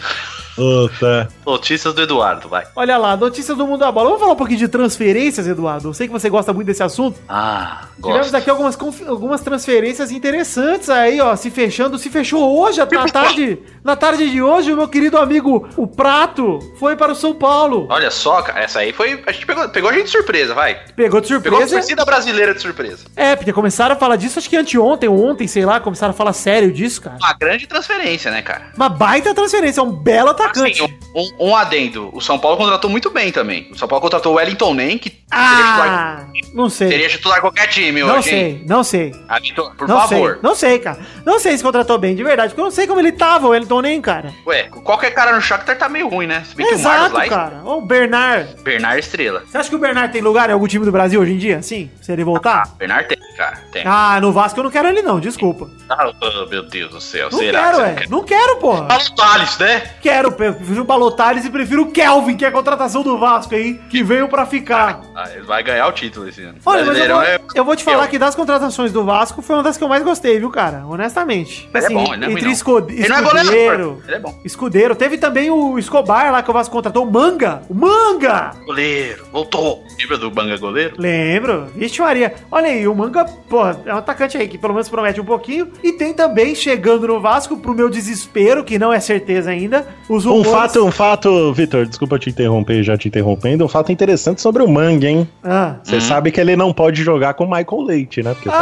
Puta. 0.58 1.30
Notícias 1.46 1.94
do 1.94 2.02
Eduardo, 2.02 2.50
vai. 2.50 2.66
Olha 2.76 2.98
lá, 2.98 3.16
notícias 3.16 3.56
do 3.56 3.66
mundo 3.68 3.80
da 3.82 3.92
bola. 3.92 4.08
Vamos 4.08 4.20
falar 4.22 4.34
um 4.34 4.38
pouquinho 4.38 4.58
de 4.60 4.68
transferências, 4.68 5.48
Eduardo. 5.48 5.88
Eu 5.90 5.94
sei 5.94 6.08
que 6.08 6.14
você 6.14 6.30
gosta 6.30 6.52
muito 6.52 6.66
desse 6.68 6.82
assunto. 6.82 7.20
Ah, 7.30 7.86
Tivemos 7.96 8.22
gosto. 8.32 8.36
aqui 8.36 8.50
algumas, 8.50 8.78
algumas 9.08 9.42
transferências 9.42 10.12
interessantes 10.12 10.90
aí, 10.90 11.22
ó, 11.22 11.36
se 11.36 11.52
fechando. 11.52 12.00
Se 12.00 12.10
fechou 12.10 12.60
hoje, 12.60 12.80
na 12.80 13.06
tarde, 13.06 13.60
na 13.84 13.96
tarde 13.96 14.30
de 14.32 14.42
hoje, 14.42 14.74
o 14.74 14.76
meu 14.76 14.88
querido 14.88 15.18
amigo, 15.20 15.70
o 15.78 15.86
Prato, 15.86 16.58
foi 16.80 16.96
para 16.96 17.12
o 17.12 17.16
São 17.16 17.36
Paulo. 17.36 17.86
Olha 17.90 18.10
só, 18.10 18.42
cara, 18.42 18.60
essa 18.62 18.80
aí 18.80 18.92
foi. 18.92 19.24
A 19.28 19.32
gente 19.32 19.46
pegou, 19.46 19.70
pegou 19.70 19.90
a 19.92 19.94
gente 19.94 20.06
de 20.06 20.12
surpresa, 20.12 20.56
vai. 20.56 20.76
Pegou 20.96 21.22
de 21.22 21.28
Pegou 21.28 21.60
a 21.60 21.62
surpresa. 21.62 21.76
torcida 21.78 22.04
brasileira 22.04 22.54
de 22.56 22.62
surpresa. 22.62 23.06
É, 23.16 23.36
porque 23.36 23.54
começaram 23.54 23.96
a 23.96 23.98
falar 23.98 24.16
disso, 24.16 24.40
acho 24.40 24.50
que 24.50 24.58
anteontem 24.58 25.08
ou 25.08 25.24
ontem, 25.24 25.48
sei 25.48 25.66
lá, 25.66 25.80
começaram 25.80 26.12
a 26.12 26.16
falar 26.16 26.34
sério 26.34 26.72
disso, 26.72 27.02
cara. 27.04 27.18
Uma 27.22 27.34
grande 27.34 27.68
transferência, 27.68 28.32
né, 28.32 28.42
cara? 28.42 28.72
Uma 28.76 28.90
baita 28.90 29.34
transferência, 29.36 29.82
é 29.82 29.84
um 29.84 29.92
belo 29.92 30.30
atacante. 30.32 30.47
Assim, 30.52 30.98
um, 31.16 31.50
um 31.50 31.56
adendo. 31.56 32.10
O 32.14 32.22
São 32.22 32.38
Paulo 32.38 32.58
contratou 32.58 32.90
muito 32.90 33.10
bem 33.10 33.32
também. 33.32 33.70
O 33.72 33.78
São 33.78 33.88
Paulo 33.88 34.02
contratou 34.02 34.34
o 34.34 34.36
Wellington 34.36 34.74
Nem, 34.74 34.98
que 34.98 35.10
seria 35.10 35.56
titular, 35.56 35.88
ah, 35.88 36.28
não 36.54 36.70
sei. 36.70 36.88
seria 36.90 37.10
titular 37.10 37.42
qualquer 37.42 37.68
time 37.68 38.02
Não 38.02 38.18
hoje, 38.18 38.30
hein? 38.30 38.58
sei, 38.58 38.66
não 38.68 38.84
sei. 38.84 39.16
Ah, 39.28 39.38
por 39.78 39.88
não 39.88 40.00
favor. 40.02 40.34
sei, 40.34 40.40
não 40.42 40.56
sei, 40.56 40.80
cara. 40.80 41.00
Não 41.26 41.40
sei 41.40 41.58
se 41.58 41.64
contratou 41.64 41.98
bem, 41.98 42.16
de 42.16 42.24
verdade, 42.24 42.50
porque 42.50 42.62
eu 42.62 42.66
não 42.66 42.72
sei 42.72 42.88
como 42.88 43.00
ele 43.00 43.12
tava, 43.12 43.48
o 43.48 43.56
Elton 43.56 43.82
nem, 43.82 44.02
cara. 44.02 44.34
Ué, 44.46 44.64
qualquer 44.84 45.12
cara 45.12 45.34
no 45.34 45.42
Shakhtar 45.42 45.78
tá 45.78 45.90
meio 45.90 46.08
ruim, 46.08 46.28
né? 46.28 46.44
Se 46.48 46.56
bem 46.56 46.66
que 46.68 46.74
o 46.74 46.76
Exato, 46.76 47.16
lá 47.16 47.26
é 47.26 47.30
cara. 47.30 47.62
Ô, 47.64 47.78
o 47.78 47.82
Bernard. 47.82 48.56
Bernard 48.64 49.00
Estrela. 49.00 49.44
Você 49.46 49.58
acha 49.58 49.70
que 49.70 49.76
o 49.76 49.80
Bernard 49.80 50.12
tem 50.12 50.22
lugar 50.22 50.50
em 50.50 50.54
algum 50.54 50.68
time 50.68 50.86
do 50.86 50.92
Brasil 50.92 51.20
hoje 51.20 51.34
em 51.34 51.38
dia? 51.38 51.62
Sim, 51.62 51.90
se 52.02 52.12
ele 52.12 52.24
voltar? 52.24 52.76
Bernard 52.78 53.08
tem, 53.08 53.18
cara. 53.36 53.58
Tem. 53.72 53.84
Ah, 53.86 54.20
no 54.22 54.32
Vasco 54.32 54.60
eu 54.60 54.64
não 54.64 54.72
quero 54.72 54.88
ele 54.88 55.02
não, 55.02 55.20
desculpa. 55.20 55.70
Ah, 55.90 56.12
oh, 56.22 56.50
meu 56.50 56.64
Deus 56.64 56.92
do 56.92 57.02
céu. 57.02 57.30
Não 57.32 57.40
será 57.40 57.72
quero, 57.72 57.78
que 57.78 57.84
você 57.84 57.84
é. 57.84 57.88
não 57.88 57.96
quer? 57.96 58.10
Não 58.10 58.24
quero, 58.24 58.56
porra. 58.58 58.86
Paulo 58.86 59.16
Thales, 59.16 59.58
né? 59.58 59.80
Quero, 60.02 60.32
prefiro 60.38 60.82
o 60.82 60.86
Balotares 60.86 61.44
e 61.46 61.50
prefiro 61.50 61.82
o 61.84 61.92
Kelvin, 61.92 62.38
que 62.38 62.46
é 62.46 62.48
a 62.48 62.52
contratação 62.52 63.02
do 63.04 63.18
Vasco 63.18 63.56
aí, 63.56 63.74
que 63.90 64.04
veio 64.04 64.28
pra 64.30 64.46
ficar. 64.46 65.02
Ah, 65.16 65.30
ele 65.34 65.44
vai 65.44 65.62
ganhar 65.64 65.88
o 65.88 65.92
título 65.92 66.30
esse 66.30 66.42
ano. 66.44 66.56
Olha, 66.66 66.86
mas 66.86 66.98
eu 66.98 67.08
vou, 67.08 67.22
é- 67.24 67.40
eu 67.56 67.66
vou 67.66 67.76
te 67.76 67.84
falar 67.84 68.08
que 68.08 68.18
das 68.20 68.36
contratações 68.36 68.92
do 68.92 69.04
Vasco 69.04 69.42
foi 69.42 69.56
uma 69.56 69.64
das 69.64 69.78
que 69.78 69.84
eu 69.84 69.88
mais 69.88 70.04
gostei, 70.04 70.40
viu, 70.40 70.50
cara? 70.50 70.84
Honestamente. 70.88 71.70
Ele 71.74 71.86
é 71.86 71.90
bom, 71.90 72.14
ele 72.14 72.18
não 72.18 72.28
é 72.28 72.32
entre 72.32 72.52
esco- 72.52 72.78
Ele 72.90 73.08
não 73.08 73.18
é 73.18 73.22
escudeiro, 73.22 73.48
goleador, 73.50 73.98
ele 74.08 74.16
é 74.16 74.20
bom. 74.20 74.40
escudeiro. 74.46 74.96
Teve 74.96 75.18
também 75.18 75.50
o 75.50 75.78
Escobar 75.80 76.32
lá 76.32 76.44
que 76.44 76.50
o 76.50 76.54
Vasco 76.54 76.74
contratou, 76.74 77.04
o 77.06 77.12
Manga. 77.12 77.62
O 77.70 77.74
Manga! 77.74 78.52
Goleiro, 78.66 79.26
voltou. 79.32 79.84
Lembra 80.00 80.18
do 80.18 80.30
Banga 80.30 80.58
goleiro? 80.58 80.96
Lembro. 80.98 81.68
Vixe 81.76 82.00
Maria. 82.02 82.34
Olha 82.52 82.68
aí, 82.68 82.88
o 82.88 82.94
Manga, 82.96 83.26
pô, 83.26 83.62
é 83.86 83.94
um 83.94 83.98
atacante 83.98 84.38
aí 84.38 84.48
que 84.48 84.58
pelo 84.58 84.74
menos 84.74 84.88
promete 84.90 85.20
um 85.20 85.26
pouquinho. 85.26 85.70
E 85.84 85.94
tem 85.94 86.14
também, 86.14 86.54
chegando 86.54 87.08
no 87.08 87.20
Vasco, 87.20 87.58
pro 87.58 87.74
meu 87.74 87.90
desespero, 87.90 88.64
que 88.64 88.78
não 88.78 88.94
é 88.94 89.00
certeza 89.00 89.50
ainda, 89.50 89.88
os 90.08 90.26
Um 90.34 90.44
fato, 90.44 90.86
um 90.86 90.92
fato, 90.92 91.54
Vitor, 91.54 91.86
desculpa 91.86 92.20
te 92.20 92.30
interromper, 92.30 92.84
já 92.84 92.98
te 92.98 93.08
interrompendo. 93.08 93.66
Um 93.66 93.68
fato 93.68 93.92
interessante 93.92 94.42
sobre 94.42 94.62
o 94.64 94.68
Mang, 94.68 95.06
hein? 95.06 95.28
Ah. 95.44 95.76
Você 95.84 96.02
sabe 96.02 96.32
que 96.32 96.40
ele 96.40 96.56
não 96.56 96.74
pode 96.74 97.04
jogar 97.04 97.34
com 97.34 97.46
o 97.46 97.50
Michael 97.50 97.82
Leite, 97.82 98.22
né? 98.24 98.34
Porque 98.34 98.50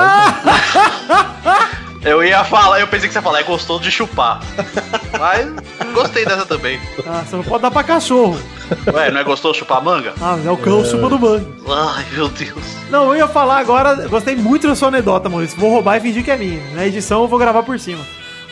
Eu 2.06 2.24
ia 2.24 2.44
falar, 2.44 2.80
eu 2.80 2.88
pensei 2.88 3.08
que 3.08 3.14
você 3.14 3.18
ia 3.18 3.24
falar, 3.24 3.40
é 3.40 3.44
gostoso 3.44 3.82
de 3.82 3.90
chupar. 3.90 4.40
Mas 5.20 5.48
gostei 5.92 6.24
dessa 6.24 6.46
também. 6.46 6.80
Ah, 7.04 7.24
você 7.26 7.36
não 7.36 7.44
pode 7.44 7.64
dar 7.64 7.72
pra 7.72 7.84
cachorro. 7.84 8.40
Ué, 8.94 9.10
não 9.10 9.22
é 9.22 9.24
gostoso 9.24 9.58
chupar 9.58 9.84
manga? 9.84 10.14
Ah, 10.22 10.38
é 10.46 10.52
o 10.52 10.56
cão 10.56 10.86
chupando 10.86 11.18
manga. 11.18 11.48
Ai, 11.68 12.06
meu 12.14 12.30
Deus. 12.30 12.78
Não, 12.92 13.06
eu 13.06 13.16
ia 13.16 13.28
falar 13.28 13.58
agora, 13.58 14.08
gostei 14.08 14.36
muito 14.36 14.68
da 14.68 14.76
sua 14.76 14.90
anedota, 14.90 15.30
Maurício. 15.30 15.60
Vou 15.60 15.72
roubar 15.72 15.98
e 15.98 16.00
fingir 16.00 16.24
que 16.24 16.30
é 16.30 16.38
minha. 16.38 16.62
Na 16.76 16.86
edição 16.86 17.24
eu 17.24 17.28
vou 17.28 17.40
gravar 17.40 17.64
por 17.64 17.80
cima. 17.80 18.06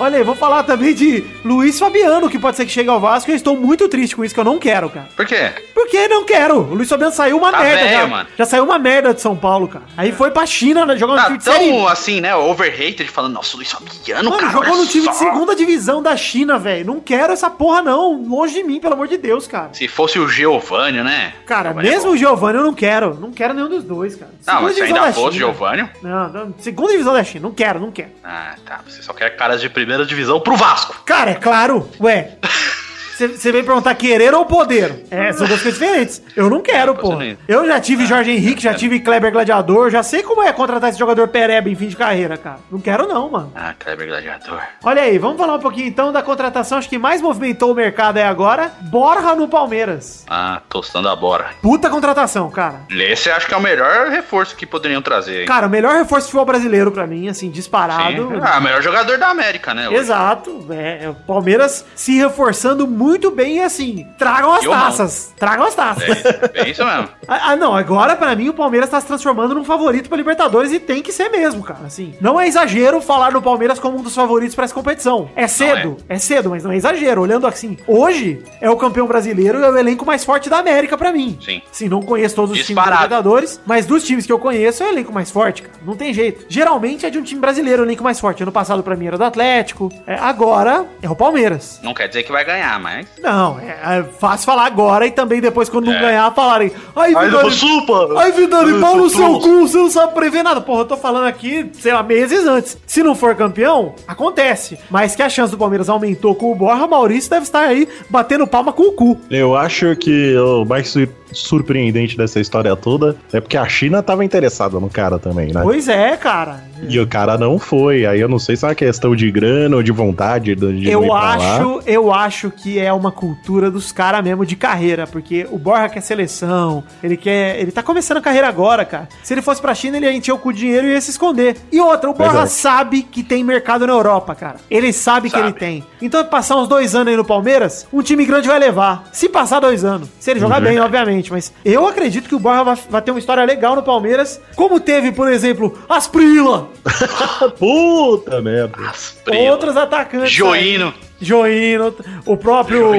Olha 0.04 0.18
aí, 0.18 0.24
vou 0.24 0.36
falar 0.36 0.64
também 0.64 0.94
de 0.94 1.24
Luiz 1.46 1.80
Fabiano, 1.80 2.30
que 2.30 2.38
pode 2.38 2.58
ser 2.58 2.66
que 2.66 2.72
chegue 2.72 2.90
ao 2.90 3.00
Vasco. 3.00 3.32
Eu 3.32 3.36
estou 3.36 3.56
muito 3.56 3.88
triste 3.88 4.16
com 4.18 4.26
isso, 4.26 4.34
que 4.34 4.40
eu 4.40 4.44
não 4.44 4.60
quero, 4.60 4.90
cara. 4.90 5.08
Por 5.16 5.26
quê? 5.26 5.50
Porque 5.74 6.08
não 6.10 6.26
quero. 6.26 6.58
O 6.60 6.74
Luiz 6.76 6.90
Fabiano 6.90 7.14
saiu 7.14 7.38
uma 7.38 7.52
Tá 7.54 7.60
merda 7.62 7.84
velho, 7.84 7.98
já. 8.02 8.08
mano. 8.08 8.30
Já 8.38 8.46
saiu 8.46 8.64
uma 8.66 8.78
merda 8.78 9.14
de 9.14 9.22
São 9.22 9.34
Paulo, 9.36 9.68
cara. 9.70 9.86
Aí 9.96 10.12
foi 10.12 10.30
pra 10.32 10.46
China 10.46 10.86
né, 10.86 10.98
jogar 10.98 11.14
no 11.14 11.20
Tá 11.20 11.26
time 11.28 11.38
de 11.38 11.44
série. 11.46 11.70
tão 11.70 11.88
assim, 11.88 12.20
né? 12.20 12.36
Overrated 12.36 13.08
falando, 13.08 13.34
nossa, 13.34 13.54
o 13.56 13.58
Luiz 13.58 13.72
Fabiano, 13.72 14.30
Mano, 14.30 14.42
cara. 14.42 14.52
jogou 14.52 14.76
no 14.78 14.86
time 14.86 15.08
de 15.08 15.14
só. 15.16 15.24
segunda 15.24 15.56
divisão 15.56 16.02
da 16.04 16.18
China, 16.18 16.60
velho. 16.60 16.86
Não 16.86 17.00
quero 17.00 17.32
essa 17.32 17.50
porra, 17.50 17.82
não. 17.82 18.22
Longe 18.28 18.56
de 18.56 18.64
mim, 18.64 18.80
pelo 18.82 18.96
amor 18.96 19.08
de 19.08 19.18
Deus, 19.18 19.48
cara. 19.48 19.70
Se 19.72 19.88
fosse 19.88 20.20
o 20.20 20.28
Giovanni, 20.28 21.02
né? 21.02 21.34
Cara, 21.46 21.70
Giovani 21.70 21.88
é 21.88 21.92
mesmo 21.92 22.08
bom. 22.10 22.14
o 22.14 22.18
Giovanni 22.18 22.58
eu 22.58 22.64
não 22.66 22.74
quero. 22.74 23.14
Não 23.20 23.32
quero 23.32 23.54
nenhum 23.54 23.70
dos 23.70 23.84
dois, 23.84 24.16
cara. 24.16 24.32
Não, 24.46 24.64
mas 24.64 24.76
se 24.76 24.82
ainda 24.82 25.00
da 25.00 25.14
fosse 25.14 25.38
o. 25.38 25.40
Giovanni. 25.40 25.88
Não, 26.02 26.28
não, 26.30 26.54
segunda 26.60 26.92
divisão 26.92 27.14
da 27.14 27.24
China. 27.24 27.44
Não 27.48 27.54
quero, 27.54 27.80
não 27.80 27.92
quero. 27.92 28.10
Ah, 28.24 28.56
tá. 28.66 28.82
Você 28.88 29.02
só 29.02 29.14
quer 29.14 29.30
cara. 29.30 29.44
Caras 29.44 29.60
de 29.62 29.70
primeira 29.94 30.06
divisão 30.06 30.40
pro 30.40 30.56
Vasco. 30.56 30.96
Cara, 31.06 31.32
é 31.32 31.36
claro. 31.36 31.88
Ué. 32.00 32.38
Você 33.18 33.52
vem 33.52 33.64
perguntar 33.64 33.94
querer 33.96 34.34
ou 34.34 34.46
poder? 34.46 35.06
É, 35.12 35.32
são 35.34 35.46
duas 35.48 35.62
coisas 35.62 35.80
diferentes. 35.80 36.22
Eu 36.36 36.50
não 36.50 36.62
quero, 36.62 36.92
É, 36.92 36.96
pô. 36.96 37.14
Eu 37.48 37.66
já 37.68 37.80
tive 37.80 38.06
Jorge 38.06 38.32
Henrique, 38.32 38.62
já 38.64 38.74
tive 38.74 39.00
Kleber 39.00 39.32
Gladiador, 39.32 39.90
já 39.90 40.02
sei 40.02 40.24
como 40.24 40.42
é 40.42 40.52
contratar 40.52 40.90
esse 40.90 40.98
jogador 41.00 41.28
pereba 41.28 41.70
em 41.70 41.76
fim 41.76 41.88
de 41.88 41.96
carreira, 41.96 42.38
cara. 42.38 42.58
Não 42.72 42.80
quero 42.80 43.08
não, 43.08 43.30
mano. 43.30 43.52
Ah, 43.56 43.74
Kleber 43.78 44.08
Gladiador. 44.08 44.60
Olha 44.84 45.04
aí, 45.04 45.18
vamos 45.20 45.38
falar 45.38 45.56
um 45.56 45.60
pouquinho 45.60 45.88
então 45.88 46.12
da 46.12 46.22
contratação, 46.24 46.78
acho 46.78 46.90
que 46.90 46.98
mais 46.98 47.22
movimentou 47.22 47.72
o 47.72 47.76
mercado 47.76 48.18
aí 48.18 48.24
agora. 48.24 48.72
Borja 48.82 49.36
no 49.36 49.48
Palmeiras. 49.48 50.26
Ah, 50.28 50.62
tostando 50.68 51.08
a 51.08 51.16
bora. 51.16 51.52
Puta 51.62 51.90
contratação, 51.90 52.50
cara. 52.50 52.82
Esse 52.90 53.30
acho 53.30 53.48
que 53.48 53.54
é 53.54 53.58
o 53.58 53.62
melhor 53.62 54.10
reforço 54.10 54.56
que 54.56 54.66
poderiam 54.66 55.02
trazer. 55.02 55.42
hein? 55.42 55.46
Cara, 55.46 55.68
o 55.68 55.70
melhor 55.70 55.94
reforço 55.96 56.26
de 56.28 56.32
futebol 56.32 56.46
brasileiro 56.46 56.92
pra 56.92 57.06
mim, 57.06 57.28
assim, 57.30 57.50
disparado. 57.52 58.30
Sim. 58.30 58.40
Ah, 58.42 58.60
melhor 58.60 58.82
jogador 58.82 59.18
da 59.20 59.28
América, 59.28 59.74
né? 59.74 59.88
hoje. 59.88 59.98
Exato, 59.98 60.66
é, 60.72 61.06
é, 61.06 61.10
o 61.10 61.14
Palmeiras 61.14 61.86
se 61.96 62.18
reforçando 62.18 62.88
muito 62.88 63.03
bem 63.32 63.58
e 63.58 63.62
assim, 63.62 64.08
tragam 64.18 64.54
as 64.54 64.64
Eu 64.64 64.72
não. 64.72 64.80
taças, 64.80 65.34
tragam 65.38 65.66
as 65.66 65.76
taças. 65.76 66.26
É, 66.54 66.62
é 66.62 66.70
isso 66.70 66.84
mesmo. 66.86 67.10
Ah, 67.26 67.52
ah, 67.52 67.56
não, 67.56 67.74
agora 67.74 68.16
pra 68.18 68.36
mim 68.36 68.50
o 68.50 68.54
Palmeiras 68.54 68.90
tá 68.90 69.00
se 69.00 69.08
transformando 69.08 69.56
num 69.56 69.64
favorito 69.64 70.10
pra 70.10 70.18
Libertadores 70.18 70.72
e 70.72 70.80
tem 70.80 71.02
que 71.02 71.12
ser 71.12 71.30
mesmo, 71.30 71.64
cara. 71.64 71.86
Assim, 71.86 72.14
não 72.20 72.40
é 72.40 72.48
exagero 72.48 73.00
falar 73.02 73.32
no 73.32 73.42
Palmeiras 73.42 73.80
como 73.80 73.98
um 73.98 74.02
dos 74.02 74.14
favoritos 74.14 74.54
pra 74.54 74.66
essa 74.66 74.74
competição. 74.74 75.30
É 75.36 75.48
cedo, 75.48 75.98
é. 76.10 76.18
cedo, 76.20 76.50
mas 76.50 76.64
não 76.64 76.72
é 76.72 76.76
exagero. 76.76 77.22
Olhando 77.22 77.48
assim, 77.48 77.78
hoje 77.88 78.44
é 78.60 78.70
o 78.70 78.76
campeão 78.76 79.08
brasileiro 79.08 79.60
e 79.60 79.64
é 79.64 79.70
o 79.70 79.78
elenco 79.78 80.06
mais 80.06 80.24
forte 80.26 80.50
da 80.50 80.58
América 80.58 80.98
pra 80.98 81.12
mim. 81.14 81.40
Sim. 81.44 81.62
Sim, 81.72 81.88
não 81.88 82.02
conheço 82.02 82.36
todos 82.36 82.52
os 82.60 82.66
times 82.66 82.84
da 82.84 82.92
Libertadores, 82.92 83.60
mas 83.66 83.86
dos 83.86 84.04
times 84.04 84.26
que 84.26 84.32
eu 84.32 84.38
conheço 84.40 84.84
é 84.84 84.88
o 84.88 84.90
elenco 84.90 85.14
mais 85.14 85.32
forte, 85.32 85.64
cara. 85.64 85.74
Não 85.86 85.96
tem 85.96 86.14
jeito. 86.14 86.46
Geralmente 86.50 87.06
é 87.06 87.10
de 87.10 87.18
um 87.18 87.24
time 87.24 87.40
brasileiro 87.40 87.84
o 87.84 87.86
elenco 87.86 88.04
mais 88.04 88.20
forte. 88.20 88.44
Ano 88.44 88.52
passado 88.52 88.84
pra 88.84 88.96
mim 88.96 89.08
era 89.08 89.18
do 89.18 89.24
Atlético, 89.24 89.90
é, 90.06 90.16
agora 90.16 90.86
é 91.02 91.10
o 91.10 91.16
Palmeiras. 91.16 91.80
Não 91.82 91.94
quer 91.94 92.08
dizer 92.08 92.24
que 92.24 92.32
vai 92.32 92.44
ganhar, 92.44 92.80
mas 92.80 92.93
mas. 92.98 93.08
Não, 93.22 93.60
é, 93.60 94.00
é 94.00 94.04
fácil 94.20 94.46
falar 94.46 94.66
agora 94.66 95.06
e 95.08 95.12
também 95.12 95.42
depois, 95.42 95.70
quando 95.70 95.86
não 95.86 95.94
É. 95.94 96.00
ganhar, 96.00 96.32
falarem. 96.34 96.72
Ai, 96.96 97.14
Aí 97.16 97.26
Vidani, 97.26 97.52
supa! 97.52 98.10
Ai, 98.18 98.32
Vidani, 98.32 98.80
pau 98.80 98.98
no 98.98 99.10
seu 99.10 99.40
cu, 99.40 99.68
você 99.68 99.78
não 99.78 99.90
sabe 99.90 100.14
prever 100.14 100.44
nada. 100.44 100.62
Porra, 100.62 100.82
eu 100.82 100.86
tô 100.86 100.98
falando 100.98 101.26
aqui, 101.28 101.70
sei 101.74 101.94
lá, 101.94 102.04
meses 102.04 102.46
antes. 102.46 102.78
Se 102.86 103.02
não 103.04 103.16
for 103.16 103.36
campeão, 103.36 103.96
acontece. 104.08 104.78
Mas 104.90 105.16
que 105.16 105.22
a 105.24 105.30
chance 105.30 105.52
do 105.52 105.58
Palmeiras 105.58 105.90
aumentou 105.90 106.36
com 106.36 106.52
o 106.52 106.56
Borja, 106.56 106.88
Maurício 106.88 107.30
deve 107.30 107.44
estar 107.44 107.62
aí 107.62 107.88
batendo 108.10 108.46
palma 108.48 108.72
com 108.74 108.84
o 108.84 108.92
cu. 108.94 109.20
Eu 109.30 109.56
acho 109.56 109.96
que 109.96 110.36
o 110.38 110.66
mais 110.66 110.90
sur- 110.90 111.10
surpreendente 111.34 112.18
dessa 112.18 112.40
história 112.40 112.76
toda 112.76 113.16
é 113.32 113.40
porque 113.42 113.58
a 113.58 113.68
China 113.68 114.02
tava 114.04 114.24
interessada 114.26 114.80
no 114.80 114.90
cara 114.90 115.18
também, 115.20 115.52
né? 115.54 115.62
Pois 115.64 115.88
é, 115.88 116.16
cara. 116.18 116.64
E 116.88 117.00
o 117.00 117.08
cara 117.08 117.38
não 117.38 117.58
foi. 117.58 118.06
Aí 118.06 118.20
eu 118.20 118.28
não 118.28 118.40
sei 118.40 118.56
se 118.58 118.66
é 118.66 118.68
uma 118.70 118.76
questão 118.76 119.16
de 119.16 119.30
grana 119.32 119.76
ou 119.78 119.84
de 119.84 119.92
vontade 119.92 120.56
de, 120.56 120.90
Eu 120.90 121.02
pra 121.04 121.14
lá. 121.14 121.34
acho, 121.36 121.82
eu 121.86 122.14
acho 122.14 122.52
que 122.52 122.78
é 122.80 122.92
uma 122.92 123.12
cultura 123.12 123.72
dos 123.72 123.92
caras 123.92 124.24
mesmo 124.24 124.46
de 124.46 124.56
carreira, 124.56 125.08
porque 125.08 125.48
o 125.52 125.58
Borja 125.58 125.88
quer 125.90 126.02
seleção, 126.02 126.84
ele 127.02 127.16
quer, 127.16 127.60
ele 127.60 127.72
tá 127.72 127.82
começando 127.82 128.18
a 128.18 128.22
carreira 128.22 128.48
agora, 128.48 128.84
cara. 128.86 129.08
Se 129.24 129.34
ele 129.34 129.42
fosse 129.42 129.62
pra 129.62 129.74
China, 129.74 129.98
ele 129.98 130.06
ia 130.08 130.14
encher 130.14 130.32
o 130.34 130.38
cu 130.38 130.52
de 130.52 130.60
dinheiro 130.60 130.88
e 130.88 130.92
ia 130.92 131.02
se 131.02 131.12
esconder. 131.12 131.56
E 131.72 131.80
outra, 131.80 132.10
o 132.10 132.14
Borja 132.14 132.32
Verdade. 132.34 132.52
sabe 132.52 133.04
que 133.04 133.24
tem 133.24 133.44
mercado 133.44 133.86
na 133.88 133.94
Europa, 133.94 134.36
cara. 134.36 134.56
Ele 134.70 134.92
sabe, 134.92 135.30
que 135.30 135.36
Sabe. 135.38 135.50
ele 135.50 135.54
tem. 135.54 135.84
Então, 136.02 136.24
passar 136.26 136.58
uns 136.58 136.68
dois 136.68 136.94
anos 136.96 137.08
aí 137.10 137.18
no 137.18 137.24
Palmeiras, 137.26 137.88
um 137.94 138.02
time 138.02 138.26
grande 138.26 138.48
vai 138.48 138.60
levar. 138.60 139.04
Se 139.12 139.30
passar 139.30 139.60
dois 139.60 139.86
anos. 139.86 140.10
Se 140.20 140.32
ele 140.32 140.40
jogar 140.40 140.58
Uhum. 140.62 140.68
bem, 140.68 140.80
obviamente. 140.80 141.23
Mas 141.32 141.54
eu 141.64 141.88
acredito 141.88 142.28
que 142.28 142.36
o 142.36 142.40
Borja 142.40 142.64
vai, 142.64 142.78
vai 142.90 143.02
ter 143.02 143.12
uma 143.12 143.20
história 143.20 143.44
legal 143.46 143.76
no 143.76 143.84
Palmeiras, 143.84 144.40
como 144.56 144.80
teve, 144.80 145.12
por 145.12 145.32
exemplo, 145.32 145.78
Asprila, 145.88 146.70
Puta 147.58 148.42
merda. 148.42 148.78
Primo. 149.24 149.52
outros 149.52 149.76
atacantes. 149.78 150.30
aí. 150.30 150.36
Joino. 150.36 150.94
Joino, 151.22 151.96
o 152.26 152.36
próprio. 152.36 152.92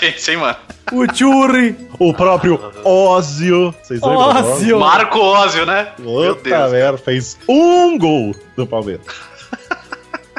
Tem 0.00 0.16
sim, 0.16 0.36
mano. 0.36 0.56
O 0.90 1.04
Churri. 1.14 1.76
O 1.98 2.14
próprio 2.14 2.58
Ózio. 2.82 3.74
Vocês 3.82 4.00
lembram? 4.00 4.18
Ózio. 4.20 4.80
Marco 4.80 5.18
Ózio, 5.20 5.66
né? 5.66 5.88
Meu 5.98 6.34
Puta 6.34 6.48
Deus. 6.58 6.72
merda, 6.72 6.96
fez 6.98 7.38
um 7.46 7.98
gol 7.98 8.34
do 8.56 8.66
Palmeiras. 8.66 9.04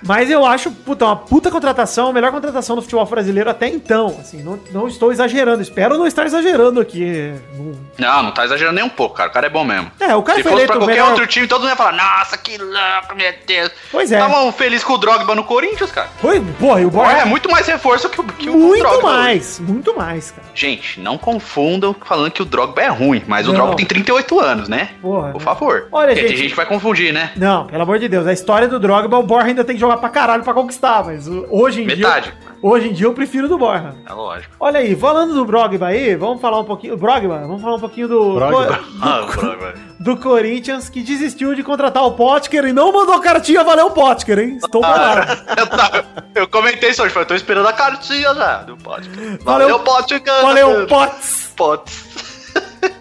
Mas 0.06 0.30
eu 0.30 0.46
acho, 0.46 0.72
puta, 0.72 1.06
uma 1.06 1.16
puta 1.16 1.52
contratação, 1.52 2.10
a 2.10 2.14
melhor 2.14 2.32
contratação 2.32 2.76
do 2.76 2.82
futebol 2.82 3.06
brasileiro 3.06 3.50
até 3.50 3.68
então. 3.68 4.18
Assim, 4.20 4.42
não, 4.44 4.60
não 4.72 4.88
estou 4.88 5.12
exagerando. 5.12 5.62
Espero 5.62 5.98
não 5.98 6.08
estar 6.08 6.26
exagerando 6.26 6.80
aqui. 6.80 7.34
Não- 7.54 8.24
Não, 8.24 8.32
tá 8.32 8.46
exagerando 8.46 8.76
nem 8.76 8.84
um 8.86 8.90
pouco, 8.90 9.16
cara. 9.16 9.30
O 9.30 9.34
cara 9.34 9.48
é 9.48 9.50
bom 9.50 9.64
mesmo. 9.64 9.92
É, 10.00 10.16
o 10.16 10.24
cara 10.24 10.38
Se 10.38 10.44
foi 10.44 10.52
fosse 10.52 10.64
eleito 10.64 10.68
pra 10.72 10.78
qualquer 10.80 10.94
melhor- 10.94 11.10
outro 11.12 11.28
time, 11.28 11.48
todo 11.48 11.62
mundo 11.62 11.70
ia 11.70 11.76
falar, 11.76 11.92
nossa, 11.94 12.38
que 12.38 12.58
louco, 12.58 13.16
meu 13.16 13.34
Deus. 13.46 13.72
Pois 13.92 14.12
é. 14.12 14.16
Estavam 14.16 14.52
felizes 14.52 14.84
com 14.84 14.94
o 14.94 14.98
Drogba 14.98 15.34
no 15.36 15.44
Corinthians, 15.44 15.92
cara. 15.92 16.10
Foi, 16.22 16.40
porra, 16.60 16.82
e 16.82 16.86
o 16.86 16.90
Borja 16.92 17.18
é 17.20 17.26
muito 17.26 17.50
mais 17.50 17.66
reforço 17.68 18.10
que 18.10 18.22
o, 18.22 18.24
que 18.24 18.50
o 18.50 18.54
muito 18.58 18.82
Drogba. 18.82 19.12
mais, 19.14 19.60
muito 19.60 19.96
mais, 19.98 20.32
cara. 20.32 20.48
Gente, 20.54 21.00
não 21.00 21.18
confundam 21.18 21.96
falando 22.06 22.32
que 22.32 22.42
o 22.42 22.46
Drogba 22.46 22.82
é 22.82 22.88
ruim, 22.88 23.24
mas 23.28 23.46
o 23.48 23.50
Não. 23.50 23.56
Drogba 23.60 23.76
tem 23.78 23.86
38 23.86 24.40
anos, 24.40 24.70
né? 24.70 24.90
Porra, 25.02 25.32
Por 25.32 25.42
favor. 25.42 25.88
Olha, 25.92 26.08
Porque 26.10 26.22
gente- 26.22 26.28
tem 26.30 26.38
gente 26.38 26.50
que 26.52 26.56
vai 26.56 26.66
confundir, 26.66 27.12
né? 27.14 27.32
Não, 27.36 27.66
pelo 27.66 27.84
amor 27.84 27.98
de 28.00 28.08
Deus, 28.08 28.28
a 28.28 28.34
história 28.34 28.68
do 28.68 28.80
Drogba, 28.80 29.18
o 29.18 29.24
Borja 29.24 29.48
ainda 29.48 29.64
tem 29.64 29.76
que 29.76 29.82
jogar 29.82 29.98
pra 29.98 30.10
caralho 30.10 30.44
pra 30.44 30.54
conquistar, 30.54 31.04
mas 31.06 31.28
o- 31.28 31.46
hoje 31.50 31.82
em 31.82 31.86
Metade. 31.86 32.32
dia... 32.32 32.50
Hoje 32.62 32.90
em 32.90 32.94
dia 32.94 33.06
eu 33.08 33.14
prefiro 33.14 33.48
do 33.48 33.58
Borja. 33.58 33.96
É 34.08 34.12
lógico. 34.14 34.54
Olha 34.60 34.80
aí, 34.80 34.96
falando 34.96 35.34
do 35.34 35.46
Drogba 35.46 35.88
aí, 35.88 36.16
vamos 36.16 36.42
falar 36.42 36.60
um 36.60 36.66
pouquinho... 36.66 36.98
Drogba, 36.98 37.40
vamos 37.40 37.62
falar 37.62 37.76
um 37.76 37.80
pouquinho 37.80 38.08
do... 38.08 38.36
Drogba. 38.36 38.66
do- 38.66 38.86
Ah, 39.02 39.22
Drogba. 39.32 39.74
do 40.00 40.18
Corinthians 40.18 40.90
que 40.90 41.02
desistiu 41.02 41.56
de 41.56 41.64
contratar 41.64 42.04
o 42.06 42.12
Potker 42.12 42.66
e 42.66 42.74
não 42.74 42.92
mandou 42.92 43.20
cartinha, 43.22 43.64
valeu 43.64 43.92
Potker, 43.92 44.40
hein? 44.40 44.58
Estou 44.58 44.82
bolado. 44.82 45.42
Eu, 45.58 45.68
tava- 45.68 46.06
eu 46.36 46.48
comentei 46.48 46.90
isso 46.90 47.02
hoje, 47.02 47.14
falei, 47.14 47.28
tô 47.28 47.36
esperando 47.36 47.68
a 47.68 47.74
cartinha 47.74 48.34
já 48.36 48.58
do 48.64 48.76
podcast. 48.78 49.44
Valeu, 49.44 49.70
Valeu, 49.70 49.80
podcast. 49.80 50.42
Valeu, 50.42 50.88
Pots. 50.88 51.54
Pots. 51.56 52.10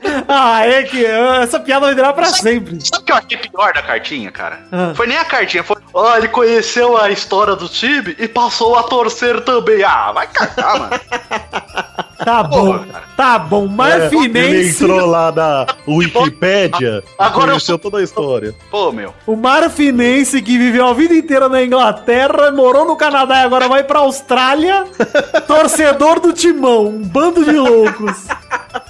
Ah, 0.31 0.67
é 0.67 0.83
que 0.83 1.05
essa 1.05 1.59
piada 1.61 1.87
vai 1.87 1.95
durar 1.95 2.13
pra 2.13 2.27
sempre. 2.27 2.79
Sabe 2.81 3.03
o 3.03 3.07
que 3.07 3.13
eu 3.13 3.17
achei 3.17 3.39
pior 3.39 3.73
da 3.73 3.83
cartinha, 3.83 4.31
cara? 4.31 4.61
Ah. 4.71 4.93
Foi 4.95 5.07
nem 5.07 5.17
a 5.17 5.25
cartinha, 5.25 5.63
foi. 5.65 5.77
Ah, 5.97 6.19
ele 6.19 6.29
conheceu 6.29 6.97
a 6.99 7.11
história 7.11 7.57
do 7.57 7.69
time 7.69 8.15
e 8.19 8.29
passou 8.29 8.77
a 8.77 8.83
torcer 8.83 9.41
também. 9.43 9.83
Ah, 9.83 10.13
vai 10.13 10.27
Cagar, 10.27 10.79
mano. 10.79 11.01
Tá 12.25 12.43
bom, 12.43 12.73
Porra, 12.73 12.79
cara. 12.87 13.05
tá 13.17 13.39
bom. 13.39 13.63
É, 13.63 13.67
ele 13.67 13.71
Marfinense, 13.75 14.85
entrou 14.85 15.07
lá 15.07 15.31
na 15.31 15.67
Wikipédia 15.87 17.03
Agora 17.17 17.45
eu 17.45 17.49
conheceu 17.51 17.79
toda 17.79 17.99
a 17.99 18.03
história. 18.03 18.53
Pô, 18.71 18.91
meu. 18.91 19.15
o 19.25 19.37
Marfinense 19.37 20.43
que 20.43 20.59
viveu 20.59 20.85
a 20.89 20.93
vida 20.93 21.15
inteira 21.15 21.49
na 21.49 21.63
Inglaterra, 21.63 22.51
morou 22.51 22.85
no 22.85 22.97
Canadá 22.97 23.37
e 23.43 23.45
agora 23.45 23.69
vai 23.69 23.85
pra 23.85 24.01
Austrália, 24.01 24.85
torcedor 25.47 26.19
do 26.19 26.33
Timão, 26.33 26.89
um 26.89 27.03
bando 27.03 27.45
de 27.45 27.53
loucos. 27.53 28.27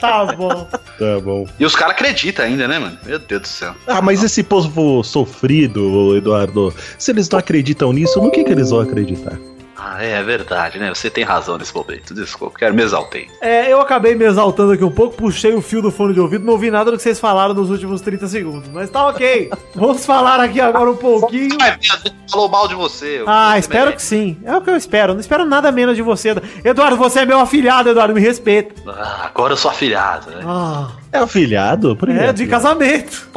Tá 0.01 0.25
bom. 0.25 0.67
Tá 0.99 1.21
bom. 1.21 1.47
E 1.59 1.65
os 1.65 1.77
caras 1.77 1.95
acreditam 1.95 2.45
ainda, 2.45 2.67
né, 2.67 2.79
mano? 2.79 2.99
Meu 3.07 3.19
Deus 3.19 3.43
do 3.43 3.49
céu. 3.49 3.75
Ah, 3.87 4.03
mas 4.03 4.23
esse 4.25 4.43
povo 4.43 5.03
sofrido, 5.05 6.17
Eduardo, 6.17 6.75
se 6.99 7.13
eles 7.13 7.29
não 7.29 7.39
acreditam 7.39 7.93
nisso, 7.93 8.21
no 8.21 8.31
que, 8.31 8.43
que 8.43 8.51
eles 8.51 8.71
vão 8.71 8.81
acreditar? 8.81 9.39
Ah, 9.81 10.05
é, 10.05 10.11
é 10.13 10.23
verdade, 10.25 10.79
né? 10.79 10.89
Você 10.89 11.09
tem 11.09 11.23
razão 11.23 11.57
nesse 11.57 11.73
momento. 11.75 12.13
Desculpa, 12.13 12.59
quero 12.59 12.75
me 12.75 12.83
exaltei. 12.83 13.29
É, 13.41 13.73
eu 13.73 13.81
acabei 13.81 14.15
me 14.17 14.25
exaltando 14.25 14.73
aqui 14.73 14.83
um 14.83 14.91
pouco, 14.91 15.15
puxei 15.15 15.55
o 15.55 15.63
fio 15.63 15.81
do 15.81 15.93
fone 15.93 16.13
de 16.13 16.21
ouvido, 16.21 16.45
não 16.45 16.55
ouvi 16.55 16.69
nada 16.71 16.91
do 16.91 16.97
que 16.97 17.03
vocês 17.03 17.21
falaram 17.21 17.55
nos 17.55 17.71
últimos 17.71 18.01
30 18.01 18.27
segundos. 18.27 18.69
Mas 18.73 18.91
tá 18.91 19.07
ok. 19.07 19.51
Vamos 19.75 20.05
falar 20.05 20.41
aqui 20.41 20.61
agora 20.61 20.91
um 20.91 20.97
pouquinho. 20.97 21.57
Ai, 21.61 21.71
a 21.71 21.73
gente 21.75 22.13
falou 22.31 22.49
mal 22.49 22.67
de 22.67 22.75
você. 22.75 23.23
Ah, 23.27 23.57
espero 23.57 23.85
que 23.85 23.91
merece. 23.91 24.07
sim. 24.07 24.41
É 24.45 24.57
o 24.57 24.61
que 24.61 24.71
eu 24.71 24.77
espero. 24.77 25.13
Não 25.15 25.21
espero 25.21 25.45
nada 25.45 25.71
menos 25.71 25.95
de 25.95 26.03
você. 26.03 26.35
Eduardo, 26.65 26.97
você 26.97 27.21
é 27.21 27.27
meu 27.27 27.39
afilhado, 27.39 27.89
Eduardo, 27.89 28.15
me 28.15 28.21
respeita. 28.21 28.75
Ah, 28.89 29.27
agora 29.27 29.53
eu 29.53 29.57
sou 29.57 29.71
afilhado, 29.71 30.31
né? 30.31 30.43
Ah, 30.45 30.89
É 31.13 31.19
afilhado? 31.19 31.97
Por 31.97 32.09
é 32.09 32.33
de 32.33 32.47
casamento. 32.47 33.29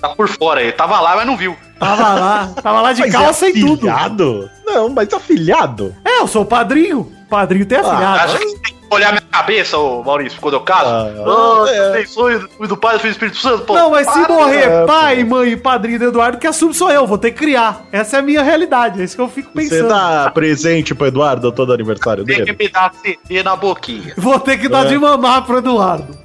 Tá 0.00 0.08
por 0.10 0.28
fora 0.28 0.60
aí. 0.60 0.72
Tava 0.72 1.00
lá, 1.00 1.16
mas 1.16 1.26
não 1.26 1.36
viu. 1.36 1.56
Tava 1.78 2.14
lá, 2.14 2.52
tava 2.62 2.80
lá 2.80 2.92
de 2.92 3.00
Mas 3.02 3.12
calça 3.12 3.46
é 3.46 3.50
e 3.50 3.60
tudo. 3.60 3.88
afilhado? 3.88 4.50
Não, 4.64 4.88
mas 4.88 5.12
afilhado? 5.12 5.94
É, 6.04 6.20
eu 6.20 6.26
sou 6.26 6.42
o 6.42 6.46
padrinho. 6.46 7.12
Padrinho 7.28 7.66
tem 7.66 7.78
afilhado. 7.78 8.20
Acha 8.20 8.38
que 8.38 8.44
você 8.44 8.58
tem 8.60 8.74
que 8.74 8.94
olhar 8.94 9.12
minha 9.12 9.22
cabeça, 9.36 9.76
ô 9.78 10.02
Maurício, 10.02 10.40
quando 10.40 10.54
eu 10.54 10.60
caso? 10.60 10.86
Ah, 10.88 11.06
Ah, 11.66 11.70
é. 11.70 11.88
abençoe 11.90 12.38
do, 12.38 12.68
do 12.68 12.76
Pai, 12.76 12.94
do 12.94 13.00
Filho 13.00 13.12
do 13.12 13.14
Espírito 13.16 13.36
Santo, 13.38 13.64
pô. 13.64 13.74
não, 13.74 13.90
mas 13.90 14.08
se 14.10 14.18
morrer 14.28 14.68
é, 14.68 14.84
pai, 14.86 15.24
mãe 15.24 15.50
e 15.52 15.56
padrinho 15.56 15.98
do 15.98 16.04
Eduardo, 16.06 16.38
que 16.38 16.46
assume 16.46 16.72
sou 16.74 16.90
eu, 16.90 17.06
vou 17.06 17.18
ter 17.18 17.30
que 17.32 17.38
criar. 17.38 17.82
Essa 17.92 18.16
é 18.16 18.20
a 18.20 18.22
minha 18.22 18.42
realidade, 18.42 19.00
é 19.00 19.04
isso 19.04 19.14
que 19.16 19.22
eu 19.22 19.28
fico 19.28 19.50
Você 19.54 19.68
pensando. 19.68 19.88
dá 19.88 20.30
presente 20.32 20.94
pro 20.94 21.06
Eduardo 21.06 21.50
todo 21.52 21.72
aniversário 21.72 22.24
Tem 22.24 22.36
que 22.36 22.44
dele? 22.44 22.56
me 22.58 22.68
dar 22.68 22.92
CD 22.94 23.42
na 23.42 23.54
boquinha. 23.56 24.14
Vou 24.16 24.38
ter 24.40 24.58
que 24.58 24.68
dar 24.68 24.86
É. 24.86 24.88
de 24.88 24.98
mamar 24.98 25.42
pro 25.44 25.58
Eduardo. 25.58 26.16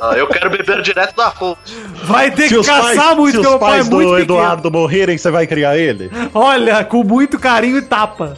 Ah, 0.00 0.14
eu 0.16 0.26
quero 0.28 0.50
beber 0.50 0.82
direto 0.82 1.14
da 1.16 1.30
fonte. 1.30 1.74
Vai 2.04 2.30
ter 2.30 2.42
Se 2.44 2.48
que 2.50 2.56
os 2.58 2.66
caçar 2.66 2.94
pais, 2.94 3.16
muito, 3.16 3.32
se 3.32 3.38
os 3.40 3.46
meu 3.48 3.58
pai 3.58 3.68
é 3.70 3.72
pais 3.76 3.88
muito 3.88 4.08
do 4.08 4.16
pequeno. 4.16 4.38
Eduardo 4.38 4.70
morrerem, 4.70 5.18
você 5.18 5.30
vai 5.30 5.46
criar 5.46 5.76
ele? 5.76 6.10
Olha, 6.34 6.84
com 6.84 7.02
muito 7.02 7.38
carinho 7.38 7.78
e 7.78 7.82
tapa. 7.82 8.34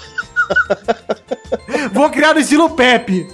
Vou 1.92 2.10
criar 2.10 2.34
no 2.34 2.40
estilo 2.40 2.70
Pepe. 2.70 3.26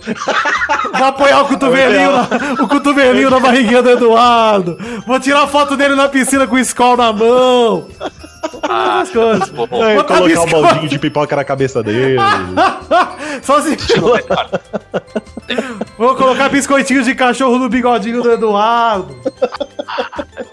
Vou 0.96 1.06
apoiar 1.06 1.42
o 1.42 1.48
cotovelinho, 1.48 2.12
na, 2.12 2.28
o 2.62 2.68
cotovelinho 2.68 3.30
na 3.30 3.40
barriguinha 3.40 3.82
do 3.82 3.90
Eduardo. 3.90 4.78
Vou 5.06 5.18
tirar 5.20 5.46
foto 5.46 5.76
dele 5.76 5.94
na 5.94 6.08
piscina 6.08 6.46
com 6.46 6.54
o 6.56 6.58
Skol 6.58 6.96
na 6.96 7.12
mão. 7.12 7.88
Ah, 8.62 9.00
Essas 9.02 9.10
coisas. 9.14 9.48
Aí, 9.50 9.96
Botar 9.96 10.16
colocar 10.18 10.20
um 10.22 10.26
biscoito. 10.26 10.60
baldinho 10.62 10.88
de 10.88 10.98
pipoca 10.98 11.36
na 11.36 11.44
cabeça 11.44 11.82
dele. 11.82 12.16
Só 13.42 13.60
se... 13.60 13.76
Vou 15.98 16.14
colocar 16.14 16.48
biscoitinhos 16.48 17.04
de 17.06 17.14
cachorro 17.14 17.58
no 17.58 17.68
bigodinho 17.68 18.22
do 18.22 18.30
Eduardo. 18.32 19.14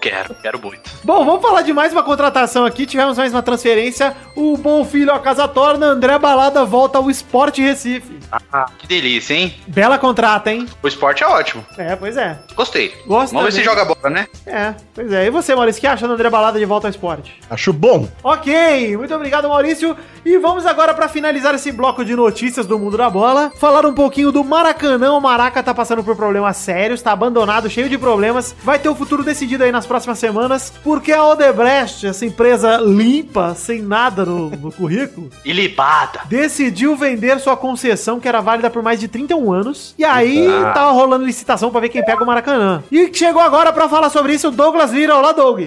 Quero, 0.02 0.34
quero 0.34 0.60
muito. 0.60 0.90
Bom, 1.04 1.24
vamos 1.24 1.40
falar 1.40 1.62
de 1.62 1.72
mais 1.72 1.92
uma 1.92 2.02
contratação 2.02 2.64
aqui. 2.64 2.86
Tivemos 2.86 3.16
mais 3.16 3.32
uma 3.32 3.40
transferência. 3.40 4.16
O 4.34 4.56
bom 4.56 4.84
filho 4.84 5.12
a 5.12 5.20
casa 5.20 5.46
torna. 5.46 5.86
André 5.86 6.18
Balada 6.18 6.64
volta 6.64 6.98
ao 6.98 7.08
Esporte 7.08 7.62
Recife. 7.62 8.18
Ah, 8.52 8.66
que 8.76 8.88
delícia, 8.88 9.34
hein? 9.34 9.54
Bela 9.68 9.98
contrata, 9.98 10.52
hein? 10.52 10.66
O 10.82 10.88
esporte 10.88 11.22
é 11.22 11.26
ótimo. 11.28 11.64
É, 11.78 11.94
pois 11.94 12.16
é. 12.16 12.36
Gostei. 12.56 12.92
Gosto 13.06 13.32
Vamos 13.32 13.54
ver 13.54 13.60
se 13.60 13.64
joga 13.64 13.84
bola, 13.84 14.10
né? 14.10 14.26
É, 14.44 14.74
pois 14.92 15.12
é. 15.12 15.26
E 15.26 15.30
você, 15.30 15.54
Maurício, 15.54 15.78
o 15.78 15.80
que 15.82 15.86
acha 15.86 16.08
do 16.08 16.14
André 16.14 16.28
Balada 16.28 16.58
de 16.58 16.64
volta 16.64 16.88
ao 16.88 16.90
esporte? 16.90 17.40
Acho 17.48 17.72
bom. 17.72 18.08
Ok, 18.24 18.96
muito 18.96 19.14
obrigado, 19.14 19.48
Maurício. 19.48 19.96
E 20.24 20.36
vamos 20.38 20.66
agora 20.66 20.94
para 20.94 21.08
finalizar 21.08 21.54
esse 21.54 21.70
bloco 21.70 22.04
de 22.04 22.16
notícias 22.16 22.66
do 22.66 22.76
mundo 22.76 22.96
da 22.96 23.08
bola, 23.08 23.52
falar 23.60 23.86
um 23.86 23.94
pouquinho 23.94 24.32
do 24.32 24.42
Maracanã. 24.42 25.12
O 25.12 25.20
Maraca 25.20 25.62
tá 25.62 25.72
passando 25.72 26.02
por 26.02 26.16
problemas 26.16 26.56
sérios, 26.56 27.00
tá 27.00 27.12
abandonado, 27.12 27.70
cheio 27.70 27.88
de 27.88 27.96
problemas. 27.96 28.52
Vai 28.64 28.80
ter 28.80 28.88
o 28.88 28.96
futuro 28.96 29.22
decidido 29.22 29.62
aí 29.62 29.70
nas 29.70 29.86
próximas 29.92 30.18
semanas, 30.18 30.72
porque 30.82 31.12
a 31.12 31.22
Odebrecht, 31.22 32.06
essa 32.06 32.24
empresa 32.24 32.78
limpa, 32.78 33.54
sem 33.54 33.82
nada 33.82 34.24
no, 34.24 34.48
no 34.48 34.72
currículo, 34.72 35.28
Ilibada. 35.44 36.20
decidiu 36.24 36.96
vender 36.96 37.38
sua 37.38 37.56
concessão 37.58 38.18
que 38.18 38.26
era 38.26 38.40
válida 38.40 38.70
por 38.70 38.82
mais 38.82 38.98
de 38.98 39.06
31 39.06 39.52
anos. 39.52 39.94
E 39.98 40.04
aí 40.04 40.46
tava 40.72 40.92
rolando 40.92 41.26
licitação 41.26 41.70
pra 41.70 41.80
ver 41.80 41.90
quem 41.90 42.02
pega 42.02 42.24
o 42.24 42.26
Maracanã. 42.26 42.82
E 42.90 43.10
chegou 43.12 43.42
agora 43.42 43.70
pra 43.70 43.86
falar 43.88 44.08
sobre 44.08 44.32
isso 44.32 44.48
o 44.48 44.50
Douglas 44.50 44.92
Lira. 44.92 45.14
Olá, 45.14 45.32
Doug. 45.32 45.60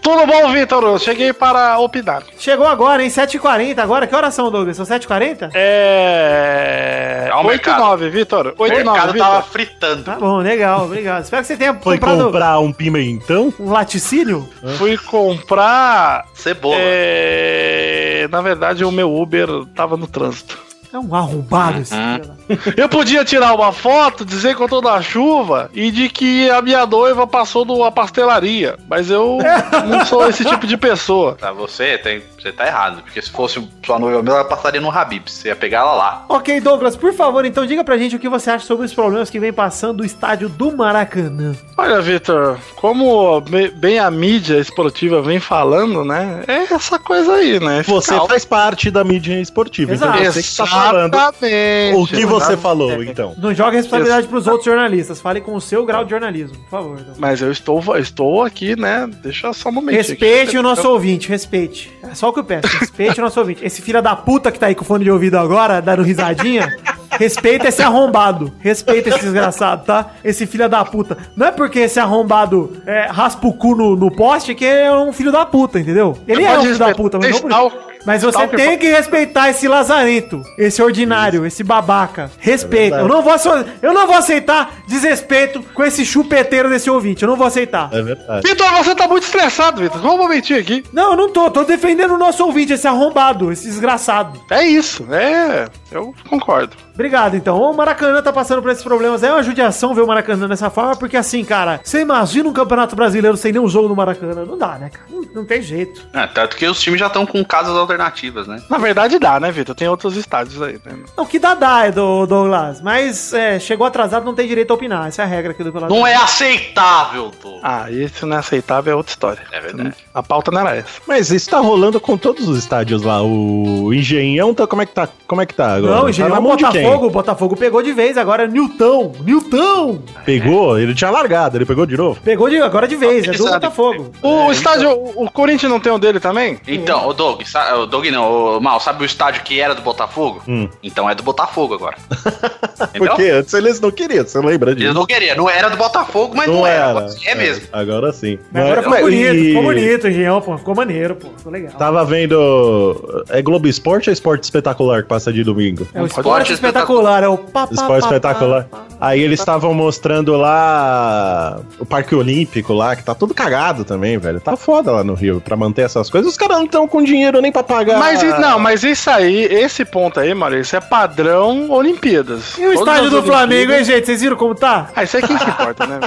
Tudo 0.00 0.26
bom, 0.26 0.52
Vitor? 0.52 0.84
Eu 0.84 0.98
cheguei 0.98 1.32
para 1.32 1.78
opinar. 1.78 2.22
Chegou 2.38 2.66
agora, 2.66 3.02
hein? 3.02 3.08
7h40 3.08 3.78
agora. 3.78 4.06
Que 4.06 4.14
horas 4.14 4.34
são, 4.34 4.50
Douglas? 4.50 4.76
São 4.76 4.84
7h40? 4.86 5.50
É. 5.54 7.28
Ao 7.32 7.40
8 7.44 7.46
e 7.46 7.50
mercado. 7.66 7.80
9, 7.80 8.10
Vitor. 8.10 8.54
8 8.58 8.58
O 8.58 8.80
e 8.80 8.84
9, 8.84 8.84
mercado 8.84 9.12
Vitor. 9.12 9.26
tava 9.28 9.42
fritando. 9.42 10.02
Tá 10.04 10.16
bom, 10.16 10.38
legal, 10.38 10.84
obrigado. 10.84 11.24
Espero 11.24 11.42
que 11.42 11.48
você 11.48 11.56
tenha 11.56 11.74
Foi 11.74 11.96
comprado 11.98 12.24
comprar 12.24 12.58
um 12.60 12.72
pimentão? 12.72 13.52
Um 13.64 13.70
laticínio. 13.72 14.48
Fui 14.78 14.96
comprar. 14.98 16.26
Cebola. 16.34 16.76
É... 16.78 18.28
Na 18.30 18.40
verdade, 18.40 18.84
o 18.84 18.90
meu 18.92 19.14
Uber 19.14 19.48
tava 19.74 19.96
no 19.96 20.06
trânsito. 20.06 20.58
É 20.92 20.98
um 20.98 21.12
arrombado 21.12 21.80
esse 21.80 21.92
Uhum. 21.92 22.20
filho. 22.46 22.74
Eu 22.76 22.88
podia 22.88 23.24
tirar 23.24 23.52
uma 23.52 23.72
foto, 23.72 24.24
dizer 24.24 24.54
que 24.54 24.62
eu 24.62 24.68
tô 24.68 24.80
na 24.80 25.02
chuva 25.02 25.68
e 25.74 25.90
de 25.90 26.08
que 26.08 26.48
a 26.50 26.62
minha 26.62 26.86
noiva 26.86 27.26
passou 27.26 27.64
numa 27.64 27.90
pastelaria. 27.90 28.76
Mas 28.88 29.10
eu 29.10 29.38
não 29.88 30.04
sou 30.06 30.28
esse 30.28 30.44
tipo 30.44 30.68
de 30.68 30.76
pessoa. 30.76 31.34
Tá, 31.34 31.50
você, 31.50 31.98
tem, 31.98 32.22
você 32.44 32.52
tá 32.52 32.66
errado. 32.66 33.02
Porque 33.02 33.20
se 33.20 33.30
fosse 33.30 33.66
sua 33.84 33.98
noiva 33.98 34.22
mesmo, 34.22 34.36
ela 34.36 34.44
passaria 34.44 34.80
no 34.80 34.90
Habib. 34.90 35.28
Você 35.28 35.48
ia 35.48 35.56
pegar 35.56 35.78
ela 35.80 35.94
lá. 35.94 36.24
Ok, 36.28 36.60
Douglas, 36.60 36.96
por 36.96 37.12
favor, 37.14 37.44
então 37.44 37.64
diga 37.66 37.82
pra 37.82 37.96
gente 37.96 38.16
o 38.16 38.18
que 38.18 38.28
você 38.28 38.50
acha 38.50 38.66
sobre 38.66 38.84
os 38.86 38.94
problemas 38.94 39.30
que 39.30 39.40
vem 39.40 39.52
passando 39.52 39.98
do 39.98 40.04
estádio 40.04 40.48
do 40.48 40.76
Maracanã. 40.76 41.54
Olha, 41.76 42.00
Vitor, 42.00 42.58
como 42.76 43.42
bem 43.76 43.98
a 43.98 44.10
mídia 44.10 44.58
esportiva 44.58 45.20
vem 45.22 45.40
falando, 45.40 46.04
né? 46.04 46.44
É 46.46 46.72
essa 46.74 46.98
coisa 46.98 47.34
aí, 47.34 47.58
né? 47.60 47.82
Você 47.86 48.14
Fica- 48.14 48.26
faz 48.26 48.44
parte 48.44 48.90
da 48.90 49.02
mídia 49.02 49.40
esportiva, 49.40 49.92
Exato. 49.92 50.18
então 50.18 50.32
você 50.32 50.42
que 50.42 50.56
tá 50.56 50.66
falando. 50.66 51.14
Exatamente. 51.14 51.96
O 51.96 52.06
que 52.06 52.26
você 52.26 52.56
falou, 52.56 53.02
então? 53.02 53.34
Não 53.38 53.54
joga 53.54 53.76
responsabilidade 53.76 54.26
pros 54.28 54.46
outros 54.46 54.64
jornalistas. 54.66 55.20
Fale 55.20 55.40
com 55.40 55.54
o 55.54 55.60
seu 55.60 55.84
grau 55.84 56.04
de 56.04 56.10
jornalismo, 56.10 56.56
por 56.58 56.70
favor. 56.70 56.96
Douglas. 56.96 57.18
Mas 57.18 57.40
eu 57.40 57.50
estou, 57.50 57.82
estou 57.96 58.42
aqui, 58.42 58.78
né? 58.78 59.08
Deixa 59.22 59.52
só 59.52 59.68
um 59.68 59.72
momento. 59.72 59.96
Respeite 59.96 60.56
o 60.58 60.62
nosso 60.62 60.88
ouvinte, 60.88 61.28
respeite. 61.28 61.92
É 62.02 62.14
só 62.14 62.28
o 62.28 62.32
que 62.34 62.40
eu 62.40 62.44
peço, 62.44 62.66
respeite 62.78 63.20
o 63.20 63.22
nosso 63.22 63.40
ouvinte. 63.40 63.64
Esse 63.64 63.80
filho 63.80 64.02
da 64.02 64.14
puta 64.14 64.52
que 64.52 64.58
tá 64.58 64.66
aí 64.66 64.74
com 64.74 64.82
o 64.82 64.86
fone 64.86 65.04
de 65.04 65.10
ouvido 65.10 65.38
agora, 65.38 65.80
dando 65.80 66.02
risadinha, 66.02 66.76
respeita 67.18 67.68
esse 67.68 67.82
arrombado. 67.82 68.52
Respeita 68.60 69.10
esse 69.10 69.20
desgraçado, 69.20 69.84
tá? 69.84 70.10
Esse 70.22 70.46
filho 70.46 70.68
da 70.68 70.84
puta. 70.84 71.16
Não 71.36 71.46
é 71.46 71.50
porque 71.50 71.80
esse 71.80 71.98
arrombado 72.00 72.82
é, 72.86 73.06
raspa 73.06 73.46
o 73.46 73.52
cu 73.52 73.74
no, 73.74 73.96
no 73.96 74.10
poste 74.10 74.54
que 74.54 74.64
é 74.64 74.92
um 74.92 75.12
filho 75.12 75.32
da 75.32 75.44
puta, 75.46 75.78
entendeu? 75.78 76.16
Ele 76.26 76.42
Você 76.42 76.48
é 76.48 76.58
um 76.58 76.62
filho 76.62 76.78
da 76.78 76.94
puta, 76.94 77.18
mas 77.18 77.30
não 77.30 77.40
por 77.40 77.50
isso. 77.50 77.94
Mas 78.04 78.22
você 78.22 78.46
tem 78.48 78.76
que 78.76 78.86
respeitar 78.86 79.48
esse 79.48 79.66
lazarento, 79.66 80.42
esse 80.58 80.82
ordinário, 80.82 81.46
esse 81.46 81.64
babaca. 81.64 82.30
Respeita. 82.38 82.96
É 82.96 83.00
eu, 83.00 83.08
não 83.08 83.22
vou, 83.22 83.34
eu 83.82 83.94
não 83.94 84.06
vou 84.06 84.16
aceitar 84.16 84.70
desrespeito 84.86 85.62
com 85.74 85.82
esse 85.82 86.04
chupeteiro 86.04 86.68
desse 86.68 86.90
ouvinte. 86.90 87.22
Eu 87.22 87.28
não 87.30 87.36
vou 87.36 87.46
aceitar. 87.46 87.88
É 87.92 88.02
verdade. 88.02 88.46
Vitor, 88.46 88.70
você 88.74 88.94
tá 88.94 89.08
muito 89.08 89.24
estressado, 89.24 89.80
Vitor. 89.80 90.00
Só 90.00 90.14
um 90.14 90.18
momentinho 90.18 90.60
aqui. 90.60 90.84
Não, 90.92 91.12
eu 91.12 91.16
não 91.16 91.30
tô. 91.30 91.50
Tô 91.50 91.64
defendendo 91.64 92.14
o 92.14 92.18
nosso 92.18 92.44
ouvinte, 92.44 92.72
esse 92.74 92.86
arrombado, 92.86 93.50
esse 93.50 93.66
desgraçado. 93.66 94.38
É 94.50 94.64
isso, 94.64 95.06
é. 95.10 95.68
Eu 95.90 96.14
concordo. 96.28 96.76
Obrigado, 96.94 97.36
então. 97.36 97.60
O 97.60 97.76
Maracanã 97.76 98.22
tá 98.22 98.32
passando 98.32 98.62
por 98.62 98.70
esses 98.70 98.82
problemas. 98.82 99.22
É 99.22 99.30
uma 99.30 99.42
judiação 99.42 99.92
ver 99.94 100.02
o 100.02 100.06
Maracanã 100.06 100.48
dessa 100.48 100.70
forma, 100.70 100.96
porque 100.96 101.16
assim, 101.16 101.44
cara, 101.44 101.80
você 101.82 102.00
imagina 102.00 102.48
um 102.48 102.52
campeonato 102.52 102.94
brasileiro 102.94 103.36
sem 103.36 103.52
nenhum 103.52 103.68
jogo 103.68 103.88
no 103.88 103.96
Maracanã? 103.96 104.44
Não 104.44 104.56
dá, 104.56 104.78
né, 104.78 104.90
cara? 104.90 105.06
Não, 105.10 105.24
não 105.34 105.44
tem 105.44 105.60
jeito. 105.60 106.06
É, 106.12 106.26
tanto 106.28 106.56
que 106.56 106.66
os 106.66 106.80
times 106.80 107.00
já 107.00 107.08
estão 107.08 107.26
com 107.26 107.44
casas 107.44 107.76
alternativas, 107.76 108.46
né? 108.46 108.62
Na 108.70 108.78
verdade 108.78 109.18
dá, 109.18 109.40
né, 109.40 109.50
Vitor? 109.50 109.74
Tem 109.74 109.88
outros 109.88 110.16
estádios 110.16 110.62
aí, 110.62 110.80
né? 110.84 110.96
Não, 111.16 111.26
que 111.26 111.38
dá, 111.38 111.54
dá, 111.54 111.90
do 111.90 112.26
Douglas. 112.26 112.80
Mas 112.80 113.32
é, 113.32 113.58
chegou 113.58 113.86
atrasado, 113.86 114.24
não 114.24 114.34
tem 114.34 114.46
direito 114.46 114.70
a 114.70 114.74
opinar. 114.74 115.08
Essa 115.08 115.22
é 115.22 115.24
a 115.24 115.28
regra 115.28 115.50
aqui 115.50 115.64
do 115.64 115.72
Pelado. 115.72 115.92
Não 115.92 116.06
é 116.06 116.14
aceitável, 116.14 117.32
Tô. 117.42 117.58
Ah, 117.62 117.90
isso 117.90 118.24
não 118.26 118.36
é 118.36 118.40
aceitável, 118.40 118.92
é 118.92 118.96
outra 118.96 119.10
história. 119.10 119.42
É 119.50 119.60
verdade. 119.60 119.94
A 120.14 120.22
pauta 120.22 120.50
não 120.52 120.60
era 120.60 120.76
essa. 120.76 121.00
Mas 121.06 121.30
isso 121.30 121.50
tá 121.50 121.58
rolando 121.58 122.00
com 122.00 122.16
todos 122.16 122.48
os 122.48 122.58
estádios 122.58 123.02
lá. 123.02 123.22
O 123.22 123.92
Engenhão, 123.92 124.54
tá, 124.54 124.66
como 124.66 124.82
é 124.82 124.86
que 124.86 124.92
tá? 124.92 125.08
Como 125.26 125.42
é 125.42 125.46
que 125.46 125.54
tá 125.54 125.74
agora? 125.74 125.94
Não, 125.94 126.02
tá 126.04 126.10
engenhou 126.10 126.30
na 126.30 126.38
o 126.38 126.42
mão 126.42 126.56
de 126.56 126.68
quem? 126.68 126.83
Botafogo. 126.84 127.06
O 127.06 127.10
Botafogo 127.10 127.56
pegou 127.56 127.82
de 127.82 127.92
vez. 127.92 128.16
Agora 128.16 128.44
é 128.44 128.48
Newton. 128.48 129.12
Newton! 129.24 129.98
Pegou? 130.24 130.78
Ele 130.78 130.94
tinha 130.94 131.10
largado, 131.10 131.56
ele 131.56 131.64
pegou 131.66 131.86
de 131.86 131.96
novo? 131.96 132.20
Pegou 132.22 132.48
de, 132.48 132.56
agora 132.60 132.86
de 132.88 132.96
vez. 132.96 133.26
É 133.26 133.32
do. 133.32 133.44
Botafogo. 133.44 134.10
O 134.22 134.50
estádio, 134.50 134.90
o, 134.90 135.24
o 135.24 135.30
Corinthians 135.30 135.70
não 135.70 135.78
tem 135.80 135.92
um 135.92 135.98
dele 135.98 136.18
também? 136.20 136.58
Então, 136.66 137.06
o 137.08 137.12
Doug, 137.12 137.42
o 137.82 137.86
Doug 137.86 138.06
não, 138.06 138.56
o 138.58 138.60
Mal, 138.60 138.80
sabe 138.80 139.02
o 139.02 139.06
estádio 139.06 139.42
que 139.42 139.60
era 139.60 139.74
do 139.74 139.82
Botafogo? 139.82 140.42
Hum. 140.48 140.68
Então 140.82 141.08
é 141.08 141.14
do 141.14 141.22
Botafogo 141.22 141.74
agora. 141.74 141.96
Porque 142.96 143.22
antes 143.30 143.52
eles 143.54 143.80
não 143.80 143.90
queriam, 143.90 144.24
você 144.26 144.38
lembra 144.40 144.70
Eles 144.72 144.82
disso? 144.82 144.94
não 144.94 145.06
queriam, 145.06 145.36
não 145.36 145.48
era 145.50 145.68
do 145.68 145.76
Botafogo, 145.76 146.34
mas 146.36 146.48
não, 146.48 146.66
era. 146.66 146.90
Agora 146.90 147.08
sim, 147.08 147.26
É, 147.26 147.34
mesmo. 147.34 147.66
Agora 147.72 148.12
sim. 148.12 148.38
Mas 148.52 148.64
agora 148.64 148.82
ficou 148.82 149.00
bonito. 149.00 149.34
e- 149.34 149.44
Ficou 149.48 149.62
bonito, 149.62 150.08
engenhão, 150.08 150.40
pô. 150.40 150.58
Ficou 150.58 150.74
maneiro, 150.74 151.14
pô. 151.16 151.28
Ficou 151.36 151.52
legal. 151.52 151.72
Tava 151.78 152.04
vendo. 152.04 153.24
É 153.28 153.40
Globo 153.42 153.68
Esporte 153.68 154.08
ou 154.08 154.12
Esporte 154.12 154.44
Espetacular 154.44 155.02
que 155.02 155.08
passa 155.08 155.32
de 155.32 155.44
domingo? 155.44 155.86
É 155.94 156.02
o 156.02 156.06
Esporte 156.06 156.26
esporte 156.26 156.52
espetacular. 156.80 157.22
É 157.22 157.28
o 157.28 157.38
pá, 157.38 157.66
pá, 157.66 157.72
Esporte 157.72 158.02
pá, 158.02 158.06
espetacular. 158.06 158.66
Aí 159.00 159.20
eles 159.20 159.38
estavam 159.38 159.74
mostrando 159.74 160.36
lá 160.36 161.60
o 161.78 161.84
Parque 161.84 162.14
Olímpico 162.14 162.72
lá, 162.72 162.96
que 162.96 163.02
tá 163.02 163.14
tudo 163.14 163.34
cagado 163.34 163.84
também, 163.84 164.16
velho. 164.18 164.40
Tá 164.40 164.56
foda 164.56 164.92
lá 164.92 165.04
no 165.04 165.14
Rio 165.14 165.40
pra 165.40 165.56
manter 165.56 165.82
essas 165.82 166.08
coisas. 166.08 166.30
Os 166.30 166.36
caras 166.38 166.58
não 166.58 166.64
estão 166.64 166.88
com 166.88 167.02
dinheiro 167.02 167.40
nem 167.40 167.52
pra 167.52 167.62
pagar. 167.62 167.98
Mas 167.98 168.22
não, 168.38 168.58
mas 168.58 168.82
isso 168.82 169.10
aí, 169.10 169.44
esse 169.44 169.84
ponto 169.84 170.20
aí, 170.20 170.32
Maurício, 170.32 170.76
é 170.76 170.80
padrão 170.80 171.70
Olimpíadas. 171.70 172.56
E 172.56 172.66
o 172.66 172.74
Todas 172.74 172.80
estádio 172.80 173.10
do 173.10 173.22
Flamengo, 173.22 173.72
hein, 173.72 173.84
gente? 173.84 174.06
Vocês 174.06 174.20
viram 174.22 174.36
como 174.36 174.54
tá? 174.54 174.88
Ah, 174.94 175.04
isso 175.04 175.16
aí 175.16 175.22
quem 175.22 175.38
se 175.38 175.48
importa, 175.48 175.86
né? 175.86 176.00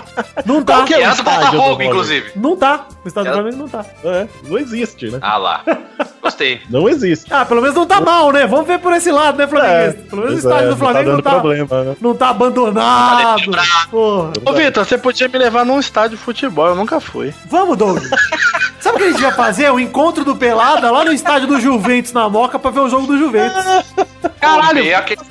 Não 0.45 0.63
tá. 0.63 0.83
que 0.83 0.93
é 0.93 1.05
do 1.05 1.11
estádio 1.11 1.23
do 1.23 1.23
Botafogo, 1.23 1.63
Flamengo. 1.63 1.83
inclusive. 1.91 2.31
Não 2.35 2.55
tá. 2.55 2.85
O 3.07 3.09
estádio 3.09 3.31
do 3.31 3.39
Ela- 3.39 3.41
Flamengo 3.51 3.57
não 3.63 3.69
tá. 3.69 3.85
É, 4.03 4.27
não 4.47 4.57
existe, 4.57 5.09
né? 5.09 5.19
Ah 5.21 5.37
lá. 5.37 5.61
Gostei. 6.21 6.59
Não 6.69 6.89
existe. 6.89 7.33
Ah, 7.33 7.45
pelo 7.45 7.61
menos 7.61 7.73
não 7.75 7.85
tá 7.85 8.01
mal, 8.01 8.33
né? 8.33 8.45
Vamos 8.45 8.67
ver 8.67 8.79
por 8.79 8.91
esse 8.91 9.09
lado, 9.09 9.37
né, 9.37 9.47
Flamengo? 9.47 9.93
pelo 10.09 10.21
menos 10.23 10.35
o 10.35 10.37
estádio 10.39 10.65
é, 10.67 10.69
do 10.71 10.77
Flamengo 10.77 11.05
não 11.09 11.15
não 11.15 11.21
tá 11.21 11.29
tá, 11.29 11.39
problema, 11.39 11.83
né? 11.85 11.95
não 12.01 12.15
tá 12.15 12.29
abandonado. 12.29 13.41
Porra. 13.89 14.33
Ô, 14.45 14.51
Vitor, 14.53 14.85
você 14.85 14.97
podia 14.97 15.29
me 15.29 15.37
levar 15.37 15.65
num 15.65 15.79
estádio 15.79 16.17
de 16.17 16.23
futebol, 16.23 16.67
eu 16.67 16.75
nunca 16.75 16.99
fui. 16.99 17.33
Vamos, 17.49 17.77
Doug. 17.77 17.99
Sabe 18.81 18.95
o 18.95 18.99
que 18.99 19.03
a 19.05 19.11
gente 19.11 19.21
vai 19.21 19.31
fazer? 19.31 19.71
O 19.71 19.79
encontro 19.79 20.25
do 20.25 20.35
Pelada 20.35 20.91
lá 20.91 21.05
no 21.05 21.13
estádio 21.13 21.47
do 21.47 21.61
Juventus 21.61 22.11
na 22.11 22.27
Moca 22.29 22.59
pra 22.59 22.71
ver 22.71 22.81
o 22.81 22.89
jogo 22.89 23.07
do 23.07 23.17
Juventus. 23.17 23.63
Caralho, 24.41 24.97
aquele- 24.97 25.21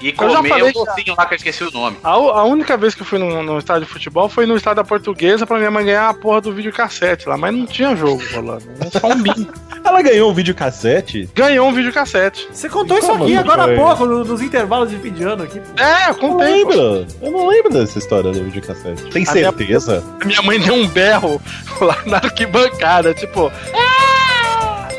E 0.00 0.08
Eu 0.18 0.30
já 0.30 0.36
comer 0.36 0.48
falei 0.48 0.70
o 0.70 0.72
docinho 0.72 1.14
lá 1.16 1.26
que 1.26 1.34
eu 1.34 1.36
esqueci 1.36 1.64
o 1.64 1.70
nome. 1.70 1.96
A, 2.02 2.10
a 2.10 2.44
única 2.44 2.76
vez 2.76 2.94
que 2.94 3.02
eu 3.02 3.06
fui 3.06 3.18
num, 3.18 3.42
num 3.42 3.58
estádio 3.58 3.86
de 3.86 3.92
futebol 3.92 4.28
foi 4.28 4.46
no 4.46 4.56
estádio 4.56 4.76
da 4.82 4.84
Portuguesa 4.84 5.46
pra 5.46 5.58
minha 5.58 5.70
mãe 5.70 5.84
ganhar 5.84 6.08
a 6.08 6.14
porra 6.14 6.40
do 6.40 6.52
videocassete 6.52 7.28
lá, 7.28 7.36
mas 7.36 7.54
não 7.54 7.66
tinha 7.66 7.94
jogo 7.96 8.22
rolando. 8.32 8.64
Era 8.80 8.90
só 9.00 9.06
um 9.08 9.22
bingo. 9.22 9.52
Ela 9.84 10.00
ganhou 10.00 10.30
um 10.30 10.34
videocassete. 10.34 11.28
Ganhou 11.34 11.68
um 11.68 11.72
videocassete. 11.72 12.48
Você 12.52 12.68
contou 12.68 12.98
isso 12.98 13.10
aqui 13.12 13.36
agora 13.36 13.64
há 13.64 13.76
pouco, 13.76 14.06
no- 14.06 14.24
nos 14.24 14.40
intervalos 14.40 14.90
de 14.90 14.96
fim 14.98 15.10
de 15.12 15.24
ano 15.24 15.42
aqui. 15.42 15.60
É, 15.76 16.04
eu 16.10 16.14
Eu 16.14 16.22
não 16.22 16.30
contei. 16.30 16.46
lembro. 16.52 17.06
Eu 17.20 17.30
não 17.32 17.46
lembro 17.48 17.72
dessa 17.72 17.98
história 17.98 18.30
do 18.30 18.44
videocassete. 18.44 19.02
Tem 19.10 19.26
A 19.26 19.32
minha- 19.32 19.50
certeza? 19.52 20.04
A 20.20 20.24
minha 20.24 20.42
mãe 20.42 20.60
deu 20.60 20.74
um 20.74 20.86
berro 20.86 21.40
lá 21.80 21.96
na 22.06 22.16
arquibancada, 22.18 23.12
tipo. 23.12 23.50
"Ah!" 23.74 24.01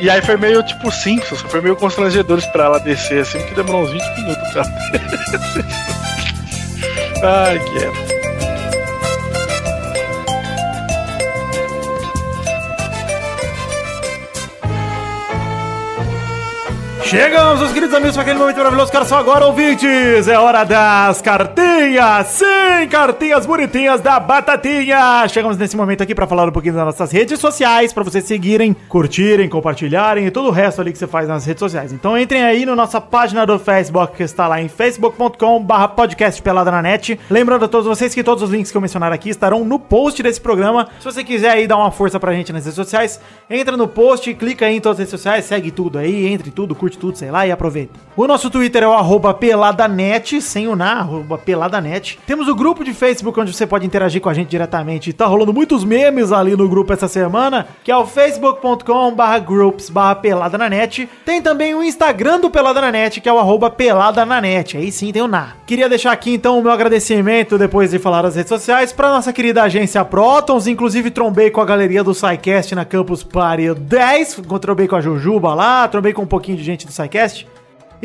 E 0.03 0.09
aí 0.09 0.21
foi 0.21 0.35
meio 0.35 0.61
tipo 0.63 0.91
Simpsons, 0.91 1.39
foi 1.43 1.61
meio 1.61 1.77
constrangedor 1.77 2.41
pra 2.51 2.65
ela 2.65 2.77
descer, 2.77 3.21
assim, 3.21 3.39
porque 3.39 3.55
demorou 3.55 3.83
uns 3.83 3.91
20 3.91 4.03
minutos 4.17 4.51
pra 4.51 4.63
ela 4.63 4.69
descer. 4.99 5.65
Ai, 7.23 7.57
que 7.57 7.85
é. 7.85 8.12
Chegamos, 17.13 17.59
meus 17.59 17.71
queridos 17.71 17.95
amigos, 17.95 18.15
para 18.15 18.23
aquele 18.23 18.39
momento 18.39 18.57
maravilhoso, 18.57 18.91
cara, 18.91 19.05
só 19.05 19.17
agora, 19.17 19.45
ouvintes! 19.45 20.27
É 20.27 20.35
hora 20.35 20.63
das 20.63 21.21
cartinhas! 21.21 22.25
Sim, 22.25 22.87
cartinhas 22.89 23.45
bonitinhas 23.45 24.01
da 24.01 24.19
Batatinha! 24.19 25.27
Chegamos 25.27 25.55
nesse 25.55 25.77
momento 25.77 26.01
aqui 26.01 26.15
para 26.15 26.25
falar 26.25 26.49
um 26.49 26.51
pouquinho 26.51 26.73
das 26.73 26.83
nossas 26.83 27.11
redes 27.11 27.39
sociais, 27.39 27.93
para 27.93 28.03
vocês 28.03 28.23
seguirem, 28.23 28.75
curtirem, 28.89 29.47
compartilharem 29.47 30.25
e 30.25 30.31
todo 30.31 30.47
o 30.47 30.51
resto 30.51 30.81
ali 30.81 30.91
que 30.91 30.97
você 30.97 31.05
faz 31.05 31.27
nas 31.27 31.45
redes 31.45 31.59
sociais. 31.59 31.93
Então 31.93 32.17
entrem 32.17 32.41
aí 32.41 32.65
na 32.65 32.75
nossa 32.75 32.99
página 32.99 33.45
do 33.45 33.59
Facebook, 33.59 34.17
que 34.17 34.23
está 34.23 34.47
lá 34.47 34.59
em 34.59 34.67
facebook.com 34.67 35.67
podcast 35.95 36.41
pelada 36.41 36.71
na 36.71 36.81
net. 36.81 37.19
Lembrando 37.29 37.65
a 37.65 37.67
todos 37.67 37.85
vocês 37.85 38.15
que 38.15 38.23
todos 38.23 38.41
os 38.41 38.49
links 38.49 38.71
que 38.71 38.77
eu 38.77 38.81
mencionar 38.81 39.13
aqui 39.13 39.29
estarão 39.29 39.63
no 39.63 39.77
post 39.77 40.23
desse 40.23 40.41
programa. 40.41 40.87
Se 40.97 41.05
você 41.05 41.23
quiser 41.23 41.51
aí 41.51 41.67
dar 41.67 41.77
uma 41.77 41.91
força 41.91 42.19
pra 42.19 42.33
gente 42.33 42.51
nas 42.51 42.63
redes 42.63 42.75
sociais, 42.75 43.21
entra 43.47 43.77
no 43.77 43.87
post, 43.87 44.33
clica 44.33 44.65
aí 44.65 44.77
em 44.77 44.81
todas 44.81 44.95
as 44.95 44.99
redes 45.01 45.11
sociais, 45.11 45.45
segue 45.45 45.69
tudo 45.69 45.99
aí, 45.99 46.25
entre 46.25 46.49
tudo, 46.49 46.73
curte 46.73 46.97
tudo, 46.97 47.02
sei 47.13 47.31
lá, 47.31 47.45
e 47.45 47.51
aproveita. 47.51 47.99
O 48.15 48.27
nosso 48.27 48.49
Twitter 48.49 48.83
é 48.83 48.87
o 48.87 49.33
peladanet, 49.33 50.39
sem 50.39 50.67
o 50.67 50.75
na, 50.75 51.07
peladanet. 51.43 52.19
Temos 52.27 52.47
o 52.47 52.55
grupo 52.55 52.83
de 52.83 52.93
Facebook 52.93 53.39
onde 53.39 53.53
você 53.53 53.65
pode 53.65 53.85
interagir 53.85 54.21
com 54.21 54.29
a 54.29 54.33
gente 54.33 54.49
diretamente. 54.49 55.11
Tá 55.11 55.25
rolando 55.25 55.51
muitos 55.51 55.83
memes 55.83 56.31
ali 56.31 56.55
no 56.55 56.69
grupo 56.69 56.93
essa 56.93 57.07
semana, 57.07 57.67
que 57.83 57.91
é 57.91 57.97
o 57.97 58.05
facebook.com 58.05 59.13
barra 59.15 59.39
groups 59.39 59.89
barra 59.89 60.15
pelada 60.15 60.57
na 60.57 60.69
net. 60.69 61.09
Tem 61.25 61.41
também 61.41 61.73
o 61.73 61.83
Instagram 61.83 62.39
do 62.39 62.49
Pelada 62.49 62.79
na 62.81 62.91
Net, 62.91 63.19
que 63.19 63.27
é 63.27 63.33
o 63.33 63.39
arroba 63.39 63.69
pelada 63.69 64.25
na 64.25 64.39
net. 64.39 64.77
Aí 64.77 64.91
sim 64.91 65.11
tem 65.11 65.21
o 65.21 65.27
na. 65.27 65.53
Queria 65.65 65.89
deixar 65.89 66.11
aqui 66.11 66.33
então 66.35 66.59
o 66.59 66.61
meu 66.61 66.71
agradecimento, 66.71 67.57
depois 67.57 67.91
de 67.91 67.99
falar 67.99 68.21
das 68.21 68.35
redes 68.35 68.49
sociais, 68.49 68.93
para 68.93 69.09
nossa 69.09 69.33
querida 69.33 69.63
agência 69.63 70.05
Protons. 70.05 70.67
Inclusive 70.67 71.09
trombei 71.09 71.49
com 71.49 71.61
a 71.61 71.65
galeria 71.65 72.03
do 72.03 72.13
SciCast 72.13 72.75
na 72.75 72.85
Campus 72.85 73.23
Party 73.23 73.73
10. 73.73 74.41
Trombei 74.61 74.87
com 74.87 74.95
a 74.95 75.01
Jujuba 75.01 75.53
lá, 75.55 75.87
trombei 75.87 76.13
com 76.13 76.21
um 76.21 76.27
pouquinho 76.27 76.57
de 76.57 76.63
gente 76.63 76.85
do 76.85 76.92
SciCast. 76.93 77.47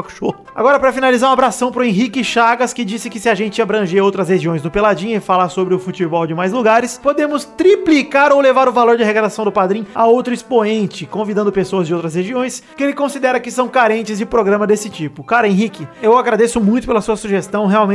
Agora, 0.55 0.79
pra 0.79 0.91
finalizar, 0.91 1.29
um 1.29 1.33
abração 1.33 1.71
pro 1.71 1.83
Henrique 1.83 2.23
Chagas, 2.23 2.73
que 2.73 2.83
disse 2.83 3.09
que 3.09 3.19
se 3.19 3.29
a 3.29 3.35
gente 3.35 3.61
abranger 3.61 4.03
outras 4.03 4.29
regiões 4.29 4.63
do 4.63 4.71
Peladinha 4.71 5.17
e 5.17 5.21
falar 5.21 5.49
sobre 5.49 5.75
o 5.75 5.79
futebol 5.79 6.25
de 6.25 6.33
mais 6.33 6.51
lugares, 6.51 6.99
podemos 7.01 7.45
triplicar 7.45 8.31
ou 8.33 8.41
levar 8.41 8.67
o 8.67 8.73
valor 8.73 8.97
de 8.97 9.03
arrecadação 9.03 9.45
do 9.45 9.51
padrinho 9.51 9.85
a 9.93 10.07
outro 10.07 10.33
expoente, 10.33 11.05
convidando 11.05 11.51
pessoas 11.51 11.85
de 11.85 11.93
outras 11.93 12.15
regiões 12.15 12.63
que 12.75 12.83
ele 12.83 12.93
considera 12.93 13.39
que 13.39 13.51
são 13.51 13.67
carentes 13.67 14.17
de 14.17 14.25
programa 14.25 14.65
desse 14.65 14.89
tipo. 14.89 15.23
Cara, 15.23 15.47
Henrique, 15.47 15.87
eu 16.01 16.17
agradeço 16.17 16.59
muito 16.59 16.87
pela 16.87 16.99
sua 16.99 17.15
sugestão, 17.15 17.67
realmente. 17.67 17.90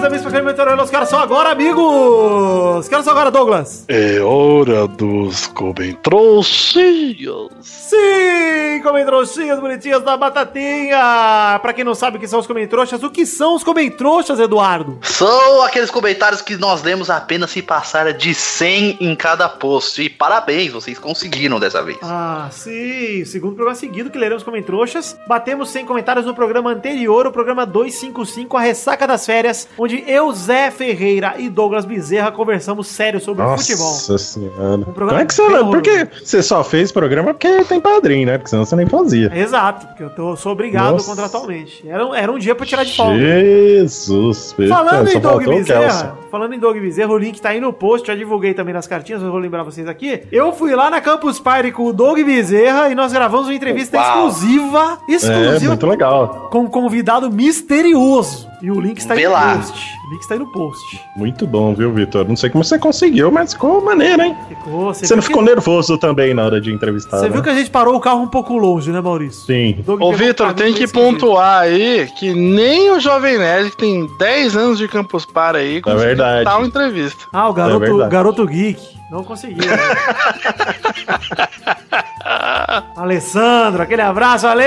queridos 0.00 0.06
amigos, 0.06 0.22
para 0.22 0.30
aquele 0.30 0.46
meteoro. 0.46 0.82
Os 0.82 0.90
caras 0.90 1.10
são 1.10 1.20
agora, 1.20 1.50
amigos! 1.50 2.80
Os 2.80 2.88
caras 2.88 3.04
são 3.04 3.12
agora, 3.12 3.30
Douglas. 3.30 3.84
É 3.88 4.18
hora 4.20 4.86
dos 4.86 5.46
comentrouxinhos. 5.48 7.50
Sim, 7.60 8.80
comentroxinhas 8.82 9.60
bonitinhas 9.60 10.02
da 10.02 10.16
batatinha. 10.16 11.58
Pra 11.60 11.74
quem 11.74 11.84
não 11.84 11.94
sabe 11.94 12.16
o 12.16 12.20
que 12.20 12.26
são 12.26 12.40
os 12.40 12.46
comentroxas, 12.46 13.02
o 13.02 13.10
que 13.10 13.26
são 13.26 13.54
os 13.54 13.62
comentroxas, 13.62 14.40
Eduardo? 14.40 14.98
São 15.02 15.60
aqueles 15.62 15.90
comentários 15.90 16.40
que 16.40 16.56
nós 16.56 16.82
lemos 16.82 17.10
apenas 17.10 17.50
se 17.50 17.60
passar 17.60 18.10
de 18.12 18.34
100 18.34 18.96
em 19.00 19.14
cada 19.14 19.46
post. 19.48 20.02
E 20.02 20.08
parabéns, 20.08 20.72
vocês 20.72 20.98
conseguiram 20.98 21.60
dessa 21.60 21.82
vez. 21.82 21.98
Ah, 22.02 22.48
sim. 22.50 23.22
Segundo 23.24 23.54
programa 23.54 23.76
seguido 23.76 24.10
que 24.10 24.16
leremos 24.16 24.42
comentroxas. 24.42 25.18
Batemos 25.26 25.68
100 25.70 25.84
comentários 25.84 26.24
no 26.24 26.34
programa 26.34 26.70
anterior, 26.70 27.26
o 27.26 27.32
programa 27.32 27.66
255, 27.66 28.56
a 28.56 28.60
ressaca 28.60 29.06
das 29.06 29.26
férias, 29.26 29.68
onde 29.76 29.89
eu, 30.06 30.30
Zé 30.32 30.70
Ferreira 30.70 31.34
e 31.38 31.48
Douglas 31.48 31.84
Bezerra 31.84 32.30
conversamos 32.32 32.86
sério 32.86 33.20
sobre 33.20 33.44
futebol. 33.56 33.86
Nossa 33.86 34.18
senhora. 34.18 34.76
Um 34.76 34.84
Como 34.84 35.10
é 35.12 35.24
que 35.24 35.34
você 35.34 35.48
bem 35.48 35.64
Por 35.66 35.82
que 35.82 36.08
você 36.24 36.42
só 36.42 36.62
fez 36.64 36.90
programa 36.92 37.34
porque 37.34 37.64
tem 37.64 37.80
padrinho, 37.80 38.26
né? 38.26 38.38
Porque 38.38 38.50
senão 38.50 38.64
você 38.64 38.76
nem 38.76 38.86
fazia. 38.86 39.30
Exato, 39.34 39.86
porque 39.88 40.02
eu 40.02 40.10
tô, 40.10 40.36
sou 40.36 40.52
obrigado 40.52 40.92
Nossa. 40.92 41.06
contratualmente. 41.08 41.82
Era, 41.88 42.06
um- 42.06 42.14
era 42.14 42.30
um 42.32 42.38
dia 42.38 42.54
pra 42.54 42.64
tirar 42.66 42.84
de 42.84 42.96
folga. 42.96 43.18
Jesus, 43.18 44.54
Falando 44.68 45.08
em 45.08 45.20
Doug. 45.20 45.44
Bezerra, 45.44 46.18
falando 46.30 46.54
em 46.54 46.58
Doug 46.58 46.76
Bezerra, 46.78 47.12
o 47.12 47.18
link 47.18 47.40
tá 47.40 47.50
aí 47.50 47.60
no 47.60 47.72
post, 47.72 48.06
já 48.06 48.14
divulguei 48.14 48.54
também 48.54 48.74
nas 48.74 48.86
cartinhas, 48.86 49.22
eu 49.22 49.30
vou 49.30 49.40
lembrar 49.40 49.62
vocês 49.62 49.86
aqui. 49.88 50.22
Eu 50.30 50.52
fui 50.52 50.74
lá 50.74 50.90
na 50.90 51.00
Campus 51.00 51.38
Party 51.40 51.72
com 51.72 51.84
o 51.86 51.92
Doug 51.92 52.18
Bezerra 52.22 52.88
e 52.90 52.94
nós 52.94 53.12
gravamos 53.12 53.46
uma 53.46 53.54
entrevista 53.54 53.96
Uau. 53.96 54.28
exclusiva, 54.28 54.98
É, 55.08 55.12
exclusiva 55.12 55.68
muito 55.70 55.86
legal. 55.86 56.48
com 56.50 56.60
um 56.60 56.66
convidado 56.66 57.30
misterioso. 57.30 58.49
E 58.62 58.70
o 58.70 58.78
link 58.78 58.98
está 58.98 59.14
aí 59.14 59.20
Vê 59.20 59.26
no 59.26 59.32
lá. 59.32 59.56
post. 59.56 59.80
O 60.06 60.10
link 60.12 60.20
está 60.20 60.34
aí 60.34 60.40
no 60.40 60.52
post. 60.52 61.00
Muito 61.16 61.46
bom, 61.46 61.74
viu, 61.74 61.90
Vitor? 61.92 62.28
Não 62.28 62.36
sei 62.36 62.50
como 62.50 62.62
você 62.62 62.78
conseguiu, 62.78 63.32
mas 63.32 63.54
ficou 63.54 63.82
maneiro, 63.82 64.22
hein? 64.22 64.36
Ficou, 64.48 64.92
Você 64.92 65.06
viu 65.06 65.16
não 65.16 65.22
que- 65.22 65.28
ficou 65.28 65.42
nervoso 65.42 65.96
também 65.96 66.34
na 66.34 66.44
hora 66.44 66.60
de 66.60 66.70
entrevistar, 66.72 67.16
Você 67.18 67.24
né? 67.26 67.30
viu 67.32 67.42
que 67.42 67.48
a 67.48 67.54
gente 67.54 67.70
parou 67.70 67.96
o 67.96 68.00
carro 68.00 68.20
um 68.20 68.28
pouco 68.28 68.56
longe, 68.58 68.92
né, 68.92 69.00
Maurício? 69.00 69.46
Sim. 69.46 69.82
Ô, 69.98 70.12
Vitor, 70.12 70.52
tem 70.52 70.74
que 70.74 70.86
pontuar 70.86 71.62
aí 71.62 72.06
que 72.18 72.34
nem 72.34 72.90
o 72.90 73.00
Jovem 73.00 73.38
Nerd, 73.38 73.70
que 73.70 73.76
tem 73.78 74.06
10 74.18 74.56
anos 74.56 74.76
de 74.78 74.86
Campus 74.88 75.24
Para 75.24 75.58
aí, 75.58 75.80
conseguiu 75.80 76.06
verdade. 76.06 76.44
dar 76.44 76.58
uma 76.58 76.66
entrevista. 76.66 77.24
Ah, 77.32 77.48
o 77.48 77.54
garoto, 77.54 77.84
É 77.84 77.88
verdade. 77.88 78.10
garoto 78.10 78.46
geek. 78.46 79.00
Não 79.10 79.24
conseguiu. 79.24 79.66
né? 79.66 79.76
Alessandro, 82.96 83.82
aquele 83.82 84.02
abraço, 84.02 84.46
Ale! 84.46 84.62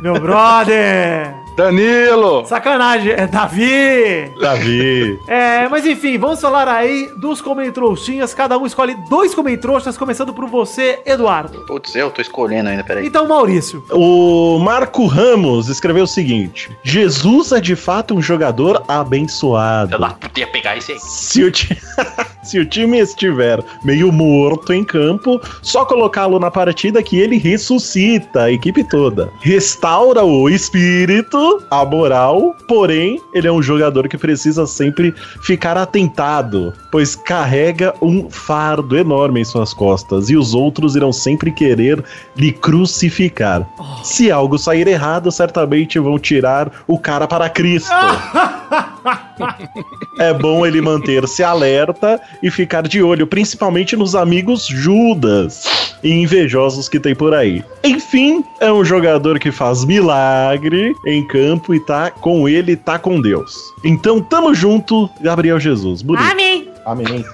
Meu 0.00 0.14
brother! 0.20 1.34
Danilo! 1.56 2.44
Sacanagem, 2.46 3.12
é 3.12 3.26
Davi! 3.26 4.32
Davi. 4.40 5.18
É, 5.28 5.68
mas 5.68 5.86
enfim, 5.86 6.18
vamos 6.18 6.40
falar 6.40 6.66
aí 6.68 7.08
dos 7.16 7.40
comentrouxinhas. 7.40 8.34
Cada 8.34 8.58
um 8.58 8.66
escolhe 8.66 8.94
dois 9.08 9.34
comentrouxas, 9.34 9.96
começando 9.96 10.32
por 10.34 10.46
você, 10.48 11.00
Eduardo. 11.06 11.60
Putz, 11.66 11.94
eu 11.94 12.10
tô 12.10 12.20
escolhendo 12.20 12.68
ainda, 12.68 12.82
peraí. 12.82 13.06
Então, 13.06 13.26
Maurício. 13.28 13.84
O 13.90 14.58
Marco 14.58 15.06
Ramos 15.06 15.68
escreveu 15.68 16.04
o 16.04 16.06
seguinte: 16.06 16.70
Jesus 16.82 17.52
é 17.52 17.60
de 17.60 17.76
fato 17.76 18.14
um 18.14 18.22
jogador 18.22 18.82
abençoado. 18.88 19.94
Eu 19.94 19.98
da 20.00 20.10
puta 20.10 20.40
ia 20.40 20.46
pegar 20.46 20.76
esse 20.76 20.92
aí. 20.92 20.98
Se 21.00 21.44
o, 21.44 21.50
ti- 21.50 21.78
Se 22.42 22.58
o 22.58 22.64
time 22.64 22.98
estiver 22.98 23.62
meio 23.84 24.10
morto 24.10 24.72
em 24.72 24.82
campo, 24.82 25.40
só 25.62 25.84
colocá-lo 25.84 26.38
na 26.38 26.50
partida 26.50 27.02
que 27.02 27.18
ele 27.18 27.36
ressuscita 27.36 28.44
a 28.44 28.52
equipe 28.52 28.82
toda. 28.82 29.30
Restaura 29.40 30.24
o 30.24 30.48
espírito, 30.48 31.62
a 31.70 31.84
moral, 31.84 32.54
porém, 32.66 33.20
ele 33.34 33.46
é 33.46 33.52
um 33.52 33.62
jogador 33.62 34.08
que 34.08 34.16
precisa 34.16 34.66
sempre 34.66 35.14
ficar 35.42 35.76
atentado, 35.76 36.72
pois 36.90 37.14
carrega 37.14 37.94
um 38.00 38.30
fardo 38.30 38.96
enorme 38.96 39.40
em 39.40 39.44
suas 39.44 39.74
costas 39.74 40.30
e 40.30 40.36
os 40.36 40.54
outros 40.54 40.96
irão 40.96 41.12
sempre 41.12 41.52
querer 41.52 42.02
lhe 42.36 42.52
crucificar. 42.52 43.68
Se 44.02 44.30
algo 44.30 44.58
sair 44.58 44.88
errado, 44.88 45.30
certamente 45.30 45.98
vão 45.98 46.18
tirar 46.18 46.70
o 46.86 46.98
cara 46.98 47.26
para 47.26 47.48
Cristo. 47.50 47.90
É 50.18 50.34
bom 50.34 50.66
ele 50.66 50.82
manter-se 50.82 51.42
alerta 51.42 52.20
e 52.42 52.50
ficar 52.50 52.82
de 52.82 53.02
olho, 53.02 53.26
principalmente 53.26 53.96
nos 53.96 54.14
amigos 54.14 54.66
Judas 54.66 55.64
e 56.02 56.12
invejosos 56.12 56.88
que 56.88 57.00
tem 57.00 57.14
por 57.14 57.32
aí. 57.32 57.64
Enfim, 57.82 58.44
é 58.60 58.70
um 58.70 58.84
jogador 58.84 59.38
que 59.38 59.50
faz 59.50 59.84
milagre 59.84 60.94
em 61.06 61.26
campo 61.26 61.74
e 61.74 61.80
tá 61.80 62.10
com 62.10 62.46
ele, 62.48 62.76
tá 62.76 62.98
com 62.98 63.20
Deus. 63.20 63.56
Então 63.82 64.20
tamo 64.20 64.54
junto, 64.54 65.08
Gabriel 65.20 65.58
Jesus. 65.58 66.02
Bonito. 66.02 66.30
Amém. 66.30 66.68
Amém. 66.84 67.24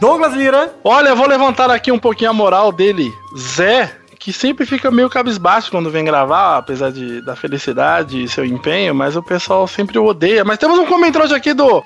Douglas 0.00 0.34
Lira. 0.34 0.74
Olha, 0.84 1.10
eu 1.10 1.16
vou 1.16 1.26
levantar 1.26 1.70
aqui 1.70 1.90
um 1.90 1.98
pouquinho 1.98 2.30
a 2.30 2.34
moral 2.34 2.72
dele. 2.72 3.12
Zé, 3.36 3.90
que 4.20 4.32
sempre 4.34 4.66
fica 4.66 4.90
meio 4.90 5.08
cabisbaixo 5.08 5.70
quando 5.70 5.90
vem 5.90 6.04
gravar, 6.04 6.58
apesar 6.58 6.92
de, 6.92 7.22
da 7.22 7.34
felicidade 7.34 8.22
e 8.22 8.28
seu 8.28 8.44
empenho, 8.44 8.94
mas 8.94 9.16
o 9.16 9.22
pessoal 9.22 9.66
sempre 9.66 9.98
o 9.98 10.04
odeia. 10.04 10.44
Mas 10.44 10.58
temos 10.58 10.78
um 10.78 10.84
comentário 10.86 11.24
hoje 11.24 11.34
aqui 11.34 11.54
do 11.54 11.82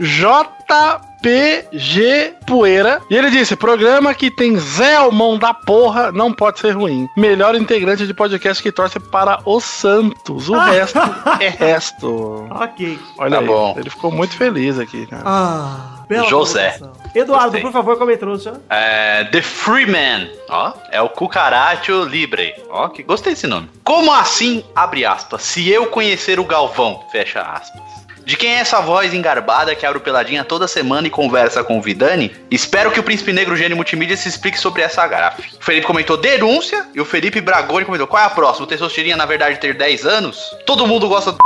JPG 1.22 2.34
Poeira. 2.46 3.00
E 3.08 3.14
ele 3.16 3.30
disse: 3.30 3.54
programa 3.56 4.12
que 4.14 4.30
tem 4.30 4.56
Zé 4.58 4.96
Almão 4.96 5.38
da 5.38 5.54
porra 5.54 6.10
não 6.12 6.32
pode 6.32 6.58
ser 6.58 6.72
ruim. 6.72 7.08
Melhor 7.16 7.54
integrante 7.54 8.06
de 8.06 8.12
podcast 8.14 8.62
que 8.62 8.72
torce 8.72 8.98
para 8.98 9.38
o 9.44 9.60
Santos. 9.60 10.48
O 10.48 10.58
resto 10.58 10.98
é 11.40 11.48
resto. 11.48 12.46
Ok. 12.50 12.98
Olha 13.18 13.30
Tá 13.36 13.40
aí, 13.40 13.46
bom. 13.46 13.74
ele 13.78 13.90
ficou 13.90 14.10
muito 14.10 14.34
feliz 14.36 14.78
aqui, 14.78 15.06
cara. 15.06 15.22
Ah, 15.24 16.03
bela 16.08 16.28
José. 16.28 16.76
colocação. 16.78 17.04
Eduardo, 17.14 17.44
Gostei. 17.46 17.62
por 17.62 17.72
favor, 17.72 17.96
comentou, 17.98 18.38
senhor. 18.38 18.60
É, 18.68 19.24
The 19.24 19.40
Freeman, 19.40 20.30
ó, 20.48 20.72
é 20.90 21.00
o 21.00 21.08
Cucaracho 21.08 22.04
Libre, 22.04 22.54
ó, 22.70 22.88
que 22.88 23.02
gostei 23.02 23.34
desse 23.34 23.46
nome. 23.46 23.70
Como 23.84 24.12
assim, 24.12 24.64
abre 24.74 25.04
aspas, 25.04 25.42
se 25.42 25.68
eu 25.70 25.86
conhecer 25.86 26.40
o 26.40 26.44
Galvão, 26.44 27.04
fecha 27.12 27.40
aspas. 27.40 27.82
De 28.24 28.38
quem 28.38 28.54
é 28.54 28.58
essa 28.60 28.80
voz 28.80 29.12
engarbada 29.12 29.74
que 29.74 29.84
abre 29.84 29.98
o 29.98 30.00
Peladinha 30.00 30.42
toda 30.44 30.66
semana 30.66 31.06
e 31.06 31.10
conversa 31.10 31.62
com 31.62 31.78
o 31.78 31.82
Vidani? 31.82 32.34
Espero 32.50 32.90
que 32.90 32.98
o 32.98 33.02
Príncipe 33.02 33.34
Negro 33.34 33.54
Gênio 33.54 33.76
Multimídia 33.76 34.16
se 34.16 34.28
explique 34.30 34.58
sobre 34.58 34.80
essa 34.80 35.06
gafe. 35.06 35.54
O 35.60 35.62
Felipe 35.62 35.86
comentou 35.86 36.16
denúncia 36.16 36.86
e 36.94 37.00
o 37.02 37.04
Felipe 37.04 37.38
Bragoni 37.42 37.84
comentou 37.84 38.06
qual 38.06 38.22
é 38.22 38.26
a 38.26 38.30
próxima? 38.30 38.64
O 38.64 38.66
Testosterinha, 38.68 39.14
na 39.14 39.26
verdade, 39.26 39.60
ter 39.60 39.74
10 39.74 40.06
anos? 40.06 40.56
Todo 40.64 40.86
mundo 40.86 41.06
gosta 41.06 41.32
do 41.32 41.38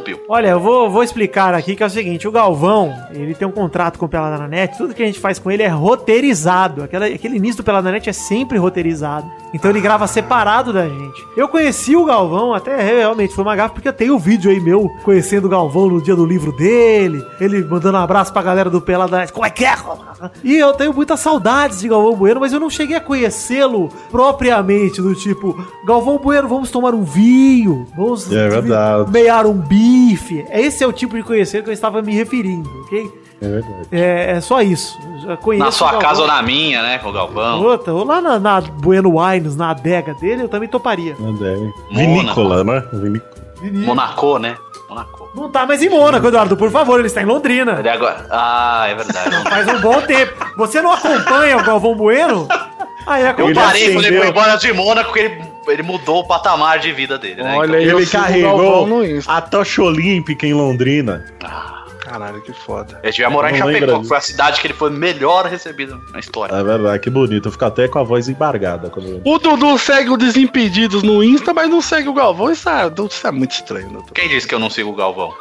Bill. 0.00 0.20
Olha, 0.28 0.48
eu 0.48 0.60
vou, 0.60 0.88
vou 0.90 1.02
explicar 1.02 1.54
aqui 1.54 1.76
que 1.76 1.82
é 1.82 1.86
o 1.86 1.90
seguinte: 1.90 2.26
o 2.26 2.32
Galvão, 2.32 2.94
ele 3.10 3.34
tem 3.34 3.46
um 3.46 3.52
contrato 3.52 3.98
com 3.98 4.06
o 4.06 4.08
Pelada 4.08 4.38
na 4.38 4.48
Net, 4.48 4.78
tudo 4.78 4.94
que 4.94 5.02
a 5.02 5.06
gente 5.06 5.20
faz 5.20 5.38
com 5.38 5.50
ele 5.50 5.62
é 5.62 5.68
roteirizado. 5.68 6.82
Aquela, 6.82 7.06
aquele 7.06 7.36
início 7.36 7.58
do 7.58 7.64
Pelada 7.64 7.88
na 7.88 7.92
Net 7.92 8.08
é 8.08 8.12
sempre 8.12 8.56
roteirizado. 8.58 9.30
Então 9.52 9.70
ele 9.70 9.80
grava 9.80 10.06
separado 10.06 10.72
da 10.72 10.88
gente. 10.88 11.24
Eu 11.36 11.48
conheci 11.48 11.94
o 11.94 12.04
Galvão, 12.04 12.54
até 12.54 12.82
realmente 12.82 13.34
foi 13.34 13.44
uma 13.44 13.54
gafa, 13.54 13.74
porque 13.74 13.88
eu 13.88 13.92
tenho 13.92 14.14
o 14.14 14.18
vídeo 14.18 14.50
aí 14.50 14.58
meu 14.58 14.88
conhecendo 15.04 15.44
o 15.44 15.50
Galvão 15.50 15.88
no 15.88 16.02
dia 16.02 16.16
do 16.16 16.24
livro 16.24 16.50
dele, 16.52 17.24
ele 17.40 17.62
mandando 17.62 17.98
um 17.98 18.00
abraço 18.00 18.32
pra 18.32 18.42
galera 18.42 18.70
do 18.70 18.80
Pelada 18.80 19.12
na 19.12 19.18
Net. 19.18 19.32
Como 19.32 19.46
é 19.46 19.50
que 19.50 19.64
é? 19.64 19.74
E 20.42 20.56
eu 20.56 20.72
tenho 20.72 20.92
muitas 20.92 21.20
saudades 21.20 21.80
de 21.80 21.88
Galvão 21.88 22.14
Bueno, 22.14 22.40
mas 22.40 22.52
eu 22.52 22.60
não 22.60 22.70
cheguei 22.70 22.96
a 22.96 23.00
conhecê-lo 23.00 23.88
propriamente, 24.10 25.00
do 25.02 25.14
tipo, 25.14 25.56
Galvão 25.86 26.18
Bueno, 26.18 26.48
vamos 26.48 26.70
tomar 26.70 26.94
um 26.94 27.02
vinho, 27.02 27.86
vamos 27.96 28.30
É 28.32 28.48
verdade. 28.48 29.10
meiar 29.10 29.46
um 29.46 29.54
bife. 29.54 30.44
Esse 30.50 30.82
é 30.82 30.86
o 30.86 30.92
tipo 30.92 31.16
de 31.16 31.22
conhecer 31.22 31.62
que 31.62 31.68
eu 31.70 31.74
estava 31.74 32.00
me 32.02 32.14
referindo, 32.14 32.68
ok? 32.84 33.10
É 33.42 33.48
verdade. 33.48 33.88
É, 33.92 34.30
é 34.36 34.40
só 34.40 34.62
isso. 34.62 34.98
Já 35.22 35.36
conheço 35.36 35.62
Na 35.64 35.68
o 35.68 35.72
sua 35.72 35.98
casa 35.98 36.20
ou 36.22 36.26
na 36.26 36.42
minha, 36.42 36.82
né, 36.82 36.98
com 36.98 37.08
o 37.08 37.12
Galvão. 37.12 37.62
Outra, 37.62 37.92
ou 37.92 38.04
lá 38.04 38.20
na, 38.20 38.38
na 38.38 38.60
Bueno 38.60 39.18
Wines, 39.20 39.56
na 39.56 39.70
adega 39.70 40.14
dele, 40.14 40.42
eu 40.44 40.48
também 40.48 40.68
toparia. 40.68 41.16
Não 41.18 41.34
deve. 41.34 41.70
Vinícola, 41.90 42.62
né? 42.64 42.84
Vinícola. 42.92 43.34
Monaco, 43.86 44.38
né? 44.38 44.56
Monaco. 44.94 45.28
Não 45.34 45.50
tá 45.50 45.66
mais 45.66 45.82
em 45.82 45.88
Mônaco, 45.88 46.26
Eduardo, 46.28 46.56
por 46.56 46.70
favor, 46.70 46.98
ele 46.98 47.08
está 47.08 47.20
em 47.20 47.26
Londrina. 47.26 47.80
Ele 47.80 47.88
agora... 47.88 48.26
Ah, 48.30 48.86
é 48.88 48.94
verdade. 48.94 49.50
Faz 49.50 49.68
um 49.68 49.80
bom 49.80 50.00
tempo. 50.02 50.32
Você 50.56 50.80
não 50.80 50.92
acompanha 50.92 51.56
o 51.58 51.64
Galvão 51.64 51.96
Bueno? 51.96 52.48
Aí 53.06 53.22
Eu 53.22 53.30
acompanha. 53.30 53.50
Ele 53.50 53.60
parei 53.60 53.92
quando 53.92 54.04
ele 54.06 54.18
foi 54.18 54.28
embora 54.28 54.56
de 54.56 54.72
Mônaco, 54.72 55.06
porque 55.06 55.20
ele, 55.20 55.44
ele 55.68 55.82
mudou 55.82 56.20
o 56.20 56.24
patamar 56.26 56.78
de 56.78 56.92
vida 56.92 57.18
dele, 57.18 57.42
né? 57.42 57.56
Olha 57.56 57.78
aí, 57.78 57.88
eu 57.88 57.98
Ele 57.98 58.06
carregou 58.06 58.88
a 59.26 59.40
tocha 59.40 59.82
olímpica 59.82 60.46
em 60.46 60.54
Londrina. 60.54 61.24
Caralho, 62.04 62.40
que 62.42 62.52
foda. 62.52 63.00
Ele 63.02 63.12
devia 63.12 63.30
morar 63.30 63.50
em 63.50 63.56
Chapecó, 63.56 64.00
que 64.00 64.06
foi 64.08 64.16
a 64.16 64.20
cidade 64.20 64.60
que 64.60 64.66
ele 64.66 64.74
foi 64.74 64.90
melhor 64.90 65.46
recebido 65.46 66.00
na 66.12 66.20
história. 66.20 66.54
É 66.54 66.62
verdade, 66.62 66.98
que 67.00 67.08
bonito. 67.08 67.48
Eu 67.48 67.52
fico 67.52 67.64
até 67.64 67.88
com 67.88 67.98
a 67.98 68.02
voz 68.02 68.28
embargada 68.28 68.90
quando. 68.90 69.22
O 69.24 69.38
Dudu 69.38 69.78
segue 69.78 70.10
o 70.10 70.16
Desimpedidos 70.16 71.02
no 71.02 71.24
Insta, 71.24 71.54
mas 71.54 71.68
não 71.70 71.80
segue 71.80 72.08
o 72.08 72.12
Galvão. 72.12 72.50
Isso 72.52 72.68
é, 72.68 72.90
isso 73.10 73.26
é 73.26 73.30
muito 73.30 73.52
estranho, 73.52 73.88
Dudu. 73.88 74.12
Quem 74.14 74.28
disse 74.28 74.46
que 74.46 74.54
eu 74.54 74.58
não 74.58 74.68
sigo 74.68 74.90
o 74.90 74.94
Galvão? 74.94 75.32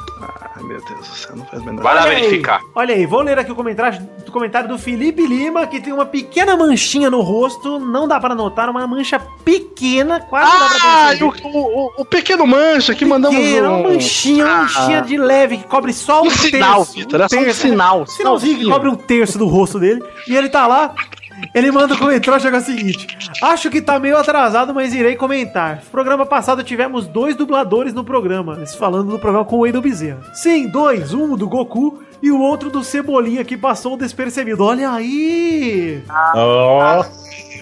Ai, 0.55 0.63
meu 0.63 0.81
Deus 0.85 0.99
do 1.07 1.15
céu, 1.15 1.35
não 1.35 1.45
faz 1.45 1.61
o 1.61 1.65
menor 1.65 1.83
Vai 1.83 1.95
lá 1.95 2.01
Olha 2.03 2.11
aí, 2.11 2.21
verificar. 2.21 2.61
Olha 2.73 2.95
aí, 2.95 3.05
vou 3.05 3.21
ler 3.21 3.37
aqui 3.37 3.51
o 3.51 3.55
comentário, 3.55 3.99
o 4.25 4.31
comentário 4.31 4.69
do 4.69 4.77
Felipe 4.77 5.25
Lima, 5.27 5.67
que 5.67 5.81
tem 5.81 5.91
uma 5.91 6.05
pequena 6.05 6.55
manchinha 6.55 7.09
no 7.09 7.19
rosto, 7.21 7.77
não 7.79 8.07
dá 8.07 8.19
pra 8.19 8.33
notar, 8.33 8.69
uma 8.69 8.87
mancha 8.87 9.19
pequena, 9.43 10.21
quase 10.21 10.51
não 10.51 10.59
dá 10.59 10.69
pra 10.69 10.79
Ah, 10.83 11.07
perceber. 11.09 11.23
o, 11.43 11.57
o, 11.57 11.91
o 12.01 12.05
pequeno 12.05 12.47
mancha 12.47 12.95
que 12.95 13.03
mandamos 13.03 13.37
Pequena, 13.37 13.69
um... 13.69 13.79
uma 13.81 13.89
manchinha, 13.89 14.45
uma 14.45 14.53
Ah. 14.53 14.57
manchinha 14.63 15.01
de 15.01 15.17
leve 15.17 15.57
que 15.57 15.63
cobre 15.65 15.91
só 15.91 16.21
Um 16.21 16.29
sinal, 16.57 16.77
terço. 16.79 16.93
Vitor, 16.93 17.15
era 17.19 17.29
só 17.29 17.37
um 17.37 17.53
sinal, 17.53 18.01
Um 18.01 18.05
sinalzinho 18.07 18.59
que 18.59 18.69
cobre 18.69 18.89
um 18.89 18.95
terço 18.95 19.37
do 19.37 19.47
rosto 19.47 19.79
dele. 19.79 20.03
E 20.27 20.35
ele 20.35 20.49
tá 20.49 20.65
lá. 20.67 20.93
Ele 21.53 21.71
manda 21.71 21.93
um 21.93 21.97
comentário 21.97 22.39
chega 22.39 22.57
o 22.57 22.61
seguinte: 22.61 23.07
Acho 23.41 23.69
que 23.69 23.81
tá 23.81 23.99
meio 23.99 24.17
atrasado, 24.17 24.73
mas 24.73 24.93
irei 24.93 25.15
comentar. 25.15 25.81
Programa 25.91 26.25
passado 26.25 26.63
tivemos 26.63 27.07
dois 27.07 27.35
dubladores 27.35 27.93
no 27.93 28.03
programa. 28.03 28.53
Eles 28.55 28.75
falando 28.75 29.11
do 29.11 29.19
programa 29.19 29.45
com 29.45 29.57
o 29.57 29.59
Wendel 29.61 29.81
Bezerra. 29.81 30.21
Sim, 30.33 30.67
dois. 30.67 31.13
Um 31.13 31.35
do 31.35 31.47
Goku 31.49 32.01
e 32.21 32.31
o 32.31 32.39
outro 32.39 32.69
do 32.69 32.83
Cebolinha 32.83 33.43
que 33.43 33.57
passou 33.57 33.97
despercebido. 33.97 34.63
Olha 34.63 34.91
aí! 34.91 36.01
Ó, 36.33 37.03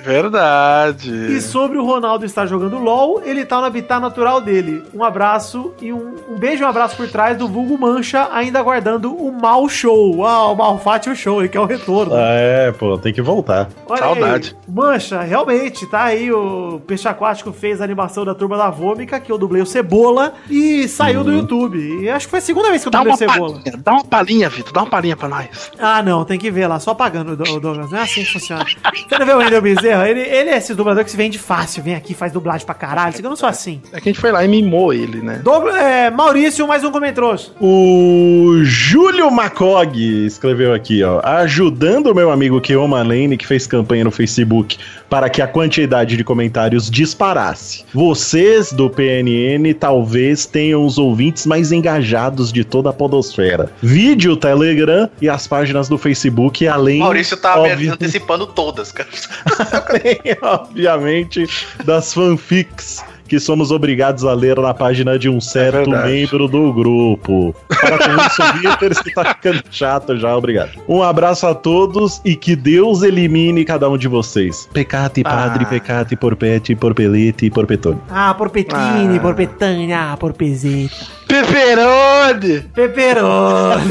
Verdade. 0.04 1.12
E 1.36 1.42
sobre 1.42 1.78
o 1.78 1.86
Ronaldo 1.86 2.26
estar 2.26 2.46
jogando 2.46 2.78
LOL, 2.78 3.22
ele 3.24 3.46
tá 3.46 3.60
no 3.60 3.66
habitat 3.66 4.00
natural 4.02 4.42
dele. 4.42 4.84
Um 4.94 5.04
abraço 5.04 5.74
e 5.82 5.92
um, 5.94 6.16
um 6.30 6.36
beijo 6.38 6.64
e 6.64 6.66
um 6.66 6.70
abraço 6.70 6.96
por 6.98 7.08
trás 7.10 7.38
do 7.38 7.48
Vulgo 7.48 7.78
Mancha, 7.78 8.30
ainda 8.32 8.60
aguardando 8.60 9.14
o 9.16 9.32
Mal 9.32 9.68
Show. 9.70 10.26
Ah, 10.26 10.48
o 10.52 10.56
Malfátio 10.56 11.16
Show, 11.16 11.40
ele 11.42 11.50
quer 11.50 11.60
o 11.60 11.66
retorno. 11.66 12.14
é, 12.16 12.72
pô, 12.72 12.98
tem 12.98 13.14
que 13.14 13.22
voltar. 13.22 13.70
Olha 13.88 14.00
saudade. 14.02 14.56
Aí, 14.58 14.74
Mancha, 14.74 15.22
realmente, 15.22 15.86
tá 15.86 16.04
aí 16.04 16.32
o 16.32 16.82
Peixe 16.88 17.08
Aquático 17.08 17.52
fez 17.52 17.82
a 17.82 17.84
animação 17.84 18.26
da 18.26 18.34
Turma 18.34 18.58
da 18.58 18.70
Vômica, 18.70 19.20
que 19.20 19.32
eu 19.32 19.38
dublei 19.38 19.62
o 19.62 19.66
Cebola, 19.66 20.34
e 20.50 20.88
saiu 20.88 21.24
do 21.24 21.32
YouTube. 21.32 21.78
E 22.02 22.10
acho 22.10 22.28
que 22.28 22.32
foi 22.32 22.40
a 22.40 22.42
segunda 22.42 22.70
vez 22.70 22.82
que 22.82 22.88
eu 22.88 22.92
Dá 22.92 23.00
dublei 23.00 23.14
o 23.14 23.18
Cebola. 23.18 23.54
palhinha, 23.54 23.78
dá 23.84 23.92
uma 23.94 24.04
palhinha, 24.04 24.50
Vitor, 24.50 24.74
dá 24.74 24.82
uma 24.82 24.90
palhinha 24.90 25.16
pra 25.16 25.28
nós. 25.28 25.72
Ah, 25.80 26.02
não, 26.02 26.24
tem 26.26 26.40
que 26.40 26.50
ver 26.52 26.68
lá, 26.68 26.80
só 26.80 26.94
pagando, 26.94 27.34
o 27.34 27.60
Douglas. 27.60 27.92
Não 27.92 27.98
é 28.00 28.04
assim 28.04 28.24
que 28.24 28.34
funciona. 28.34 28.66
Você 28.66 29.18
não 29.18 29.26
vê 29.26 29.34
o 29.34 29.38
Wendel 29.38 29.62
Bezerra? 29.92 30.10
Ele, 30.10 30.22
ele 30.22 30.50
é 30.50 30.58
esse 30.58 30.74
dublador 30.74 31.04
que 31.04 31.12
se 31.12 31.18
vende 31.18 31.38
fácil, 31.38 31.84
vem 31.84 31.96
aqui, 31.96 32.14
faz 32.14 32.32
dublagem 32.32 32.66
pra 32.66 32.76
caralho. 32.76 33.14
Eu 33.22 33.30
não 33.30 33.36
sou 33.36 33.48
assim. 33.50 33.82
É 33.92 34.00
que 34.00 34.10
a 34.10 34.12
gente 34.12 34.20
foi 34.22 34.32
lá 34.32 34.44
e 34.44 34.48
mimou 34.48 34.94
ele, 34.94 35.22
né? 35.22 35.42
Douglas, 35.44 35.76
é, 35.76 36.10
Maurício, 36.10 36.68
mais 36.68 36.84
um 36.84 36.92
comentário. 36.92 37.12
O 37.60 38.60
Júlio 38.64 39.30
Macog 39.30 40.26
escreveu 40.26 40.74
aqui, 40.74 41.04
ó. 41.04 41.20
Ajudando 41.24 42.08
o 42.08 42.16
meu 42.16 42.32
amigo 42.32 42.60
Keoma 42.62 43.04
Lane, 43.04 43.36
que 43.38 43.46
fez 43.46 43.68
campanha 43.68 44.04
no 44.06 44.12
Facebook 44.12 44.78
para 45.10 45.30
que 45.30 45.42
a 45.42 45.48
quantidade 45.48 46.16
de 46.16 46.24
comentários 46.24 46.90
disparasse. 46.90 47.84
Vocês 47.94 48.72
do 48.72 48.90
PNN 48.90 49.74
talvez 49.74 50.46
tenham 50.46 50.86
os 50.86 50.98
ouvintes 50.98 51.46
mais 51.46 51.72
engajados 51.74 52.52
de 52.52 52.64
toda 52.64 52.90
a 52.92 52.94
podosfera. 52.94 53.70
Vídeo, 53.82 54.38
Telegram 54.38 55.10
e 55.22 55.28
as 55.30 55.46
páginas 55.48 55.90
do 55.90 55.98
Facebook, 55.98 56.66
além. 56.66 57.00
Maurício 57.00 57.36
tá 57.36 57.60
óbvio- 57.60 57.92
antecipando 57.94 58.48
todas, 58.48 58.92
cara. 58.92 59.10
além, 59.88 60.20
obviamente, 60.42 61.48
das 61.86 62.14
fanfics 62.14 63.04
que 63.28 63.40
somos 63.40 63.72
obrigados 63.72 64.26
a 64.26 64.34
ler 64.34 64.58
na 64.60 64.74
página 64.74 65.18
de 65.18 65.30
um 65.30 65.40
certo 65.40 65.90
verdade. 65.90 66.12
membro 66.12 66.50
do 66.50 66.74
grupo. 66.74 67.56
Para 67.70 67.98
com 67.98 68.26
isso, 68.28 68.44
Vitor, 68.60 68.94
você 68.94 69.10
tá 69.14 69.24
ficando 69.36 69.64
chato 69.72 70.18
já, 70.18 70.36
obrigado. 70.36 70.72
Um 70.86 71.02
abraço 71.02 71.48
a 71.48 71.56
todos 71.56 72.20
e 72.26 72.36
que 72.36 72.58
Deus 72.58 73.04
elimine 73.04 73.64
cada 73.64 73.90
um 73.90 73.98
de 73.98 74.10
vocês. 74.10 74.68
Pecate, 74.74 75.24
padre, 75.24 75.64
Ah. 75.64 75.70
pecate, 75.70 76.18
porpete, 76.18 76.76
porpelete 76.76 77.46
e 77.46 77.50
porpetone. 77.50 78.02
Ah, 78.10 78.34
por 78.34 78.50
Petini, 78.50 79.18
Ah. 79.18 79.22
por 79.22 79.34
Petanha, 79.34 80.18
por 80.20 80.34
Pezeta. 80.34 80.94
Peperone! 81.26 82.60
Peperone. 82.74 83.84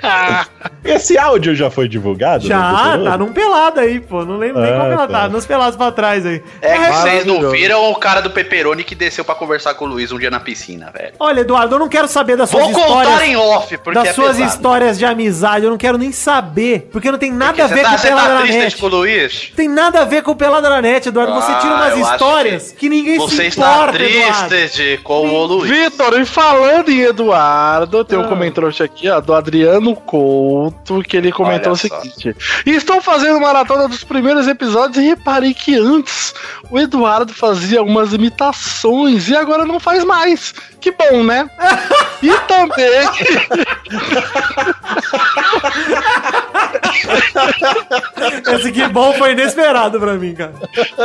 Esse 0.84 1.16
áudio 1.18 1.54
já 1.54 1.70
foi 1.70 1.88
divulgado? 1.88 2.46
Já, 2.46 2.98
tá 3.04 3.16
num 3.18 3.32
pelado 3.32 3.80
aí, 3.80 4.00
pô. 4.00 4.24
Não 4.24 4.36
lembro 4.38 4.60
nem 4.62 4.72
Ah, 4.72 4.78
como 4.80 4.92
ela 4.92 5.06
tá. 5.08 5.20
tá. 5.22 5.28
Nos 5.28 5.46
pelados 5.46 5.76
pra 5.76 5.92
trás 5.92 6.24
aí. 6.26 6.42
É 6.60 6.78
que 6.78 6.92
vocês 6.92 7.26
não 7.26 7.50
viram 7.50 7.90
o 7.90 7.94
cara 7.96 8.20
do 8.20 8.30
Pepperoni 8.30 8.82
que 8.82 8.94
desceu 8.94 9.24
pra 9.24 9.34
conversar 9.34 9.74
com 9.74 9.84
o 9.84 9.88
Luiz 9.88 10.10
um 10.10 10.18
dia 10.18 10.30
na 10.30 10.40
piscina, 10.40 10.90
velho. 10.90 11.12
Olha, 11.18 11.40
Eduardo, 11.40 11.74
eu 11.74 11.78
não 11.78 11.88
quero 11.88 12.08
saber 12.08 12.36
das 12.36 12.50
suas 12.50 12.64
Vou 12.64 12.72
contar 12.72 13.02
histórias. 13.04 13.22
em 13.28 13.36
off, 13.36 13.78
porque 13.78 13.98
das 13.98 14.08
é 14.08 14.12
suas 14.12 14.36
pesado. 14.36 14.48
histórias 14.54 14.98
de 14.98 15.04
amizade, 15.04 15.64
eu 15.64 15.70
não 15.70 15.78
quero 15.78 15.96
nem 15.98 16.12
saber. 16.12 16.88
Porque 16.90 17.10
não 17.10 17.18
tem 17.18 17.30
nada 17.32 17.52
Porque 17.52 17.62
a 17.62 17.66
ver 17.66 17.76
você 17.76 17.82
tá, 17.84 17.90
com 17.90 17.98
você 17.98 18.08
Pelada 18.08 18.28
tá 18.28 18.34
na 18.34 18.40
triste 18.42 18.58
Net. 18.58 18.76
com 18.78 18.86
o 18.86 18.88
Luiz? 18.88 19.52
Tem 19.54 19.68
nada 19.68 20.00
a 20.00 20.04
ver 20.04 20.22
com 20.22 20.34
Pelada 20.34 20.68
na 20.68 20.82
Net, 20.82 21.08
Eduardo. 21.08 21.34
Você 21.34 21.54
tira 21.60 21.72
Ah, 21.72 21.76
umas 21.76 21.96
eu 21.98 22.04
acho 22.04 22.12
histórias 22.14 22.72
que, 22.72 22.88
ninguém 22.88 23.18
Você 23.18 23.36
se 23.36 23.46
está 23.48 23.72
importa, 23.74 24.02
Eduardo. 24.02 24.48
triste 24.48 25.00
com 25.04 25.28
o 25.28 25.44
Luiz. 25.46 25.70
Vitor, 25.70 26.18
e 26.20 26.24
falando 26.24 26.88
em 26.90 27.00
Eduardo, 27.02 28.04
tem 28.04 28.18
um 28.18 28.22
Ah. 28.22 28.28
comentário 28.28 28.50
aqui, 28.82 29.08
ó, 29.08 29.20
do 29.20 29.32
Adriano 29.34 29.94
Couto, 30.50 31.02
que 31.02 31.16
ele 31.16 31.30
comentou 31.30 31.72
Olha 31.72 31.72
o 31.72 31.76
só. 31.76 32.00
seguinte: 32.00 32.36
Estou 32.66 33.00
fazendo 33.00 33.40
maratona 33.40 33.86
dos 33.86 34.02
primeiros 34.02 34.48
episódios 34.48 34.96
e 35.02 35.06
reparei 35.08 35.54
que 35.54 35.76
antes 35.76 36.34
o 36.68 36.78
Eduardo 36.78 37.32
fazia 37.32 37.78
algumas 37.78 38.12
imitações 38.12 39.28
e 39.28 39.36
agora 39.36 39.64
não 39.64 39.78
faz 39.78 40.02
mais. 40.02 40.52
Que 40.80 40.90
bom, 40.90 41.22
né? 41.22 41.48
e 42.20 42.30
também. 42.48 43.08
Esse 48.54 48.72
que 48.72 48.86
bom 48.88 49.12
foi 49.14 49.32
inesperado 49.32 49.98
pra 49.98 50.14
mim, 50.14 50.34
cara. 50.34 50.52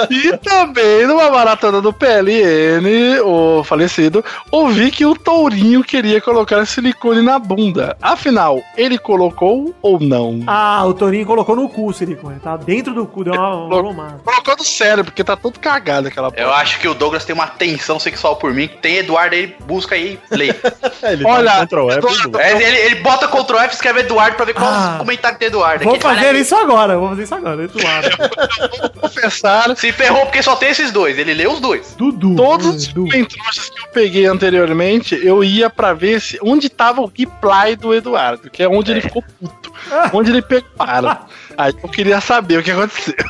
E 0.09 0.36
também, 0.38 1.05
numa 1.07 1.29
maratona 1.29 1.81
do 1.81 1.93
PLN, 1.93 3.21
o 3.23 3.63
falecido, 3.63 4.23
ouvi 4.51 4.91
que 4.91 5.05
o 5.05 5.15
Tourinho 5.15 5.83
queria 5.83 6.19
colocar 6.21 6.65
silicone 6.65 7.21
na 7.21 7.38
bunda. 7.39 7.95
Afinal, 8.01 8.61
ele 8.77 8.97
colocou 8.97 9.73
ou 9.81 9.99
não? 9.99 10.41
Ah, 10.47 10.83
o 10.86 10.93
Torinho 10.93 11.25
colocou 11.25 11.55
no 11.55 11.69
cu 11.69 11.88
o 11.89 11.93
silicone. 11.93 12.39
Tá 12.39 12.57
dentro 12.57 12.93
do 12.93 13.05
cu, 13.05 13.23
deu 13.23 13.33
uma, 13.33 13.55
uma 13.55 13.77
arrumada. 13.77 14.19
Colocou 14.23 14.55
no 14.57 14.63
cérebro, 14.63 15.05
porque 15.05 15.23
tá 15.23 15.36
todo 15.36 15.59
cagado 15.59 16.07
aquela 16.07 16.31
Eu 16.36 16.53
acho 16.53 16.79
que 16.79 16.88
o 16.88 16.93
Douglas 16.93 17.25
tem 17.25 17.33
uma 17.33 17.47
tensão 17.47 17.99
sexual 17.99 18.36
por 18.36 18.53
mim. 18.53 18.67
Tem 18.81 18.97
Eduardo 18.97 19.36
aí, 19.36 19.55
busca 19.65 19.95
aí, 19.95 20.19
lê. 20.31 20.53
Ele 21.03 21.25
Olha, 21.25 21.51
tá 21.51 21.65
Ctrl 21.67 21.89
F, 21.91 21.97
Eduardo. 21.99 22.39
É, 22.39 22.51
ele, 22.63 22.77
ele 22.77 22.95
bota 22.95 23.27
Ctrl 23.27 23.57
F 23.59 23.73
e 23.73 23.75
escreve 23.75 23.99
Eduardo 24.01 24.36
pra 24.36 24.45
ver 24.45 24.53
qual 24.53 24.67
Ah. 24.67 24.93
o 24.95 24.99
comentário 24.99 25.38
tem 25.38 25.47
Eduardo. 25.47 25.74
Vou 25.84 25.93
Aqui, 25.93 26.01
fala 26.01 26.15
fazer 26.15 26.36
isso 26.36 26.55
agora, 26.55 26.97
vou 26.97 27.09
fazer 27.09 27.23
isso 27.23 27.36
agora, 27.36 27.63
Eduardo. 27.63 28.09
confessar, 28.99 29.76
Se 29.76 29.91
ferrou 29.91 30.26
porque 30.26 30.41
só 30.41 30.55
tem 30.55 30.69
esses 30.69 30.91
dois. 30.91 31.17
Ele 31.17 31.34
lê 31.34 31.47
os 31.47 31.59
dois. 31.59 31.93
Dudu. 31.97 32.36
todos 32.36 32.67
os 32.67 32.88
Dudu. 32.88 33.09
comentários 33.09 33.69
que 33.69 33.82
eu 33.82 33.88
peguei 33.93 34.26
anteriormente, 34.26 35.19
eu 35.23 35.43
ia 35.43 35.69
pra 35.69 35.93
ver 35.93 36.21
se, 36.21 36.39
onde 36.41 36.69
tava 36.69 37.01
o 37.01 37.05
reply 37.05 37.76
do 37.80 37.93
Eduardo, 37.93 38.49
que 38.49 38.63
é 38.63 38.67
onde 38.67 38.91
ele 38.91 39.01
ficou 39.01 39.23
puto. 39.39 39.73
Onde 40.13 40.32
ele 40.32 40.41
pegou 40.41 40.69
para. 40.78 41.21
Aí 41.57 41.73
eu 41.81 41.89
queria 41.89 42.19
saber 42.21 42.57
o 42.59 42.63
que 42.63 42.71
aconteceu. 42.71 43.15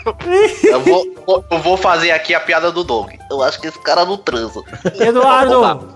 Eu 0.64 0.82
vou, 0.82 1.44
eu 1.50 1.60
vou 1.60 1.78
fazer 1.78 2.12
aqui 2.12 2.34
a 2.34 2.40
piada 2.40 2.72
do 2.72 2.84
Doug. 2.84 3.12
Eu 3.30 3.42
acho 3.42 3.60
que 3.60 3.68
esse 3.68 3.80
cara 3.80 4.06
não 4.06 4.18
transa. 4.18 4.62
Eduardo, 5.00 5.90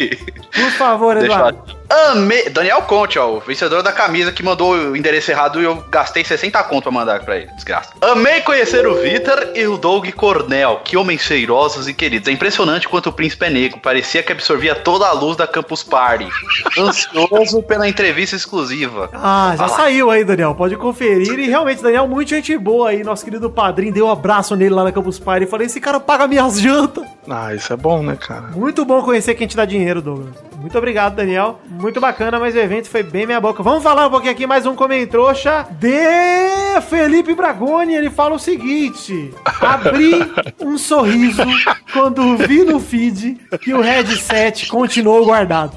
por 0.53 0.71
favor, 0.71 1.17
Eduardo. 1.17 1.61
eu... 1.67 1.79
Amei. 1.89 2.49
Daniel 2.49 2.83
Conte, 2.83 3.17
ó, 3.17 3.37
o 3.37 3.39
vencedor 3.39 3.81
da 3.81 3.91
camisa 3.91 4.31
que 4.31 4.43
mandou 4.43 4.73
o 4.73 4.95
endereço 4.95 5.31
errado 5.31 5.59
e 5.59 5.63
eu 5.63 5.83
gastei 5.89 6.23
60 6.23 6.61
conto 6.65 6.83
pra 6.83 6.91
mandar 6.91 7.23
pra 7.25 7.37
ele. 7.37 7.47
Desgraça. 7.55 7.93
Amei 8.01 8.41
conhecer 8.41 8.85
o 8.85 8.95
Vitor 9.01 9.49
e 9.55 9.65
o 9.65 9.75
Doug 9.75 10.07
Cornell. 10.11 10.81
Que 10.83 10.95
homens 10.95 11.21
cheirosos 11.21 11.87
e 11.87 11.93
queridos. 11.93 12.27
É 12.27 12.31
impressionante 12.31 12.87
quanto 12.87 13.09
o 13.09 13.13
príncipe 13.13 13.45
é 13.45 13.49
negro. 13.49 13.79
Parecia 13.79 14.21
que 14.21 14.31
absorvia 14.31 14.75
toda 14.75 15.07
a 15.07 15.11
luz 15.13 15.35
da 15.35 15.47
Campus 15.47 15.81
Party. 15.81 16.27
Ansioso 16.77 17.63
pela 17.63 17.87
entrevista 17.89 18.35
exclusiva. 18.35 19.09
Ah, 19.13 19.55
já 19.57 19.63
lá. 19.65 19.69
saiu 19.69 20.11
aí, 20.11 20.23
Daniel. 20.23 20.53
Pode 20.53 20.75
conferir. 20.75 21.39
E 21.39 21.47
realmente, 21.47 21.81
Daniel, 21.81 22.07
muito 22.07 22.18
gente 22.27 22.57
boa 22.57 22.89
aí. 22.89 23.03
Nosso 23.03 23.23
querido 23.23 23.49
padrinho 23.49 23.93
deu 23.93 24.07
um 24.07 24.11
abraço 24.11 24.55
nele 24.55 24.73
lá 24.73 24.83
na 24.83 24.91
Campus 24.91 25.19
Party. 25.19 25.45
E 25.45 25.47
falei: 25.47 25.67
esse 25.67 25.79
cara 25.79 25.99
paga 25.99 26.27
minhas 26.27 26.59
jantas. 26.61 27.05
Ah, 27.29 27.53
isso 27.53 27.71
é 27.71 27.77
bom, 27.77 28.01
né, 28.03 28.15
cara? 28.15 28.47
Muito 28.55 28.83
bom 28.85 29.01
conhecer 29.01 29.35
quem 29.35 29.47
te 29.47 29.55
dá 29.55 29.65
dinheiro, 29.65 30.01
Douglas. 30.01 30.48
Muito 30.59 30.77
obrigado, 30.77 31.15
Daniel. 31.15 31.59
Muito 31.69 32.01
bacana, 32.01 32.37
mas 32.39 32.53
o 32.53 32.57
evento 32.59 32.89
foi 32.89 33.01
bem 33.01 33.25
minha 33.25 33.39
boca. 33.39 33.63
Vamos 33.63 33.81
falar 33.81 34.07
um 34.07 34.09
pouquinho 34.09 34.31
aqui, 34.33 34.45
mais 34.45 34.65
um 34.65 34.75
comentrouxa 34.75 35.65
de 35.79 36.81
Felipe 36.89 37.33
Bragoni. 37.33 37.95
Ele 37.95 38.09
fala 38.09 38.35
o 38.35 38.39
seguinte: 38.39 39.33
abri 39.61 40.19
um 40.59 40.77
sorriso 40.77 41.43
quando 41.93 42.35
vi 42.37 42.63
no 42.63 42.79
feed 42.79 43.37
que 43.61 43.73
o 43.73 43.81
headset 43.81 44.67
continuou 44.67 45.25
guardado. 45.25 45.71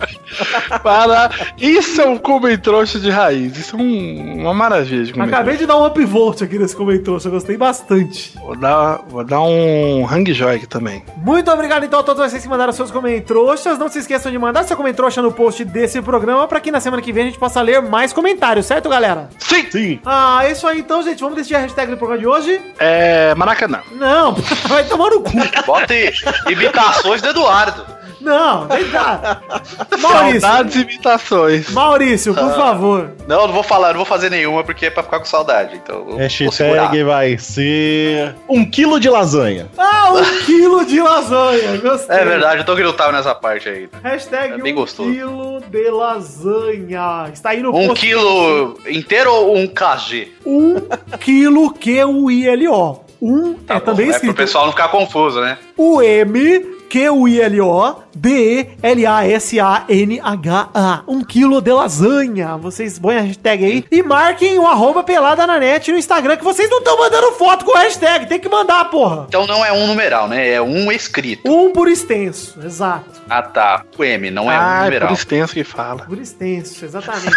Para. 0.83 1.31
Isso 1.59 2.01
é 2.01 2.07
um 2.07 2.19
comentrouxa 2.19 2.99
de 2.99 3.09
raiz. 3.11 3.57
Isso 3.57 3.77
é 3.77 3.79
um- 3.79 4.41
uma 4.43 4.55
maravilha 4.55 5.05
de. 5.05 5.21
Acabei 5.21 5.57
de 5.57 5.67
dar 5.67 5.77
um 5.77 5.87
upvote 5.87 6.43
aqui 6.43 6.59
nesse 6.59 6.75
comentrouxa, 6.75 7.31
gostei 7.31 7.57
bastante. 7.57 8.37
Vou 8.39 8.57
dar, 8.57 9.01
vou 9.09 9.23
dar 9.25 9.41
um 9.43 10.05
hang 10.11 10.33
joy 10.33 10.57
aqui 10.57 10.67
também. 10.67 11.05
Muito 11.19 11.51
obrigado 11.51 11.85
então 11.85 12.01
a 12.01 12.03
todos 12.03 12.29
vocês 12.29 12.43
que 12.43 12.49
mandaram 12.49 12.73
seus 12.73 12.91
comentroxas. 12.91 13.79
Não 13.79 13.89
se 13.89 13.99
esqueçam 14.01 14.33
de 14.33 14.39
mandar 14.39 14.65
seu 14.73 14.77
comentrouxa 14.77 15.21
no 15.21 15.31
post 15.31 15.65
desse 15.65 16.01
programa 16.01 16.49
para 16.49 16.59
que 16.61 16.71
na 16.71 16.81
semana 16.81 17.03
que 17.03 17.13
vem 17.13 17.25
a 17.25 17.27
gente 17.27 17.39
possa 17.39 17.61
ler 17.61 17.83
mais 17.83 18.13
comentários, 18.13 18.65
certo, 18.67 18.89
galera? 18.89 19.29
Sim! 19.39 19.71
Sim. 19.71 20.01
Ah, 20.05 20.41
é 20.45 20.53
isso 20.53 20.67
aí 20.67 20.81
então, 20.81 21.03
gente. 21.03 21.21
Vamos 21.21 21.37
decidir 21.37 21.57
a 21.57 21.61
hashtag 21.61 21.91
do 21.91 21.97
programa 21.99 22.21
de 22.21 22.27
hoje? 22.27 22.61
É. 22.79 23.35
Maracanã. 23.35 23.81
Não, 23.93 24.33
vai 24.69 24.85
tomar 24.85 25.11
no 25.11 25.21
cu. 25.21 25.31
Bota 25.67 25.93
aí, 25.93 26.11
imitações 26.49 27.21
do 27.21 27.29
Eduardo. 27.29 27.85
Não, 28.23 28.69
vem 28.69 28.89
cá. 28.91 29.41
Maurício, 30.01 30.41
Saudades 30.41 30.77
e 30.77 30.81
imitações. 30.81 31.71
Maurício, 31.71 32.35
por 32.35 32.55
favor. 32.55 33.11
Não, 33.27 33.47
não 33.47 33.53
vou 33.53 33.63
falar, 33.63 33.89
não 33.89 33.97
vou 33.97 34.05
fazer 34.05 34.31
nenhuma 34.31 34.63
porque 34.65 34.87
é 34.87 34.91
pra 34.91 35.03
ficar 35.03 35.19
com 35.19 35.25
saudade. 35.25 35.77
Então. 35.83 36.17
Hashtag 36.17 37.03
vai 37.05 37.39
ser 37.39 38.35
um 38.49 38.65
quilo 38.65 38.99
de 39.01 39.09
lasanha. 39.09 39.69
Ah, 39.77 40.13
um 40.13 40.23
quilo 40.45 40.85
de 40.85 41.01
lasanha. 41.01 41.79
Gostei. 41.79 42.17
É 42.17 42.25
verdade, 42.25 42.61
eu 42.61 42.65
tô 42.65 42.93
tava 42.93 43.13
nessa 43.13 43.35
parte 43.35 43.69
aí. 43.69 43.89
Hashtag 44.03 44.55
É 44.55 44.59
bem 44.59 44.73
um 44.73 44.77
gostoso. 44.77 45.11
quilo 45.11 45.61
de 45.71 45.91
lasanha. 45.91 47.31
Está 47.33 47.51
aí 47.51 47.63
no 47.63 47.75
Um 47.75 47.95
quilo 47.95 48.79
inteiro 48.87 49.33
ou 49.33 49.57
um 49.57 49.67
KG? 49.67 50.33
Um 50.45 50.77
quilo 51.19 51.73
Q-U-I-L-O. 51.73 53.02
Um 53.23 53.55
Tá 53.55 53.77
é 53.77 53.79
bom, 53.79 53.85
também 53.87 54.07
é 54.07 54.09
pro 54.09 54.17
escrito 54.17 54.35
pessoal 54.35 54.65
não 54.65 54.73
ficar 54.73 54.89
confuso, 54.89 55.41
né? 55.41 55.57
o 55.77 56.03
M 56.03 56.73
Q-U-I-L-O 56.91 58.03
D-E-L-A-S-A-N-H-A. 58.15 61.03
Um 61.09 61.25
quilo 61.25 61.63
de 61.63 61.73
lasanha. 61.73 62.57
Vocês 62.59 62.99
põem 62.99 63.17
a 63.17 63.21
hashtag 63.23 63.65
aí 63.65 63.85
e 63.91 64.03
marquem 64.03 64.59
o 64.59 64.67
arroba 64.67 65.03
pelada 65.03 65.47
na 65.47 65.59
net 65.59 65.91
no 65.91 65.97
Instagram, 65.97 66.37
que 66.37 66.45
vocês 66.45 66.69
não 66.69 66.79
estão 66.79 66.99
mandando 66.99 67.33
foto 67.33 67.65
com 67.65 67.73
hashtag. 67.79 68.27
Tem 68.27 68.39
que 68.39 68.49
mandar, 68.49 68.85
porra. 68.91 69.25
Então 69.29 69.47
não 69.47 69.65
é 69.65 69.73
um 69.73 69.87
numeral, 69.87 70.29
né? 70.29 70.51
É 70.51 70.61
um 70.61 70.93
escrito. 70.93 71.51
Um 71.51 71.73
por 71.73 71.89
extenso, 71.89 72.61
exato. 72.63 73.23
Ah, 73.31 73.41
tá. 73.43 73.85
O 73.97 74.05
M, 74.05 74.31
não 74.31 74.53
é 74.53 74.59
um 74.59 74.61
Ah, 74.61 74.81
é 74.81 74.85
numeral. 74.85 75.09
por 75.09 75.15
extenso 75.15 75.55
que 75.55 75.65
fala. 75.65 76.05
Por 76.05 76.19
extenso, 76.19 76.85
exatamente. 76.85 77.31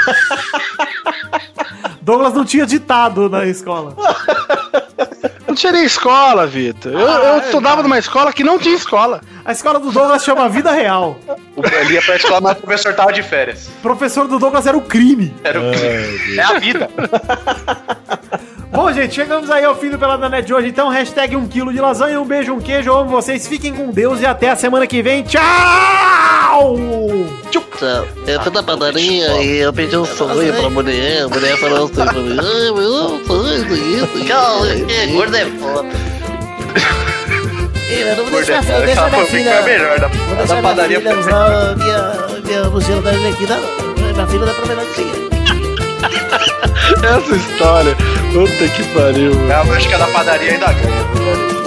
Douglas 2.02 2.34
não 2.34 2.44
tinha 2.44 2.66
ditado 2.66 3.30
na 3.30 3.46
escola. 3.46 3.96
Não 5.56 5.60
tinha 5.62 5.72
nem 5.72 5.86
escola, 5.86 6.46
Vitor. 6.46 6.92
Eu, 6.92 7.10
Ah, 7.10 7.20
eu 7.24 7.34
é 7.36 7.38
estudava 7.46 7.82
numa 7.82 7.98
escola 7.98 8.34
que 8.34 8.44
não 8.44 8.60
tinha 8.60 8.76
escola. 8.76 9.22
A 9.46 9.54
escola 9.54 9.80
do 9.80 9.90
Douglas 9.90 10.22
chama 10.22 10.50
Vida 10.50 10.70
Real. 10.74 11.18
O- 11.56 11.66
Ele 11.66 11.94
ia 11.94 12.02
pra 12.02 12.18
escola, 12.18 12.42
mas 12.42 12.58
o 12.58 12.62
professor 12.62 12.94
tava 12.94 13.14
de 13.14 13.24
férias. 13.24 13.68
O 13.70 13.82
professor 13.82 14.28
do 14.28 14.38
Douglas 14.38 14.68
era 14.68 14.76
o 14.76 14.82
crime. 14.82 15.34
Era 15.46 15.62
o... 15.62 15.64
É 15.74 16.42
a 16.44 16.60
vida. 16.60 16.90
Bom, 18.70 18.92
gente, 18.92 19.16
chegamos 19.16 19.50
aí 19.50 19.64
ao 19.64 19.78
fim 19.78 19.90
do 19.90 19.98
Pelada 19.98 20.28
Net 20.28 20.46
de 20.46 20.54
hoje. 20.54 20.68
Então, 20.68 20.90
hashtag 20.90 21.38
um 21.38 21.48
quilo 21.48 21.72
de 21.72 21.80
lasanha, 21.80 22.20
um 22.20 22.26
beijo, 22.26 22.52
um 22.54 22.60
queijo. 22.60 22.90
Eu 22.90 22.98
amo 22.98 23.10
vocês. 23.10 23.48
Fiquem 23.48 23.74
com 23.74 23.92
Deus 23.92 24.20
e 24.20 24.26
até 24.26 24.50
a 24.50 24.58
semana 24.58 24.86
que 24.86 25.02
vem. 25.02 25.24
Tchau! 25.24 26.76
Tchau. 27.50 27.65
Eu 28.28 28.42
fui 28.42 28.52
na 28.54 28.64
padaria 28.64 29.42
e 29.44 29.58
eu 29.58 29.74
pedi 29.74 29.98
um 29.98 30.06
sonho 30.06 30.54
pra 30.54 30.70
mulher. 30.70 31.24
A 31.24 31.28
mulher 31.28 31.58
falou 31.58 31.86
assim 31.86 31.94
pra 31.94 32.14
mim: 32.14 32.38
Ai, 32.40 32.72
meu 32.72 32.94
um 33.16 33.26
sonho, 33.26 33.56
isso, 33.56 33.74
isso. 33.76 34.26
Tchau, 34.26 34.66
é, 34.66 35.08
gordo 35.08 35.36
é 35.36 35.46
foda. 35.46 35.90
Mas 37.88 38.18
não 38.18 38.26
vou 38.26 38.32
deixar 38.44 38.54
é 38.56 38.62
foda. 38.64 38.86
deixa 38.86 39.06
Aquela 39.06 39.10
minha 39.24 39.26
filha. 39.28 39.62
melhor 39.62 40.00
da, 40.00 40.08
Vou 40.08 40.28
da 40.28 40.36
deixar 40.36 40.56
minha 40.56 40.62
padaria. 40.64 40.98
filha 41.00 41.18
usar 41.20 41.76
minha, 41.78 42.42
minha 42.46 42.70
mochila 42.70 43.02
da 43.02 43.10
Arlequina, 43.10 43.58
não. 43.58 44.14
Minha 44.14 44.28
filha 44.28 44.46
é 44.46 44.54
pra. 44.54 44.76
Essa 47.18 47.36
história. 47.36 47.96
Puta 48.34 48.68
que 48.68 48.84
pariu. 48.94 49.34
mano. 49.36 49.52
Eu 49.52 49.74
acho 49.76 49.88
que 49.88 49.94
a 49.94 49.98
da 49.98 50.08
padaria 50.08 50.52
ainda 50.52 50.68
ganha. 50.68 51.65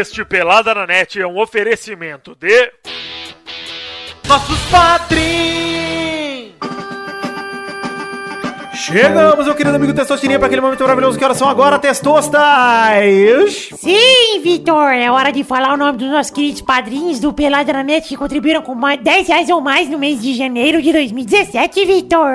Este 0.00 0.24
Pelada 0.24 0.74
na 0.74 0.86
Net 0.86 1.20
é 1.20 1.26
um 1.26 1.38
oferecimento 1.38 2.34
de. 2.34 2.72
Nossos 4.26 4.58
padrinhos! 4.70 5.69
Chegamos, 8.90 9.46
meu 9.46 9.54
querido 9.54 9.76
amigo 9.76 9.94
Testosterinha, 9.94 10.36
para 10.36 10.46
aquele 10.46 10.60
momento 10.60 10.80
maravilhoso. 10.80 11.16
Que 11.16 11.24
horas 11.24 11.36
são 11.36 11.48
agora, 11.48 11.78
Testostas? 11.78 12.40
Sim, 13.78 14.40
Vitor, 14.42 14.92
é 14.92 15.08
hora 15.08 15.30
de 15.30 15.44
falar 15.44 15.74
o 15.74 15.76
nome 15.76 15.96
dos 15.96 16.10
nossos 16.10 16.32
queridos 16.32 16.60
padrinhos 16.60 17.20
do 17.20 17.32
Pelada 17.32 17.72
na 17.72 17.84
Net 17.84 18.08
que 18.08 18.16
contribuíram 18.16 18.62
com 18.62 18.74
mais 18.74 19.00
10 19.00 19.28
reais 19.28 19.48
ou 19.48 19.60
mais 19.60 19.88
no 19.88 19.96
mês 19.96 20.20
de 20.20 20.34
janeiro 20.34 20.82
de 20.82 20.92
2017, 20.92 21.84
Vitor. 21.86 22.30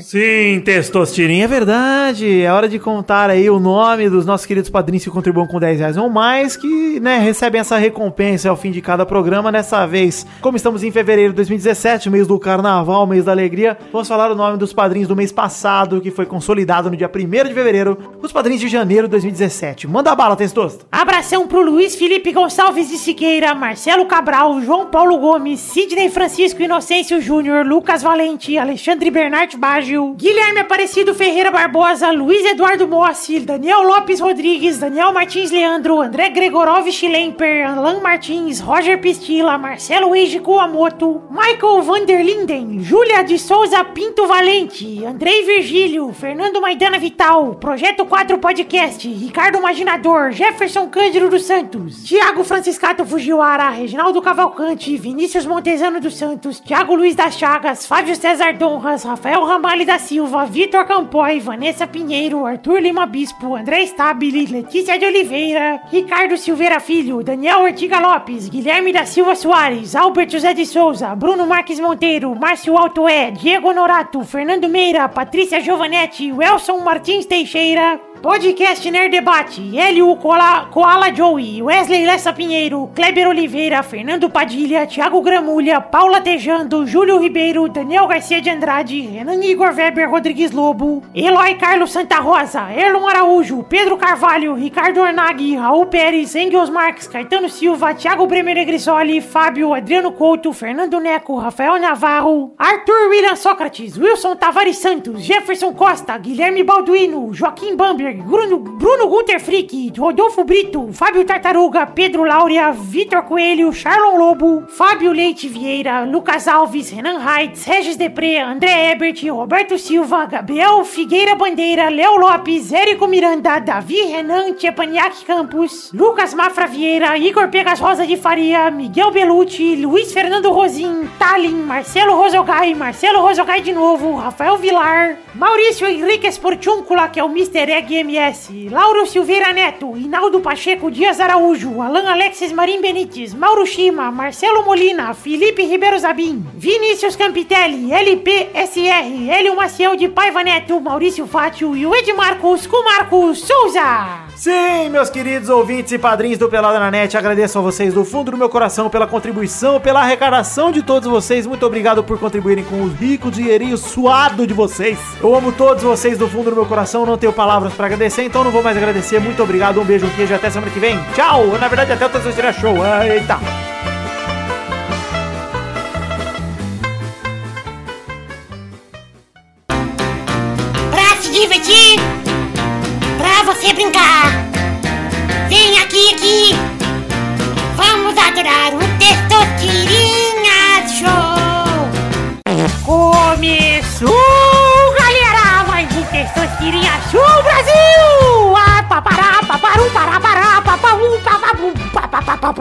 Sim, 0.00 0.60
Testosterinha, 0.64 1.44
é 1.44 1.46
verdade. 1.46 2.42
É 2.42 2.52
hora 2.52 2.68
de 2.68 2.80
contar 2.80 3.30
aí 3.30 3.48
o 3.48 3.60
nome 3.60 4.10
dos 4.10 4.26
nossos 4.26 4.46
queridos 4.46 4.68
padrinhos 4.68 5.04
que 5.04 5.10
contribuem 5.10 5.46
com 5.46 5.60
10 5.60 5.78
reais 5.78 5.96
ou 5.96 6.10
mais, 6.10 6.56
que, 6.56 6.98
né, 6.98 7.18
recebem 7.18 7.60
essa 7.60 7.76
recompensa 7.76 8.50
ao 8.50 8.56
fim 8.56 8.72
de 8.72 8.80
cada 8.80 9.06
programa. 9.06 9.52
Dessa 9.52 9.86
vez, 9.86 10.26
como 10.40 10.56
estamos 10.56 10.82
em 10.82 10.90
fevereiro 10.90 11.30
de 11.30 11.36
2017, 11.36 12.10
mês 12.10 12.26
do 12.26 12.36
carnaval, 12.36 13.06
mês 13.06 13.24
da 13.24 13.30
alegria, 13.30 13.78
vamos 13.92 14.08
falar 14.08 14.32
o 14.32 14.34
nome 14.34 14.58
dos 14.58 14.72
padrinhos 14.72 15.06
do 15.06 15.14
mês 15.14 15.30
passado, 15.30 15.99
que 16.00 16.10
foi 16.10 16.26
consolidado 16.26 16.90
no 16.90 16.96
dia 16.96 17.10
1 17.12 17.48
de 17.48 17.54
fevereiro, 17.54 17.98
os 18.22 18.32
padrinhos 18.32 18.60
de 18.60 18.68
janeiro 18.68 19.06
de 19.06 19.12
2017. 19.12 19.86
Manda 19.88 20.14
bala, 20.14 20.36
Testosta. 20.36 20.84
Abração 20.90 21.46
pro 21.46 21.62
Luiz 21.62 21.96
Felipe 21.96 22.32
Gonçalves 22.32 22.88
de 22.88 22.98
Siqueira, 22.98 23.54
Marcelo 23.54 24.06
Cabral, 24.06 24.60
João 24.60 24.86
Paulo 24.86 25.18
Gomes, 25.18 25.60
Sidney 25.60 26.08
Francisco 26.10 26.62
Inocêncio 26.62 27.20
Júnior, 27.20 27.66
Lucas 27.66 28.02
Valente, 28.02 28.56
Alexandre 28.56 29.10
Bernard 29.10 29.56
Baggio, 29.56 30.14
Guilherme 30.16 30.60
Aparecido 30.60 31.14
Ferreira 31.14 31.50
Barbosa, 31.50 32.10
Luiz 32.10 32.44
Eduardo 32.44 32.86
Mossi, 32.86 33.40
Daniel 33.40 33.82
Lopes 33.82 34.20
Rodrigues, 34.20 34.78
Daniel 34.78 35.12
Martins 35.12 35.50
Leandro, 35.50 36.00
André 36.00 36.30
Gregorov 36.30 36.90
Schlemper, 36.90 37.66
Alan 37.66 38.00
Martins, 38.00 38.60
Roger 38.60 39.00
Pistila, 39.00 39.58
Marcelo 39.58 40.14
Eiji 40.14 40.40
Kuamoto, 40.40 41.22
Michael 41.30 41.82
Vanderlinden, 41.82 42.80
Júlia 42.82 43.22
de 43.22 43.38
Souza 43.38 43.82
Pinto 43.84 44.26
Valente, 44.26 45.04
Andrei 45.04 45.44
Virgílio, 45.44 45.79
Fernando 46.12 46.60
Maidana 46.60 46.98
Vital, 46.98 47.54
Projeto 47.54 48.04
4 48.04 48.36
Podcast, 48.36 49.08
Ricardo 49.08 49.56
Imaginador, 49.56 50.30
Jefferson 50.30 50.86
Cândido 50.88 51.30
dos 51.30 51.44
Santos, 51.44 52.04
Tiago 52.04 52.44
Franciscato 52.44 53.02
Fujiwara, 53.06 53.70
Reginaldo 53.70 54.20
Cavalcante, 54.20 54.94
Vinícius 54.98 55.46
Montezano 55.46 55.98
dos 55.98 56.18
Santos, 56.18 56.60
Tiago 56.60 56.94
Luiz 56.94 57.14
das 57.14 57.34
Chagas, 57.38 57.86
Fábio 57.86 58.14
César 58.14 58.52
Donras, 58.52 59.04
Rafael 59.04 59.42
Ramalho 59.42 59.86
da 59.86 59.98
Silva, 59.98 60.44
Vitor 60.44 60.84
Campoy, 60.84 61.40
Vanessa 61.40 61.86
Pinheiro, 61.86 62.44
Arthur 62.44 62.82
Lima 62.82 63.06
Bispo, 63.06 63.56
André 63.56 63.86
Stabile, 63.86 64.44
Letícia 64.44 64.98
de 64.98 65.06
Oliveira, 65.06 65.80
Ricardo 65.90 66.36
Silveira 66.36 66.78
Filho, 66.78 67.22
Daniel 67.22 67.62
Ortiga 67.62 68.00
Lopes, 68.00 68.50
Guilherme 68.50 68.92
da 68.92 69.06
Silva 69.06 69.34
Soares, 69.34 69.96
Albert 69.96 70.30
José 70.30 70.52
de 70.52 70.66
Souza, 70.66 71.14
Bruno 71.14 71.46
Marques 71.46 71.80
Monteiro, 71.80 72.34
Márcio 72.34 72.76
Altoé, 72.76 73.30
Diego 73.30 73.72
Norato, 73.72 74.22
Fernando 74.24 74.68
Meira, 74.68 75.08
Patrícia 75.08 75.58
Giovanetti 75.70 76.32
e 76.32 76.82
Martins 76.82 77.26
Teixeira. 77.26 78.09
Podcast 78.22 78.84
Nerd 78.90 79.10
Debate, 79.10 79.62
Hélio 79.74 80.14
Koala, 80.16 80.68
Koala 80.70 81.10
Joey, 81.10 81.62
Wesley 81.62 82.04
Lessa 82.04 82.34
Pinheiro, 82.34 82.90
Kleber 82.94 83.26
Oliveira, 83.26 83.82
Fernando 83.82 84.28
Padilha, 84.28 84.86
Thiago 84.86 85.22
Gramulha, 85.22 85.80
Paula 85.80 86.20
Tejando, 86.20 86.86
Júlio 86.86 87.18
Ribeiro, 87.18 87.66
Daniel 87.66 88.06
Garcia 88.06 88.42
de 88.42 88.50
Andrade, 88.50 89.08
Renan 89.10 89.42
Igor 89.42 89.72
Weber 89.74 90.06
Rodrigues 90.10 90.52
Lobo, 90.52 91.02
Eloy 91.14 91.54
Carlos 91.54 91.92
Santa 91.92 92.20
Rosa, 92.20 92.70
Erlon 92.70 93.08
Araújo, 93.08 93.62
Pedro 93.62 93.96
Carvalho, 93.96 94.54
Ricardo 94.54 95.00
Ornag, 95.00 95.40
Raul 95.56 95.86
Pérez, 95.86 96.34
Engels 96.36 96.68
Marques, 96.68 97.08
Caetano 97.08 97.48
Silva, 97.48 97.94
Thiago 97.94 98.26
Bremer 98.26 98.54
Negrisoli, 98.54 99.22
Fábio, 99.22 99.72
Adriano 99.72 100.12
Couto, 100.12 100.52
Fernando 100.52 101.00
Neco, 101.00 101.38
Rafael 101.38 101.80
Navarro, 101.80 102.52
Arthur 102.58 103.08
William 103.08 103.34
Sócrates, 103.34 103.96
Wilson 103.96 104.36
Tavares 104.36 104.76
Santos, 104.76 105.22
Jefferson 105.26 105.72
Costa, 105.72 106.18
Guilherme 106.18 106.62
Balduino, 106.62 107.32
Joaquim 107.32 107.76
Bamberg, 107.76 108.09
Bruno, 108.14 108.58
Bruno 108.58 109.06
Gunter 109.08 109.40
Frick, 109.40 109.72
Rodolfo 109.96 110.44
Brito, 110.44 110.88
Fábio 110.92 111.24
Tartaruga, 111.24 111.86
Pedro 111.86 112.24
Laura, 112.24 112.72
Vitor 112.72 113.22
Coelho, 113.22 113.72
Charlon 113.72 114.18
Lobo, 114.18 114.64
Fábio 114.68 115.12
Leite 115.12 115.48
Vieira, 115.48 116.04
Lucas 116.04 116.48
Alves, 116.48 116.90
Renan 116.90 117.20
Heitz, 117.20 117.66
Regis 117.66 117.96
Depré, 117.96 118.38
André 118.38 118.92
Ebert, 118.92 119.22
Roberto 119.28 119.78
Silva, 119.78 120.26
Gabriel 120.26 120.84
Figueira 120.84 121.34
Bandeira, 121.34 121.90
Léo 121.90 122.16
Lopes, 122.16 122.72
Érico 122.72 123.06
Miranda, 123.06 123.58
Davi 123.60 124.02
Renan 124.12 124.54
Tchepaniak 124.54 125.24
Campos, 125.26 125.90
Lucas 125.92 126.34
Mafra 126.34 126.66
Vieira, 126.66 127.16
Igor 127.18 127.48
Pegas 127.50 127.80
Rosa 127.80 128.06
de 128.06 128.16
Faria, 128.16 128.70
Miguel 128.70 129.10
Belucci, 129.10 129.76
Luiz 129.76 130.12
Fernando 130.12 130.52
Rosim, 130.52 131.08
Talin, 131.18 131.64
Marcelo 131.64 132.16
Rosogai, 132.16 132.74
Marcelo 132.74 133.20
Rosogai 133.20 133.62
de 133.62 133.72
novo, 133.72 134.16
Rafael 134.16 134.56
Vilar, 134.56 135.18
Maurício 135.34 135.86
Henrique 135.86 136.26
Esportúncula, 136.26 137.08
que 137.08 137.20
é 137.20 137.24
o 137.24 137.28
Mr. 137.28 137.70
Egg 137.70 137.99
MS, 138.00 138.68
Lauro 138.70 139.06
Silveira 139.06 139.52
Neto, 139.52 139.96
Hinaldo 139.96 140.40
Pacheco 140.40 140.90
Dias 140.90 141.20
Araújo, 141.20 141.82
Alan 141.82 142.08
Alexis 142.10 142.50
Marim 142.52 142.80
Benites, 142.80 143.34
Mauro 143.34 143.66
Shima, 143.66 144.10
Marcelo 144.10 144.64
Molina, 144.64 145.12
Felipe 145.12 145.62
Ribeiro 145.62 145.98
Zabim, 145.98 146.44
Vinícius 146.54 147.14
Campitelli, 147.14 147.92
LPSR, 147.92 149.30
Hélio 149.30 149.54
Maciel 149.54 149.96
de 149.96 150.08
Paiva 150.08 150.42
Neto, 150.42 150.80
Maurício 150.80 151.26
Fátio 151.26 151.76
e 151.76 151.86
o 151.86 151.94
Edmarcos 151.94 152.66
com 152.66 152.82
Marcos 152.82 153.40
Souza. 153.40 154.30
Sim, 154.40 154.88
meus 154.88 155.10
queridos 155.10 155.50
ouvintes 155.50 155.92
e 155.92 155.98
padrinhos 155.98 156.38
do 156.38 156.48
Pelada 156.48 156.80
na 156.80 156.90
Net, 156.90 157.14
agradeço 157.14 157.58
a 157.58 157.60
vocês 157.60 157.92
do 157.92 158.06
fundo 158.06 158.30
do 158.30 158.38
meu 158.38 158.48
coração 158.48 158.88
pela 158.88 159.06
contribuição, 159.06 159.78
pela 159.78 160.00
arrecadação 160.00 160.72
de 160.72 160.82
todos 160.82 161.06
vocês. 161.06 161.46
Muito 161.46 161.66
obrigado 161.66 162.02
por 162.02 162.18
contribuírem 162.18 162.64
com 162.64 162.76
o 162.76 162.88
rico 162.88 163.30
dinheirinho 163.30 163.76
suado 163.76 164.46
de 164.46 164.54
vocês. 164.54 164.98
Eu 165.20 165.34
amo 165.34 165.52
todos 165.52 165.82
vocês 165.82 166.16
do 166.16 166.26
fundo 166.26 166.48
do 166.48 166.56
meu 166.56 166.64
coração, 166.64 167.04
não 167.04 167.18
tenho 167.18 167.34
palavras 167.34 167.74
para 167.74 167.89
agradecer, 167.90 168.22
então 168.22 168.44
não 168.44 168.52
vou 168.52 168.62
mais 168.62 168.76
agradecer. 168.76 169.18
Muito 169.18 169.42
obrigado, 169.42 169.80
um 169.80 169.84
beijo, 169.84 170.06
um 170.06 170.10
queijo, 170.10 170.34
até 170.34 170.48
semana 170.48 170.70
que 170.70 170.78
vem. 170.78 170.98
Tchau! 171.14 171.58
Na 171.58 171.66
verdade, 171.66 171.92
até 171.92 172.06
o 172.06 172.08
terceiro 172.08 172.52
show. 172.52 172.76
Eita! 173.02 173.69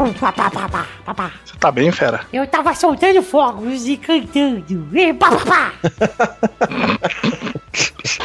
Você 0.07 1.57
tá 1.59 1.71
bem, 1.71 1.91
fera? 1.91 2.21
Eu 2.31 2.47
tava 2.47 2.73
soltando 2.73 3.21
fogos 3.21 3.85
e 3.87 3.97
cantando. 3.97 4.87
E 4.97 5.13
pá, 5.13 5.29
pá, 5.31 5.45
pá. 5.45 5.73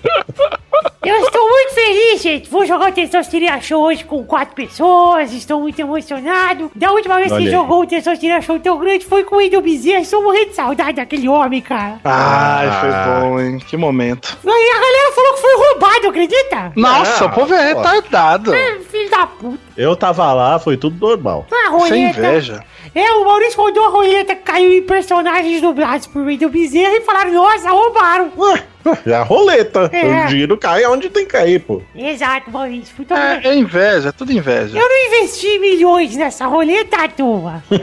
Eu 1.16 1.22
estou 1.28 1.48
muito 1.50 1.74
feliz, 1.74 2.22
gente. 2.22 2.50
Vou 2.50 2.66
jogar 2.66 2.90
o 2.90 2.94
Testosteria 2.94 3.60
Show 3.62 3.82
hoje 3.84 4.04
com 4.04 4.24
quatro 4.26 4.54
pessoas. 4.56 5.32
Estou 5.32 5.62
muito 5.62 5.80
emocionado. 5.80 6.70
Da 6.76 6.92
última 6.92 7.16
vez 7.18 7.32
Olha 7.32 7.44
que 7.46 7.52
jogou 7.52 7.82
o 7.84 7.88
Testosteria 7.88 8.42
Show 8.42 8.60
tão 8.60 8.78
grande 8.78 9.06
foi 9.06 9.24
com 9.24 9.36
o 9.36 9.38
Wendel 9.38 9.62
Bezerra. 9.62 10.02
Estou 10.02 10.22
morrendo 10.24 10.50
de 10.50 10.56
saudade 10.56 10.94
daquele 10.94 11.30
homem, 11.30 11.62
cara. 11.62 12.00
Ai, 12.04 12.68
Ah. 12.68 12.82
foi 12.82 13.22
bom, 13.22 13.40
hein? 13.40 13.60
Que 13.60 13.78
momento. 13.78 14.38
Aí 14.46 14.70
a 14.76 14.80
galera 14.80 15.12
falou 15.14 15.34
que 15.34 15.42
foi 15.42 15.56
roubado, 15.56 16.08
acredita? 16.10 16.74
Nossa, 16.76 17.24
É, 17.24 17.28
o 17.28 17.32
povo 17.32 17.54
é 17.54 17.68
retardado. 17.74 18.54
É, 18.54 18.80
filho 18.80 19.10
da 19.10 19.26
puta. 19.26 19.60
Eu 19.78 19.96
tava 19.96 20.32
lá, 20.34 20.60
foi 20.60 20.76
tudo 20.78 21.06
normal. 21.06 21.46
A 21.52 21.56
Sem 21.56 21.72
roleta. 21.72 22.20
inveja. 22.20 22.64
É, 22.96 23.12
o 23.12 23.26
Maurício 23.26 23.60
rodou 23.62 23.84
a 23.86 23.90
roleta, 23.90 24.34
caiu 24.38 24.72
em 24.72 24.82
personagens 24.82 25.62
dublados 25.62 26.08
por 26.08 26.22
Wendel 26.26 26.50
Bezerra 26.50 26.96
e 26.96 27.02
falaram, 27.02 27.34
nossa, 27.34 27.70
roubaram. 27.70 28.32
Ué, 28.38 28.64
é 29.06 29.14
a 29.14 29.22
roleta. 29.22 29.90
É. 29.92 30.24
O 30.24 30.28
dinheiro 30.28 30.58
cai 30.58 30.86
onde 30.86 31.10
tem 31.10 31.26
que 31.26 31.32
cair, 31.34 31.60
pô. 31.60 31.82
Exato, 31.94 32.50
Maurício. 32.50 32.94
Muito 32.98 33.14
É, 33.14 33.42
é 33.44 33.54
inveja, 33.56 34.10
é 34.10 34.12
tudo 34.14 34.32
inveja. 34.32 34.78
Eu 34.80 34.88
não 34.88 35.08
investi 35.08 35.60
milhões 35.60 36.16
nessa 36.16 36.46
roleta 36.48 37.04
à 37.04 37.08
toa. 37.10 37.62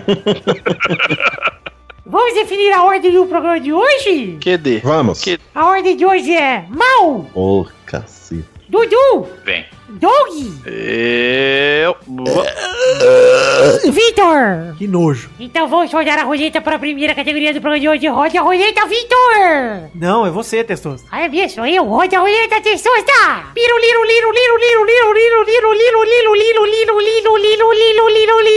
Vamos 2.05 2.35
definir 2.35 2.73
a 2.73 2.83
ordem 2.83 3.13
do 3.13 3.27
programa 3.27 3.61
de 3.61 3.73
hoje? 3.73 4.39
QD. 4.41 4.81
Vamos. 4.83 5.21
Que- 5.21 5.39
A 5.55 5.67
ordem 5.67 5.97
de 5.97 6.05
hoje 6.05 6.35
é 6.35 6.65
Mal, 6.69 7.27
Ô, 7.35 7.67
cacete. 7.87 8.45
Dudu, 8.69 9.29
Vem. 9.45 9.65
Doug, 9.93 10.33
Eu. 10.67 11.95
Vitor. 13.91 14.75
Que 14.79 14.89
nojo. 14.89 15.29
Então 15.39 15.69
vamos 15.69 15.93
rodar 15.93 16.19
a 16.19 16.23
roleta 16.23 16.61
para 16.61 16.77
a 16.77 16.79
primeira 16.79 17.15
categoria 17.15 17.53
do 17.53 17.61
programa 17.61 17.79
de 17.81 17.89
hoje. 17.89 18.07
Roda 18.09 18.39
a 18.39 18.43
roleta, 18.43 18.87
Vitor. 18.87 19.91
Não, 19.95 20.27
é 20.27 20.31
você, 20.31 20.65
Testosta. 20.65 21.07
Ah, 21.11 21.23
é 21.23 21.29
minha, 21.29 21.49
sou 21.49 21.67
eu. 21.67 21.85
Roda 21.85 22.17
a 22.17 22.21
roleta, 22.21 22.61
testosta. 22.61 23.13
Piro, 23.55 23.79
liro, 23.79 24.05
liro, 24.05 24.33
liro, 24.33 24.57
liro, 24.59 24.85
liro, 24.85 25.13
liro, 25.13 25.43
liro, 25.45 25.75
liro, 25.75 26.35
liro, 26.35 26.35
liro, 26.35 26.65
liro, 26.65 26.99
liro, 26.99 27.37
liro, 27.37 27.73
liro, 27.73 28.09
liro, 28.09 28.41
li. 28.41 28.53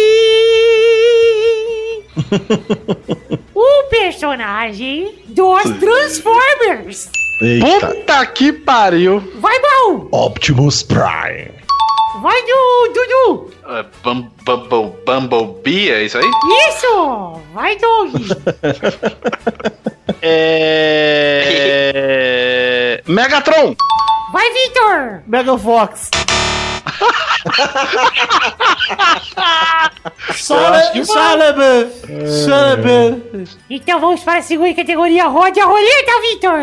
O 3.53 3.83
personagem 3.89 5.15
dos 5.27 5.63
Transformers. 5.79 7.09
Eita. 7.41 7.87
Puta 7.87 8.25
que 8.27 8.51
pariu. 8.53 9.19
Vai, 9.39 9.57
bom! 9.59 10.07
Optimus 10.11 10.81
Prime. 10.83 11.51
Vai, 12.21 12.41
Du- 12.43 12.93
Dudu! 12.93 13.51
É, 13.67 13.83
Bum- 14.03 14.31
Bumble, 14.45 14.93
Bumblebee, 15.05 15.91
é 15.91 16.03
isso 16.03 16.17
aí? 16.17 16.29
Isso! 16.69 17.41
Vai, 17.53 17.75
Doug! 17.77 18.13
É... 21.67 23.01
Megatron. 23.07 23.75
Vai, 24.31 24.49
Victor! 24.53 25.21
Mega 25.27 25.57
Fox. 25.57 26.09
Shalaban. 31.05 31.89
Shalaban. 32.45 33.21
Então 33.69 33.99
vamos 33.99 34.21
para 34.21 34.39
a 34.39 34.41
segunda 34.41 34.73
categoria. 34.73 35.27
Rode 35.27 35.59
a 35.59 35.65
roleta, 35.65 36.11
Victor! 36.21 36.59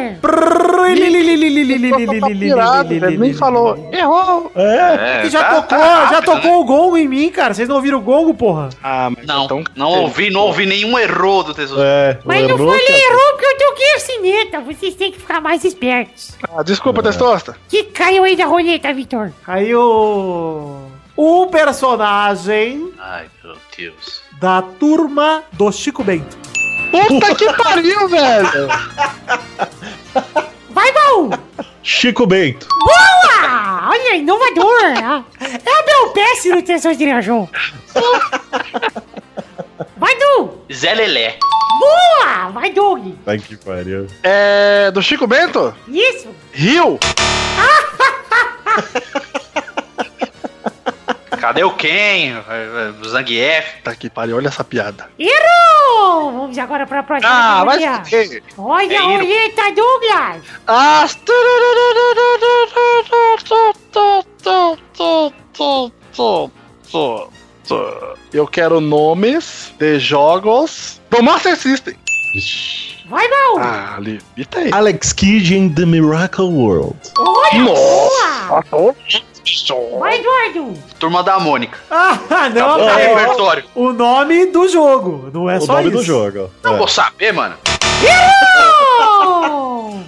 Nem 3.19 3.35
falou. 3.35 3.91
Errou. 3.93 4.51
É. 4.55 5.23
É, 5.27 5.31
Já 5.31 5.43
tá- 5.43 5.55
tocou, 5.63 5.79
tá 5.79 6.07
já 6.11 6.23
tocou 6.23 6.51
né? 6.51 6.57
o 6.57 6.65
gongo 6.65 6.97
em 6.97 7.09
mim, 7.09 7.31
cara. 7.31 7.55
Vocês 7.55 7.69
não 7.69 7.77
ouviram 7.77 7.99
o 7.99 8.03
gongo, 8.03 8.35
porra? 8.35 8.69
Ah, 8.83 9.11
mas 9.15 9.27
Não, 9.27 9.45
então... 9.45 9.65
não 9.77 9.91
ouvi, 9.91 10.31
não 10.31 10.43
ouvi 10.43 10.67
nenhum 10.67 10.99
erro 10.99 11.43
do 11.43 11.55
tesouro. 11.55 11.83
É, 11.85 12.19
Mas 12.25 12.43
não 12.43 12.51
errou, 12.51 12.69
falei 12.69 12.87
cara. 12.87 12.99
errou 12.99 13.33
porque 13.33 13.47
eu 13.47 13.59
toquei 13.59 13.95
a 13.95 13.99
sineta. 14.01 14.61
Vocês 14.61 14.95
têm 14.95 15.13
que 15.13 15.19
ficar 15.19 15.41
mais 15.41 15.65
espertos. 15.65 16.37
Ah, 16.55 16.63
desculpa, 16.63 17.03
Testosta. 17.03 17.57
Que 17.69 17.85
caiu 17.85 18.25
aí 18.25 18.37
da 18.37 18.47
roleta, 18.47 18.93
Victor? 18.93 19.33
Caiu 19.45 19.81
um 21.17 21.49
personagem 21.49 22.93
Ai, 22.99 23.29
meu 23.43 23.57
Deus. 23.77 24.23
da 24.41 24.63
turma 24.63 25.43
do 25.53 25.71
Chico 25.73 26.05
Bento. 26.05 26.37
Puta 27.09 27.35
que 27.35 27.51
pariu, 27.55 28.07
velho. 28.09 28.69
Vai, 30.71 30.93
bom! 30.93 31.31
Chico 31.83 32.27
Bento. 32.27 32.67
Boa! 32.69 33.89
Olha, 33.91 34.15
inovador! 34.17 34.83
É 35.41 35.81
o 35.81 35.87
meu 35.87 36.11
PS 36.13 36.45
no 36.47 36.63
Tensões 36.63 36.97
de 36.99 37.09
Rajão. 37.11 37.49
Vai, 39.97 40.15
Du! 40.17 40.59
Zé 40.73 40.95
Lelé. 40.95 41.37
Boa! 41.79 42.49
Vai, 42.51 42.71
Doug! 42.73 43.15
Ai, 43.27 43.39
que 43.39 43.57
pariu. 43.57 44.07
É... 44.23 44.91
Do 44.91 45.03
Chico 45.03 45.27
Bento? 45.27 45.75
Isso! 45.89 46.29
Rio. 46.53 46.99
Cadê 51.43 51.65
o 51.65 51.73
Ken? 51.73 52.35
O 53.03 53.09
Zangief? 53.09 53.79
Puta 53.79 53.97
que 53.97 54.09
pariu, 54.09 54.37
olha 54.37 54.47
essa 54.47 54.63
piada. 54.63 55.11
Errou! 55.19 56.31
Vamos 56.31 56.57
agora 56.57 56.87
para 56.87 57.01
a 57.01 57.03
próxima 57.03 57.33
Ah, 57.33 57.65
vai 57.65 57.81
se 57.81 57.89
fuder. 57.89 58.43
Olha 58.57 58.95
É 58.95 58.97
a 58.97 59.03
Iro. 59.03 59.25
roleta, 59.25 59.63
Douglas! 59.75 60.43
As... 60.69 61.19
Eu 68.33 68.47
quero 68.47 68.81
nomes 68.81 69.75
de 69.81 69.99
jogos 69.99 71.01
do 71.11 71.25
Master 71.25 71.57
System. 71.57 71.97
Vai, 73.09 73.29
bom! 73.29 73.59
Ah, 73.59 73.97
ali. 73.97 74.21
Eita 74.37 74.61
aí. 74.61 74.71
Alex 74.73 75.13
Kidd 75.13 75.57
in 75.57 75.75
the 75.75 75.85
Miracle 75.85 76.47
World. 76.47 76.97
Olha, 77.19 77.65
Nossa. 77.65 78.63
boa! 78.71 78.95
Vai, 79.99 80.19
Eduardo! 80.19 80.75
Turma 80.99 81.23
da 81.23 81.39
Mônica. 81.39 81.79
Ah, 82.35 82.49
não, 82.49 82.67
Acabou 82.71 82.85
o 82.85 82.89
cara. 82.89 83.03
repertório. 83.21 83.65
O 83.75 83.93
nome 83.93 84.47
do 84.47 84.69
jogo, 84.69 85.31
não 85.33 85.49
é 85.51 85.59
o 85.59 85.61
só 85.61 85.75
nome 85.75 85.89
isso. 85.89 85.97
do 85.99 86.03
jogo. 86.03 86.51
Não 86.63 86.75
É. 86.75 86.79
vou 86.79 86.89
saber, 86.89 87.33
mano. 87.33 87.55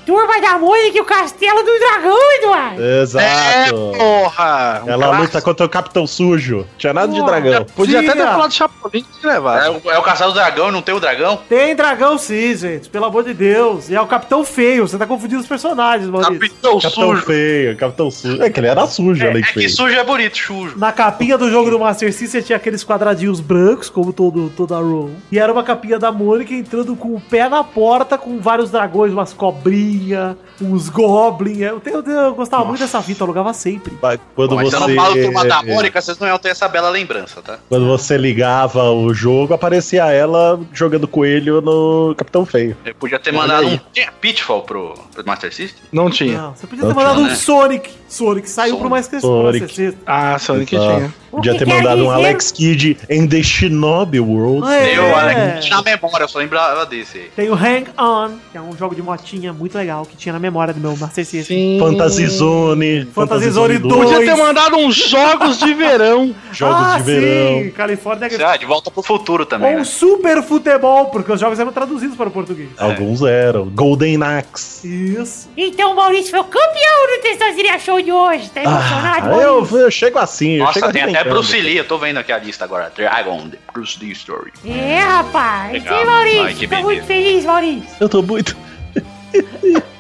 Turma 0.07 0.41
da 0.41 0.59
Mônica 0.59 0.97
e 0.99 1.01
o 1.01 1.05
Castelo 1.05 1.63
do 1.63 1.79
Dragão, 1.79 2.19
Eduardo! 2.39 2.83
É, 2.83 3.03
Exato. 3.03 3.93
porra. 3.97 4.83
Um 4.85 4.91
Ela 4.91 5.07
clássico. 5.07 5.23
luta 5.23 5.43
contra 5.43 5.67
o 5.67 5.69
Capitão 5.69 6.07
Sujo. 6.07 6.67
Tinha 6.79 6.93
nada 6.93 7.13
de 7.13 7.21
Pô, 7.21 7.27
dragão. 7.27 7.65
Podia 7.77 7.99
até 8.01 8.09
ter 8.09 8.15
Tinha. 8.15 8.27
falado 8.27 8.51
de 8.51 8.57
Chapolin 8.57 9.05
que 9.21 9.27
É 9.27 9.31
levar. 9.33 9.71
o, 9.71 9.91
é 9.91 9.99
o 9.99 10.03
Castelo 10.03 10.33
do 10.33 10.35
Dragão 10.35 10.71
não 10.71 10.83
tem 10.83 10.95
o 10.95 11.01
dragão? 11.01 11.39
Tem 11.49 11.75
dragão 11.75 12.19
sim, 12.19 12.55
gente, 12.57 12.89
pelo 12.89 13.05
amor 13.07 13.25
de 13.25 13.35
Deus. 13.35 13.89
E 13.89 13.95
é 13.95 14.01
o 14.01 14.07
Capitão 14.07 14.45
Feio, 14.45 14.87
você 14.87 14.99
tá 14.99 15.07
confundindo 15.07 15.41
os 15.41 15.47
personagens, 15.47 16.09
Maurício. 16.09 16.35
Capitão 16.35 16.79
Capitão 16.81 17.09
Sujo. 17.11 17.23
feio, 17.27 17.77
Capitão 17.77 18.11
Sujo. 18.11 18.43
É 18.43 18.51
que 18.51 18.61
ele 18.61 18.67
era 18.67 18.87
sujo, 18.87 19.25
É, 19.25 19.29
além 19.31 19.43
é 19.43 19.47
de 19.47 19.53
que 19.53 19.59
feio. 19.61 19.71
sujo 19.71 19.95
é 19.95 20.05
bonito, 20.05 20.37
sujo. 20.37 20.79
Na 20.79 20.93
capinha 20.93 21.37
do 21.39 21.51
jogo 21.51 21.71
do 21.71 21.79
Master 21.79 22.13
System 22.13 22.43
tinha 22.43 22.57
aqueles 22.57 22.85
quadradinhos 22.85 23.41
brancos, 23.41 23.89
como 23.89 24.13
todo, 24.13 24.51
toda 24.57 24.77
roll. 24.77 25.11
E 25.31 25.39
era 25.39 25.53
uma 25.53 25.63
capinha 25.63 25.99
da 25.99 26.11
Mônica 26.13 26.53
entrando 26.55 26.95
com 26.97 27.09
o 27.15 27.21
pé 27.21 27.49
na 27.49 27.63
porta, 27.65 28.17
com 28.19 28.39
vários 28.39 28.71
dragões, 28.71 29.13
umas 29.13 29.33
cobrinhas, 29.65 30.37
uns 30.61 30.89
goblins. 30.89 31.61
Eu, 31.61 31.81
tenho- 31.81 31.99
eu 32.07 32.35
gostava 32.35 32.65
muito 32.65 32.81
dessa 32.81 33.03
fita, 33.03 33.23
eu 33.23 33.25
alugava 33.27 33.53
sempre. 33.55 33.97
Mas 34.01 34.21
Quando 34.35 34.55
Mas 34.57 34.69
você, 34.71 34.77
eu 34.77 34.81
não 34.81 34.95
falo 34.95 35.15
Turma 35.15 35.45
da 35.45 35.63
Mônica, 35.63 36.01
vocês 36.01 36.19
não 36.19 36.29
iam 36.29 36.39
ter 36.39 36.51
essa 36.51 36.69
bela 36.69 36.91
lembrança, 36.91 37.41
tá? 37.43 37.59
quando 37.69 37.87
você 37.87 38.17
ligava 38.17 38.91
o 38.91 39.13
jogo, 39.15 39.55
aparecia 39.55 40.05
ela 40.13 40.61
jogando 40.73 41.09
coelho 41.09 41.61
no 41.61 42.15
Capitão 42.17 42.45
Feio. 42.45 42.77
Eu 42.85 42.95
podia 42.95 43.19
ter 43.19 43.33
mandado 43.33 43.67
um. 43.67 43.79
Tinha 43.93 44.13
Pitfall 44.21 44.63
pro, 44.63 44.95
pro 45.15 45.27
Master 45.27 45.53
System? 45.55 45.83
Não 45.93 46.11
tinha. 46.11 46.39
Não, 46.39 46.55
você 46.55 46.67
podia 46.67 46.83
ter 46.85 46.89
Não 46.89 46.95
mandado 46.97 47.17
tinha, 47.17 47.27
um 47.27 47.31
né? 47.31 47.35
Sonic. 47.37 47.91
Sonic 48.15 48.49
saiu 48.49 48.79
pro 48.79 48.89
mais 48.89 49.09
que 49.09 49.21
Sonic. 49.21 49.97
Ah, 50.07 50.39
Sonic 50.39 50.75
Exato. 50.75 50.97
tinha. 50.97 51.15
O 51.35 51.37
Podia 51.39 51.59
ter 51.59 51.67
quer 51.67 51.75
mandado 51.75 52.05
um 52.05 52.11
Alex 52.11 52.53
Kidd 52.53 52.97
em 53.11 53.27
The 53.27 53.43
Shinobi 53.43 54.21
World. 54.21 54.73
É. 54.73 54.97
Eu, 54.97 55.17
Alex, 55.17 55.69
na 55.69 55.83
memória, 55.83 56.23
eu 56.23 56.29
só 56.29 56.39
lembrava 56.39 56.87
desse 56.87 57.19
aí. 57.19 57.31
Tem 57.35 57.51
o 57.51 57.55
Hang 57.55 57.87
On, 57.99 58.31
que 58.53 58.57
é 58.57 58.61
um 58.61 58.77
jogo 58.77 58.95
de 58.95 59.03
motinha 59.03 59.53
muito 59.53 59.77
legal 59.77 60.07
que 60.07 60.17
tinha 60.17 60.33
na 60.33 60.39
memória 60.39 60.73
do 60.73 60.79
meu 60.79 60.97
Master 60.97 61.25
System. 61.25 61.57
Sim. 61.57 61.79
Fantasy 61.81 62.27
Zone. 62.29 63.07
Fantasy 63.07 63.51
Zone 63.51 63.79
dois, 63.79 63.95
dois. 63.95 64.11
Podia 64.13 64.33
ter 64.33 64.41
mandado 64.41 64.77
uns 64.77 64.95
jogos 64.95 65.59
de 65.59 65.75
verão. 65.75 66.33
Jogos 66.55 66.87
ah, 66.87 66.99
de 66.99 67.03
verão. 67.03 67.65
sim, 67.65 67.71
Califórnia. 67.71 68.29
Ah, 68.47 68.57
de 68.57 68.65
volta 68.65 68.89
pro 68.89 69.03
futuro 69.03 69.45
também, 69.45 69.73
Ou 69.73 69.79
né? 69.79 69.85
Super 69.85 70.41
Futebol, 70.41 71.07
porque 71.07 71.33
os 71.33 71.41
jogos 71.41 71.59
eram 71.59 71.73
traduzidos 71.73 72.17
para 72.17 72.29
o 72.29 72.31
português. 72.31 72.69
Alguns 72.79 73.23
eram. 73.23 73.69
Golden 73.71 74.23
Axe. 74.23 74.87
Isso. 74.87 75.49
Então 75.57 75.93
o 75.93 75.97
Maurício 75.97 76.31
foi 76.31 76.39
o 76.39 76.45
campeão 76.45 77.17
do 77.17 77.23
Testosterinha 77.23 77.77
Show 77.81 78.01
de 78.05 78.13
hoje. 78.13 78.51
Tá 78.51 78.63
emocionado, 78.63 79.31
Ah, 79.31 79.43
eu, 79.43 79.67
eu 79.79 79.91
chego 79.91 80.19
assim. 80.19 80.53
eu 80.57 80.67
chego 80.69 80.81
Nossa, 80.87 80.93
tem 80.93 81.03
até 81.03 81.13
arrebentando. 81.19 81.31
Bruce 81.35 81.61
Lee, 81.61 81.77
eu 81.79 81.85
tô 81.87 81.99
vendo 81.99 82.19
aqui 82.19 82.33
a 82.33 82.39
lista 82.39 82.65
agora. 82.65 82.93
Dragon, 82.95 83.49
The 83.49 83.59
Bruce 83.73 83.99
Lee 84.01 84.13
Story. 84.13 84.53
É, 84.65 84.99
rapaz. 85.01 85.73
Legal. 85.73 85.99
Sim, 86.01 86.05
Maurício. 86.07 86.43
Ai, 86.43 86.55
Tô 86.55 86.77
muito 86.83 86.87
beleza. 86.87 87.07
feliz, 87.07 87.45
Maurício. 87.45 87.89
Eu 88.01 88.09
tô 88.09 88.23
muito. 88.23 88.57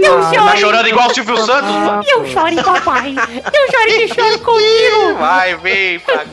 Não 0.00 0.20
Tá 0.20 0.32
chore. 0.34 0.58
chorando 0.60 0.88
igual 0.88 1.08
o 1.08 1.14
Silvio 1.14 1.36
Santos? 1.38 1.70
mano? 1.70 2.02
Não 2.06 2.26
chore, 2.26 2.56
papai. 2.56 3.12
Não 3.12 3.70
chore 3.70 3.92
que 3.92 4.08
choro 4.14 4.38
contigo. 4.40 5.14
Vai, 5.18 5.56
vem 5.56 5.98
pra 6.00 6.18
cá. 6.18 6.24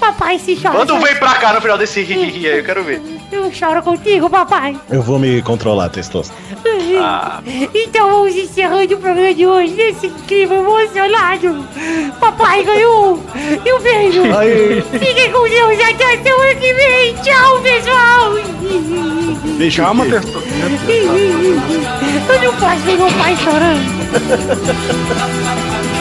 Papai, 0.00 0.38
se 0.38 0.56
chora. 0.60 0.78
Manda 0.78 0.94
um 0.94 1.00
vem 1.00 1.14
pra 1.16 1.34
cá 1.34 1.52
no 1.52 1.60
final 1.60 1.78
desse 1.78 2.02
ri 2.06 2.14
aí, 2.48 2.58
eu 2.58 2.64
quero 2.64 2.82
ver. 2.84 3.00
Eu 3.32 3.52
choro 3.52 3.82
contigo, 3.82 4.28
papai. 4.30 4.76
Eu 4.90 5.02
vou 5.02 5.18
me 5.18 5.42
controlar, 5.42 5.88
Testosta. 5.88 6.32
Ah, 7.00 7.40
Então 7.74 8.10
vamos 8.10 8.34
encerrando 8.36 8.94
o 8.94 8.98
programa 8.98 9.34
de 9.34 9.46
hoje 9.46 9.74
nesse 9.74 10.06
incrível 10.06 10.58
emocionado. 10.60 11.66
Papai 12.20 12.62
ganhou. 12.62 13.20
E 13.64 13.72
um 13.72 13.80
beijo. 13.80 14.22
Aí. 14.36 14.82
Fiquem 14.98 15.32
com 15.32 15.48
Deus 15.48 15.78
até 15.80 16.22
semana 16.22 16.54
que 16.54 16.72
vem. 16.74 17.14
Tchau, 17.16 17.60
pessoal. 17.60 18.32
Deixa 19.58 19.82
eu 19.82 19.86
Calma, 19.86 20.04
ver. 20.04 20.22
Eu 22.34 22.42
não 22.42 22.54
posso 22.58 22.78
ver 22.78 22.96
meu 22.96 23.12
pai 23.12 23.36
chorando. 23.36 23.94